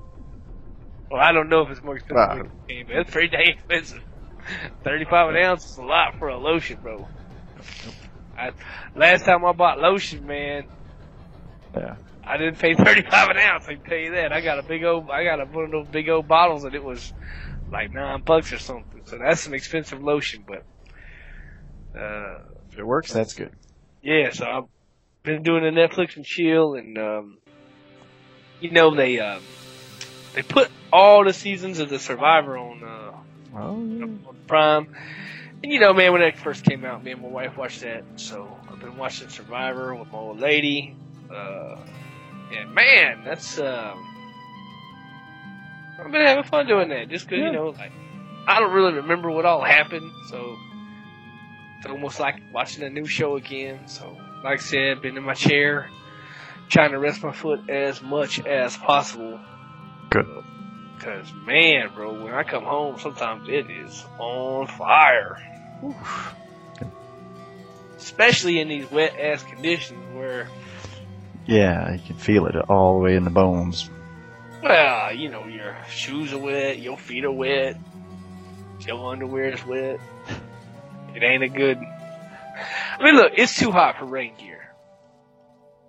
Well, 1.11 1.21
I 1.23 1.33
don't 1.33 1.49
know 1.49 1.63
if 1.63 1.71
it's 1.71 1.83
more 1.83 1.97
expensive 1.97 2.17
Wow. 2.17 2.35
than 2.35 2.51
cocaine, 2.69 2.87
but 2.87 2.97
it's 2.97 3.11
pretty 3.11 3.29
damn 3.29 3.49
expensive. 3.49 4.03
Thirty 4.85 5.05
five 5.05 5.31
an 5.31 5.37
ounce 5.43 5.65
is 5.69 5.79
a 5.79 5.83
lot 5.83 6.19
for 6.19 6.29
a 6.29 6.39
lotion, 6.39 6.79
bro. 6.83 7.09
I, 8.37 8.51
last 8.95 9.25
time 9.25 9.45
I 9.45 9.53
bought 9.53 9.79
lotion, 9.79 10.27
man, 10.27 10.65
Yeah. 11.75 11.97
I 12.25 12.37
didn't 12.39 12.59
pay 12.59 12.75
thirty 12.85 13.03
five 13.03 13.29
an 13.31 13.39
ounce. 13.39 13.65
I 13.69 13.75
can 13.75 13.83
tell 13.83 13.99
you 13.99 14.13
that. 14.13 14.33
I 14.33 14.41
got 14.41 14.59
a 14.59 14.63
big 14.63 14.85
old, 14.85 15.11
I 15.11 15.25
got 15.25 15.41
a, 15.41 15.45
one 15.45 15.65
of 15.67 15.71
those 15.71 15.89
big 15.89 16.09
old 16.09 16.27
bottles, 16.29 16.65
and 16.65 16.75
it 16.75 16.83
was 16.85 17.13
like 17.71 17.93
nine 17.93 18.23
bucks 18.25 18.53
or 18.53 18.59
something. 18.59 19.03
So 19.07 19.19
that's 19.19 19.41
some 19.43 19.55
expensive 19.55 20.03
lotion, 20.03 20.45
but 20.47 20.65
uh, 21.99 22.39
If 22.73 22.79
it 22.79 22.85
works, 22.87 23.13
that's 23.13 23.35
good. 23.35 23.53
yeah. 24.03 24.31
So 24.31 24.45
I've 24.47 24.65
been 25.25 25.43
doing 25.43 25.63
the 25.63 25.71
Netflix 25.71 26.17
and 26.17 26.25
chill, 26.25 26.75
and 26.75 26.99
um, 26.99 27.39
you 28.61 28.71
know 28.71 28.95
they 28.95 29.19
um, 29.21 29.43
they 30.35 30.43
put 30.43 30.71
all 30.93 31.25
the 31.25 31.33
seasons 31.33 31.79
of 31.79 31.89
the 31.89 31.99
Survivor 31.99 32.57
on 32.59 32.83
uh, 32.85 33.13
Oh, 33.55 33.59
on 33.69 34.19
Prime. 34.47 34.89
And 35.67 35.73
you 35.73 35.81
know, 35.81 35.93
man, 35.93 36.13
when 36.13 36.23
it 36.23 36.39
first 36.39 36.63
came 36.63 36.85
out, 36.85 37.03
me 37.03 37.11
and 37.11 37.21
my 37.21 37.27
wife 37.27 37.57
watched 37.57 37.81
that. 37.81 38.05
So 38.15 38.57
I've 38.71 38.79
been 38.79 38.97
watching 38.97 39.29
Survivor 39.29 39.97
with 39.97 40.07
my 40.13 40.19
old 40.19 40.39
lady. 40.39 40.95
Uh, 41.29 41.75
and 42.57 42.73
man, 42.73 43.25
that's 43.25 43.59
um, 43.59 43.99
I've 45.99 46.13
been 46.13 46.25
having 46.25 46.45
fun 46.45 46.69
doing 46.69 46.91
that. 46.91 47.09
Just 47.09 47.29
'cause 47.29 47.39
Yeah. 47.39 47.47
you 47.47 47.53
know, 47.53 47.71
like 47.71 47.91
I 48.47 48.61
don't 48.61 48.71
really 48.75 48.93
remember 48.93 49.29
what 49.29 49.45
all 49.45 49.61
happened, 49.61 50.09
so 50.31 50.57
it's 51.79 51.87
almost 51.89 52.21
like 52.21 52.37
watching 52.53 52.85
a 52.85 52.89
new 52.89 53.07
show 53.07 53.35
again. 53.35 53.89
So, 53.89 54.17
like 54.45 54.61
I 54.61 54.63
said, 54.63 55.03
been 55.03 55.17
in 55.17 55.25
my 55.25 55.35
chair, 55.35 55.91
trying 56.69 56.93
to 56.93 57.01
rest 57.01 57.25
my 57.25 57.33
foot 57.33 57.69
as 57.69 58.01
much 58.01 58.39
as 58.47 58.77
possible. 58.77 59.41
Good. 60.11 60.27
Cause 61.01 61.33
man, 61.45 61.91
bro, 61.93 62.23
when 62.23 62.35
I 62.35 62.45
come 62.45 62.63
home, 62.63 63.01
sometimes 63.01 63.49
it 63.49 63.69
is 63.69 64.05
on 64.21 64.69
fire. 64.69 65.37
Especially 67.97 68.61
in 68.61 68.69
these 68.69 68.91
wet 68.91 69.19
ass 69.19 69.43
conditions 69.43 69.99
where, 70.15 70.49
yeah, 71.47 71.93
you 71.95 72.01
can 72.07 72.17
feel 72.17 72.47
it 72.47 72.55
all 72.69 72.99
the 72.99 73.05
way 73.05 73.17
in 73.17 73.25
the 73.25 73.31
bones. 73.31 73.89
well, 74.63 75.13
you 75.15 75.29
know, 75.31 75.47
your 75.47 75.77
shoes 75.89 76.33
are 76.33 76.39
wet, 76.39 76.79
your 76.79 76.97
feet 76.99 77.25
are 77.25 77.33
wet, 77.33 77.77
your 78.87 79.11
underwear 79.13 79.53
is 79.53 79.65
wet. 79.67 79.99
It 81.15 81.23
ain't 81.23 81.43
a 81.43 81.49
good. 81.49 81.79
I 81.79 83.03
mean, 83.05 83.17
look, 83.17 83.33
it's 83.37 83.57
too 83.59 83.71
hot 83.73 83.99
for 83.99 84.05
rain 84.07 84.35
gear. 84.39 84.53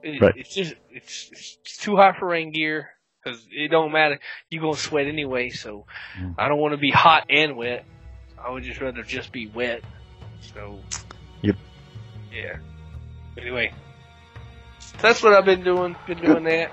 It- 0.04 0.22
Right. 0.22 0.34
It's 0.38 0.54
just 0.54 0.74
it's, 0.90 1.30
it's 1.64 1.78
too 1.78 1.96
hot 1.98 2.16
for 2.18 2.28
rain 2.28 2.52
gear 2.52 2.90
because 3.24 3.46
it 3.52 3.70
don't 3.70 3.92
matter. 3.92 4.20
You 4.50 4.62
gonna 4.62 4.78
sweat 4.78 5.08
anyway, 5.08 5.50
so 5.50 5.86
Mm. 6.20 6.36
I 6.38 6.48
don't 6.48 6.60
want 6.60 6.74
to 6.74 6.78
be 6.78 6.92
hot 6.92 7.26
and 7.30 7.58
wet. 7.58 7.84
I 8.44 8.52
would 8.52 8.64
just 8.64 8.80
rather 8.82 9.04
just 9.04 9.32
be 9.32 9.48
wet. 9.48 9.84
So. 10.54 10.80
Yep. 11.42 11.56
Yeah. 12.34 12.58
Anyway, 13.38 13.72
that's 15.00 15.22
what 15.24 15.34
I've 15.34 15.46
been 15.46 15.64
doing. 15.64 15.96
Been 16.08 16.20
doing 16.20 16.44
that. 16.46 16.72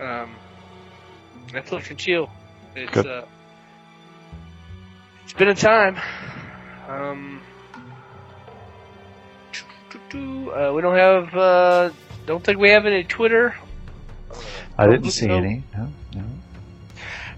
Um, 0.00 0.34
Netflix 1.48 1.90
and 1.90 1.98
chill. 1.98 2.30
It's 2.74 2.90
Good. 2.92 3.06
uh, 3.06 3.24
it's 5.24 5.32
been 5.34 5.48
a 5.48 5.54
time. 5.54 5.96
Um, 6.88 7.40
uh, 10.14 10.72
we 10.74 10.82
don't 10.82 10.96
have. 10.96 11.34
Uh, 11.34 11.90
don't 12.26 12.42
think 12.42 12.58
we 12.58 12.70
have 12.70 12.86
any 12.86 13.04
Twitter. 13.04 13.54
I 14.78 14.86
didn't 14.86 15.10
see 15.10 15.26
No. 15.26 15.36
any. 15.36 15.62
No, 15.76 15.88
no. 16.14 16.24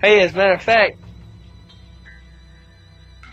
Hey, 0.01 0.21
as 0.23 0.33
a 0.35 0.37
matter 0.37 0.53
of 0.55 0.63
fact, 0.63 0.99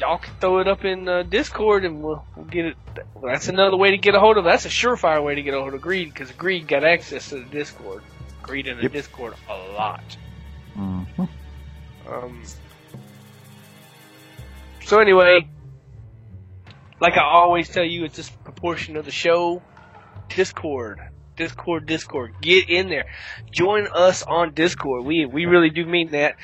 y'all 0.03 0.17
can 0.17 0.33
throw 0.41 0.59
it 0.59 0.67
up 0.67 0.83
in 0.83 1.07
uh, 1.07 1.23
Discord 1.23 1.85
and 1.85 2.03
we'll, 2.03 2.25
we'll 2.35 2.45
get 2.45 2.65
it. 2.65 2.77
That's 3.23 3.47
another 3.47 3.77
way 3.77 3.91
to 3.91 3.97
get 3.97 4.15
a 4.15 4.19
hold 4.19 4.37
of. 4.37 4.43
That's 4.43 4.65
a 4.65 4.69
surefire 4.69 5.23
way 5.23 5.35
to 5.35 5.41
get 5.41 5.53
a 5.53 5.59
hold 5.61 5.73
of 5.73 5.81
Greed 5.81 6.09
because 6.13 6.29
Greed 6.31 6.67
got 6.67 6.83
access 6.83 7.29
to 7.29 7.35
the 7.35 7.45
Discord. 7.45 8.03
Greed 8.41 8.67
in 8.67 8.75
the 8.77 8.83
Yep. 8.83 8.91
Discord 8.91 9.33
a 9.49 9.55
lot. 9.73 10.03
Mhm. 10.77 11.29
Um, 12.09 12.43
so 14.81 14.99
anyway, 14.99 15.47
like 16.99 17.13
I 17.17 17.23
always 17.23 17.69
tell 17.69 17.85
you, 17.85 18.03
it's 18.03 18.15
just 18.17 18.43
proportion 18.43 18.97
of 18.97 19.05
the 19.05 19.11
show. 19.11 19.61
Discord, 20.29 20.99
Discord, 21.37 21.85
Discord. 21.85 22.33
Get 22.41 22.69
in 22.69 22.89
there. 22.89 23.05
Join 23.51 23.87
us 23.87 24.23
on 24.23 24.53
Discord. 24.53 25.05
We 25.05 25.25
we 25.25 25.45
really 25.45 25.69
do 25.69 25.85
mean 25.85 26.11
that. 26.11 26.35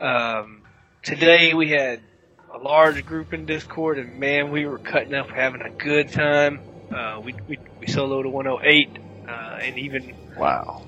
Um, 0.00 0.62
today 1.02 1.52
we 1.54 1.68
had 1.70 2.00
a 2.52 2.58
large 2.58 3.04
group 3.06 3.32
in 3.32 3.46
Discord, 3.46 3.98
and 3.98 4.18
man, 4.18 4.50
we 4.50 4.66
were 4.66 4.78
cutting 4.78 5.14
up, 5.14 5.30
having 5.30 5.62
a 5.62 5.70
good 5.70 6.10
time. 6.10 6.60
Uh, 6.94 7.20
we 7.24 7.34
we 7.48 7.58
we 7.80 7.86
soloed 7.86 8.26
a 8.26 8.28
108, 8.28 8.98
uh, 9.26 9.30
and 9.62 9.78
even 9.78 10.14
Wow. 10.36 10.82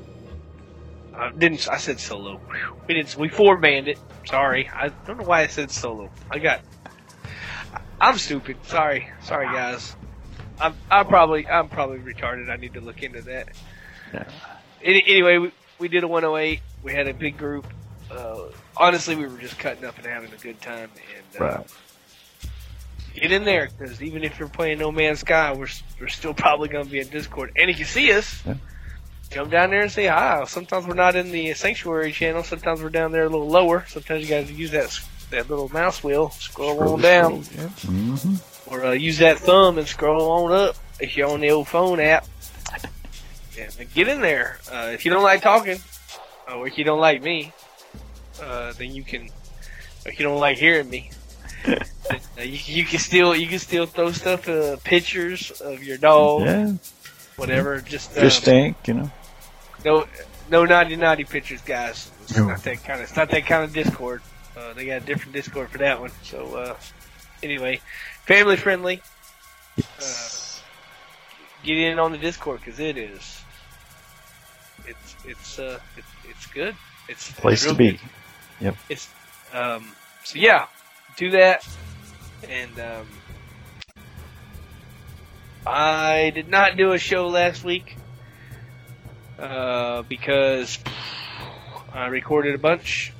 I 1.16 1.30
didn't. 1.30 1.68
I 1.68 1.76
said 1.76 2.00
solo. 2.00 2.40
We 2.88 2.94
didn't. 2.94 3.16
We 3.16 3.28
four 3.28 3.56
banned 3.56 3.88
it. 3.88 3.98
Sorry. 4.26 4.68
I 4.68 4.88
don't 4.88 5.18
know 5.18 5.24
why 5.24 5.42
I 5.42 5.46
said 5.46 5.70
solo. 5.70 6.10
I 6.30 6.38
got. 6.38 6.60
I'm 8.00 8.18
stupid. 8.18 8.56
Sorry. 8.66 9.08
Sorry, 9.22 9.46
guys. 9.46 9.94
I'm. 10.60 10.74
I'm 10.90 11.06
probably. 11.06 11.46
I'm 11.46 11.68
probably 11.68 11.98
retarded. 11.98 12.50
I 12.50 12.56
need 12.56 12.74
to 12.74 12.80
look 12.80 13.02
into 13.02 13.22
that. 13.22 13.48
Yeah. 14.12 14.24
Any, 14.82 15.04
anyway, 15.06 15.38
we, 15.38 15.52
we 15.78 15.88
did 15.88 16.02
a 16.02 16.08
108. 16.08 16.60
We 16.82 16.92
had 16.92 17.06
a 17.06 17.14
big 17.14 17.38
group. 17.38 17.66
Uh, 18.14 18.48
honestly, 18.76 19.16
we 19.16 19.26
were 19.26 19.38
just 19.38 19.58
cutting 19.58 19.84
up 19.84 19.96
and 19.98 20.06
having 20.06 20.32
a 20.32 20.36
good 20.36 20.60
time. 20.60 20.90
And 21.16 21.42
uh, 21.42 21.44
Right. 21.44 21.66
get 23.14 23.32
in 23.32 23.44
there 23.44 23.68
because 23.78 24.02
even 24.02 24.22
if 24.24 24.38
you're 24.38 24.48
playing 24.48 24.78
No 24.78 24.92
Man's 24.92 25.20
Sky, 25.20 25.52
we're 25.52 25.68
we're 26.00 26.08
still 26.08 26.34
probably 26.44 26.68
going 26.68 26.84
to 26.84 26.90
be 26.90 27.00
in 27.00 27.08
Discord, 27.08 27.52
and 27.56 27.70
if 27.70 27.78
you 27.78 27.84
see 27.84 28.12
us, 28.12 28.42
Yeah. 28.46 28.54
come 29.30 29.50
down 29.50 29.70
there 29.70 29.82
and 29.82 29.90
say 29.90 30.06
hi. 30.06 30.44
Sometimes 30.46 30.86
we're 30.86 30.94
not 30.94 31.16
in 31.16 31.30
the 31.32 31.54
Sanctuary 31.54 32.12
channel. 32.12 32.42
Sometimes 32.42 32.82
we're 32.82 32.90
down 32.90 33.12
there 33.12 33.24
a 33.24 33.28
little 33.28 33.48
lower. 33.48 33.84
Sometimes 33.88 34.22
you 34.22 34.28
guys 34.28 34.50
use 34.50 34.70
that 34.72 34.98
that 35.30 35.48
little 35.50 35.68
mouse 35.70 36.04
wheel, 36.04 36.30
scroll 36.30 36.92
on 36.92 37.00
down, 37.00 37.44
Yeah. 37.56 37.68
hmm 37.68 38.14
or 38.66 38.84
uh, 38.84 38.92
use 38.92 39.18
that 39.18 39.38
thumb 39.38 39.76
and 39.78 39.86
scroll 39.86 40.30
on 40.30 40.52
up 40.52 40.76
if 41.00 41.16
you're 41.16 41.28
on 41.28 41.40
the 41.40 41.50
old 41.50 41.68
phone 41.68 42.00
app. 42.00 42.26
Yeah, 43.56 43.68
get 43.94 44.08
in 44.08 44.20
there. 44.20 44.58
Uh, 44.70 44.90
if 44.92 45.04
you 45.04 45.10
don't 45.12 45.22
like 45.22 45.42
talking, 45.42 45.78
or 46.48 46.66
if 46.66 46.76
you 46.78 46.84
don't 46.84 46.98
like 47.00 47.22
me, 47.22 47.52
uh, 48.42 48.72
then 48.78 48.94
you 48.94 49.02
can. 49.02 49.28
If 50.06 50.18
you 50.18 50.24
don't 50.26 50.38
like 50.40 50.58
hearing 50.58 50.90
me, 50.90 51.10
uh, 51.66 51.76
you, 52.38 52.58
you 52.66 52.84
can 52.84 52.98
still 52.98 53.34
you 53.34 53.46
can 53.46 53.58
still 53.58 53.86
throw 53.86 54.12
stuff, 54.12 54.48
uh, 54.48 54.76
pictures 54.84 55.50
of 55.62 55.82
your 55.82 55.96
dog, 55.96 56.42
Yeah. 56.42 56.72
whatever. 57.36 57.80
Just 57.80 58.10
Fish 58.12 58.38
um, 58.38 58.44
tank, 58.44 58.76
you 58.86 58.94
know. 58.94 59.10
no, 59.84 60.06
no 60.50 60.64
naughty 60.66 60.96
naughty 60.96 61.24
pictures, 61.24 61.62
guys. 61.62 62.10
It's 62.22 62.36
No. 62.36 62.48
not 62.48 62.62
that 62.64 62.84
kind 62.84 63.00
of. 63.00 63.08
It's 63.08 63.16
not 63.16 63.30
that 63.30 63.46
kind 63.46 63.64
of 63.64 63.72
Discord. 63.72 64.20
Uh, 64.56 64.72
they 64.74 64.86
got 64.86 65.02
a 65.02 65.06
different 65.06 65.32
Discord 65.32 65.70
for 65.70 65.78
that 65.78 66.00
one. 66.00 66.10
So 66.22 66.54
uh, 66.54 66.76
anyway, 67.42 67.80
family 68.26 68.56
friendly. 68.56 69.00
Yes. 69.76 70.62
Get 71.64 71.78
in 71.78 71.98
on 71.98 72.12
the 72.12 72.18
Discord 72.18 72.60
because 72.62 72.78
it 72.78 72.98
is. 72.98 73.40
It's 74.86 75.16
it's 75.24 75.58
uh 75.58 75.78
it, 75.96 76.04
it's 76.28 76.46
good. 76.46 76.76
It's 77.08 77.30
it's 77.30 77.40
Place 77.40 77.64
to 77.64 77.72
be. 77.74 77.92
good. 77.92 78.00
It's 78.88 79.08
um 79.52 79.84
so 80.24 80.38
yeah, 80.38 80.66
do 81.16 81.30
that 81.30 81.66
and 82.48 82.78
um 82.80 83.06
I 85.66 86.30
did 86.34 86.48
not 86.48 86.76
do 86.76 86.92
a 86.92 86.98
show 86.98 87.28
last 87.28 87.64
week 87.64 87.96
uh, 89.38 90.02
because 90.02 90.78
I 91.92 92.06
recorded 92.08 92.54
a 92.54 92.58
bunch 92.58 93.12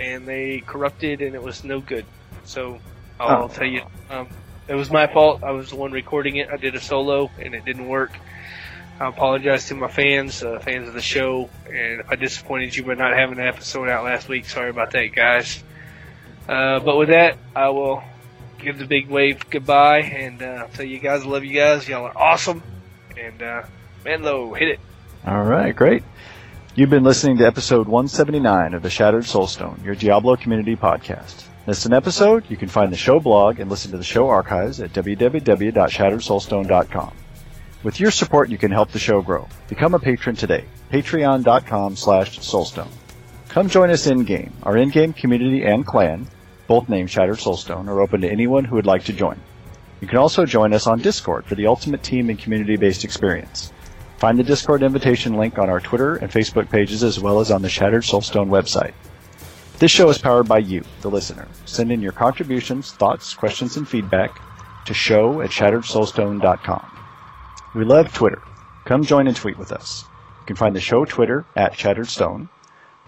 and 0.00 0.26
they 0.26 0.62
corrupted 0.66 1.22
and 1.22 1.34
it 1.34 1.42
was 1.42 1.62
no 1.64 1.80
good. 1.80 2.04
So 2.44 2.80
I'll 3.20 3.44
Oh. 3.44 3.48
tell 3.48 3.66
you, 3.66 3.82
um, 4.10 4.28
it 4.68 4.74
was 4.74 4.90
my 4.90 5.06
fault. 5.06 5.44
I 5.44 5.52
was 5.52 5.70
the 5.70 5.76
one 5.76 5.92
recording 5.92 6.36
it. 6.36 6.48
I 6.50 6.56
did 6.56 6.74
a 6.74 6.80
solo 6.80 7.30
and 7.38 7.54
it 7.54 7.64
didn't 7.64 7.86
work. 7.88 8.12
I 8.98 9.08
apologize 9.08 9.68
to 9.68 9.74
my 9.74 9.88
fans, 9.88 10.42
uh, 10.42 10.58
fans 10.58 10.88
of 10.88 10.94
the 10.94 11.02
show, 11.02 11.50
and 11.66 12.00
if 12.00 12.10
I 12.10 12.16
disappointed 12.16 12.74
you 12.74 12.82
by 12.84 12.94
not 12.94 13.12
having 13.14 13.38
an 13.38 13.46
episode 13.46 13.90
out 13.90 14.04
last 14.04 14.26
week, 14.26 14.46
sorry 14.46 14.70
about 14.70 14.92
that, 14.92 15.12
guys. 15.14 15.62
Uh, 16.48 16.80
but 16.80 16.96
with 16.96 17.10
that, 17.10 17.36
I 17.54 17.68
will 17.68 18.02
give 18.58 18.78
the 18.78 18.86
big 18.86 19.08
wave 19.08 19.50
goodbye 19.50 19.98
and 19.98 20.42
uh, 20.42 20.66
tell 20.72 20.86
you 20.86 20.98
guys 20.98 21.22
I 21.22 21.26
love 21.26 21.44
you 21.44 21.54
guys. 21.54 21.86
Y'all 21.86 22.06
are 22.06 22.16
awesome. 22.16 22.62
And 23.18 23.42
uh, 23.42 23.64
Manlo, 24.04 24.58
hit 24.58 24.68
it. 24.68 24.80
All 25.26 25.42
right, 25.42 25.76
great. 25.76 26.02
You've 26.74 26.88
been 26.90 27.04
listening 27.04 27.36
to 27.38 27.46
episode 27.46 27.88
179 27.88 28.74
of 28.74 28.82
the 28.82 28.90
Shattered 28.90 29.24
Soulstone, 29.24 29.82
your 29.84 29.94
Diablo 29.94 30.36
community 30.36 30.76
podcast. 30.76 31.44
Missed 31.66 31.84
an 31.84 31.92
episode? 31.92 32.44
You 32.48 32.56
can 32.56 32.68
find 32.68 32.90
the 32.92 32.96
show 32.96 33.20
blog 33.20 33.60
and 33.60 33.68
listen 33.68 33.90
to 33.90 33.98
the 33.98 34.04
show 34.04 34.28
archives 34.28 34.80
at 34.80 34.92
www.shatteredsoulstone.com. 34.92 37.12
With 37.82 38.00
your 38.00 38.10
support, 38.10 38.48
you 38.48 38.58
can 38.58 38.70
help 38.72 38.90
the 38.90 38.98
show 38.98 39.22
grow. 39.22 39.48
Become 39.68 39.94
a 39.94 39.98
patron 39.98 40.36
today. 40.36 40.64
Patreon.com 40.90 41.96
slash 41.96 42.38
soulstone. 42.38 42.90
Come 43.48 43.68
join 43.68 43.90
us 43.90 44.06
in-game. 44.06 44.52
Our 44.62 44.76
in-game 44.76 45.12
community 45.12 45.64
and 45.64 45.86
clan, 45.86 46.26
both 46.66 46.88
named 46.88 47.10
Shattered 47.10 47.38
Soulstone, 47.38 47.88
are 47.88 48.00
open 48.00 48.20
to 48.22 48.30
anyone 48.30 48.64
who 48.64 48.76
would 48.76 48.86
like 48.86 49.04
to 49.04 49.12
join. 49.12 49.40
You 50.00 50.08
can 50.08 50.18
also 50.18 50.44
join 50.44 50.74
us 50.74 50.86
on 50.86 51.00
Discord 51.00 51.46
for 51.46 51.54
the 51.54 51.66
ultimate 51.66 52.02
team 52.02 52.28
and 52.28 52.38
community-based 52.38 53.04
experience. 53.04 53.72
Find 54.18 54.38
the 54.38 54.44
Discord 54.44 54.82
invitation 54.82 55.34
link 55.34 55.58
on 55.58 55.70
our 55.70 55.80
Twitter 55.80 56.16
and 56.16 56.30
Facebook 56.30 56.70
pages 56.70 57.02
as 57.02 57.20
well 57.20 57.40
as 57.40 57.50
on 57.50 57.62
the 57.62 57.68
Shattered 57.68 58.02
Soulstone 58.02 58.48
website. 58.48 58.92
This 59.78 59.90
show 59.90 60.08
is 60.08 60.18
powered 60.18 60.48
by 60.48 60.58
you, 60.58 60.82
the 61.02 61.10
listener. 61.10 61.46
Send 61.66 61.92
in 61.92 62.00
your 62.00 62.12
contributions, 62.12 62.92
thoughts, 62.92 63.34
questions, 63.34 63.76
and 63.76 63.86
feedback 63.86 64.40
to 64.86 64.94
show 64.94 65.42
at 65.42 65.50
shatteredsoulstone.com. 65.50 66.90
We 67.76 67.84
love 67.84 68.14
Twitter. 68.14 68.40
Come 68.86 69.02
join 69.02 69.26
and 69.26 69.36
tweet 69.36 69.58
with 69.58 69.70
us. 69.70 70.06
You 70.40 70.46
can 70.46 70.56
find 70.56 70.74
the 70.74 70.80
show 70.80 71.04
Twitter 71.04 71.44
at 71.54 71.74
Shattered 71.74 72.08
Stone, 72.08 72.48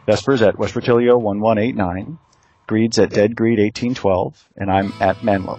Vespers 0.07 0.43
at 0.43 0.57
Vespertilio 0.57 1.19
1189, 1.19 2.19
Greeds 2.66 2.99
at 2.99 3.09
DeadGreed1812, 3.09 4.35
and 4.59 4.71
I'm 4.71 4.93
at 5.01 5.16
Manlo. 5.23 5.59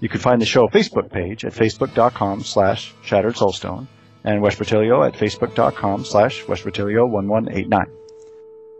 You 0.00 0.08
can 0.08 0.18
find 0.18 0.42
the 0.42 0.46
show 0.46 0.66
Facebook 0.66 1.12
page 1.12 1.44
at 1.44 1.52
facebook.com 1.52 2.42
slash 2.42 2.92
Shattered 3.04 3.36
Soulstone 3.36 3.86
and 4.24 4.42
Vespertilio 4.42 5.06
at 5.06 5.14
facebook.com 5.14 6.04
slash 6.04 6.42
Vespertilio 6.42 7.08
1189. 7.08 7.86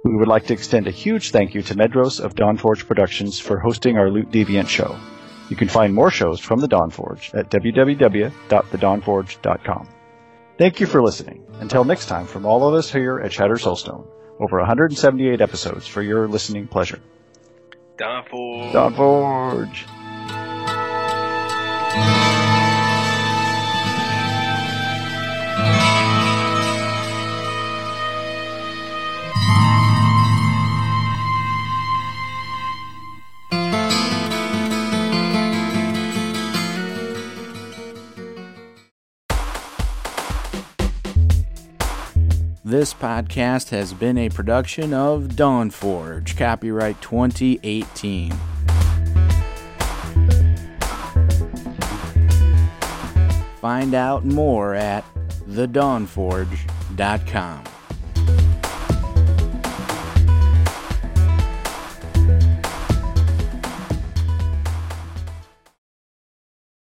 We 0.03 0.16
would 0.16 0.26
like 0.26 0.47
to 0.47 0.55
extend 0.55 0.88
a 0.88 0.90
huge 0.90 1.30
thank 1.30 1.55
you 1.55 1.62
to 1.62 1.74
Medros 1.76 2.18
of 2.18 2.34
Dawnforge 2.34 2.88
Productions 2.88 3.38
for 3.38 3.61
hosting 3.61 3.97
our 3.97 4.11
Loot 4.11 4.32
Deviant 4.32 4.66
show. 4.66 4.97
You 5.49 5.57
can 5.57 5.68
find 5.68 5.94
more 5.94 6.11
shows 6.11 6.40
from 6.40 6.61
the 6.61 6.68
Dawnforge 6.68 7.34
at 7.34 7.51
www.thedawnforge.com. 7.51 9.88
Thank 10.59 10.80
you 10.80 10.86
for 10.86 11.03
listening. 11.03 11.44
Until 11.61 11.84
next 11.84 12.07
time, 12.07 12.26
from 12.26 12.47
all 12.47 12.66
of 12.66 12.72
us 12.74 12.90
here 12.90 13.20
at 13.20 13.32
Shatter 13.32 13.57
Soulstone, 13.57 14.07
over 14.40 14.59
178 14.59 15.40
episodes 15.40 15.86
for 15.86 16.03
your 16.03 16.26
listening 16.28 16.66
pleasure. 16.66 17.01
Don 17.97 18.24
for 18.24 18.72
Dawnforge! 18.72 19.84
This 42.77 42.93
podcast 42.93 43.70
has 43.70 43.95
been 43.95 44.18
a 44.18 44.29
production 44.29 44.93
of 44.93 45.29
Dawnforge, 45.29 46.37
copyright 46.37 47.01
2018. 47.01 48.33
Find 53.62 53.95
out 53.95 54.27
more 54.27 54.74
at 54.74 55.07
thedawnforge.com. 55.49 57.64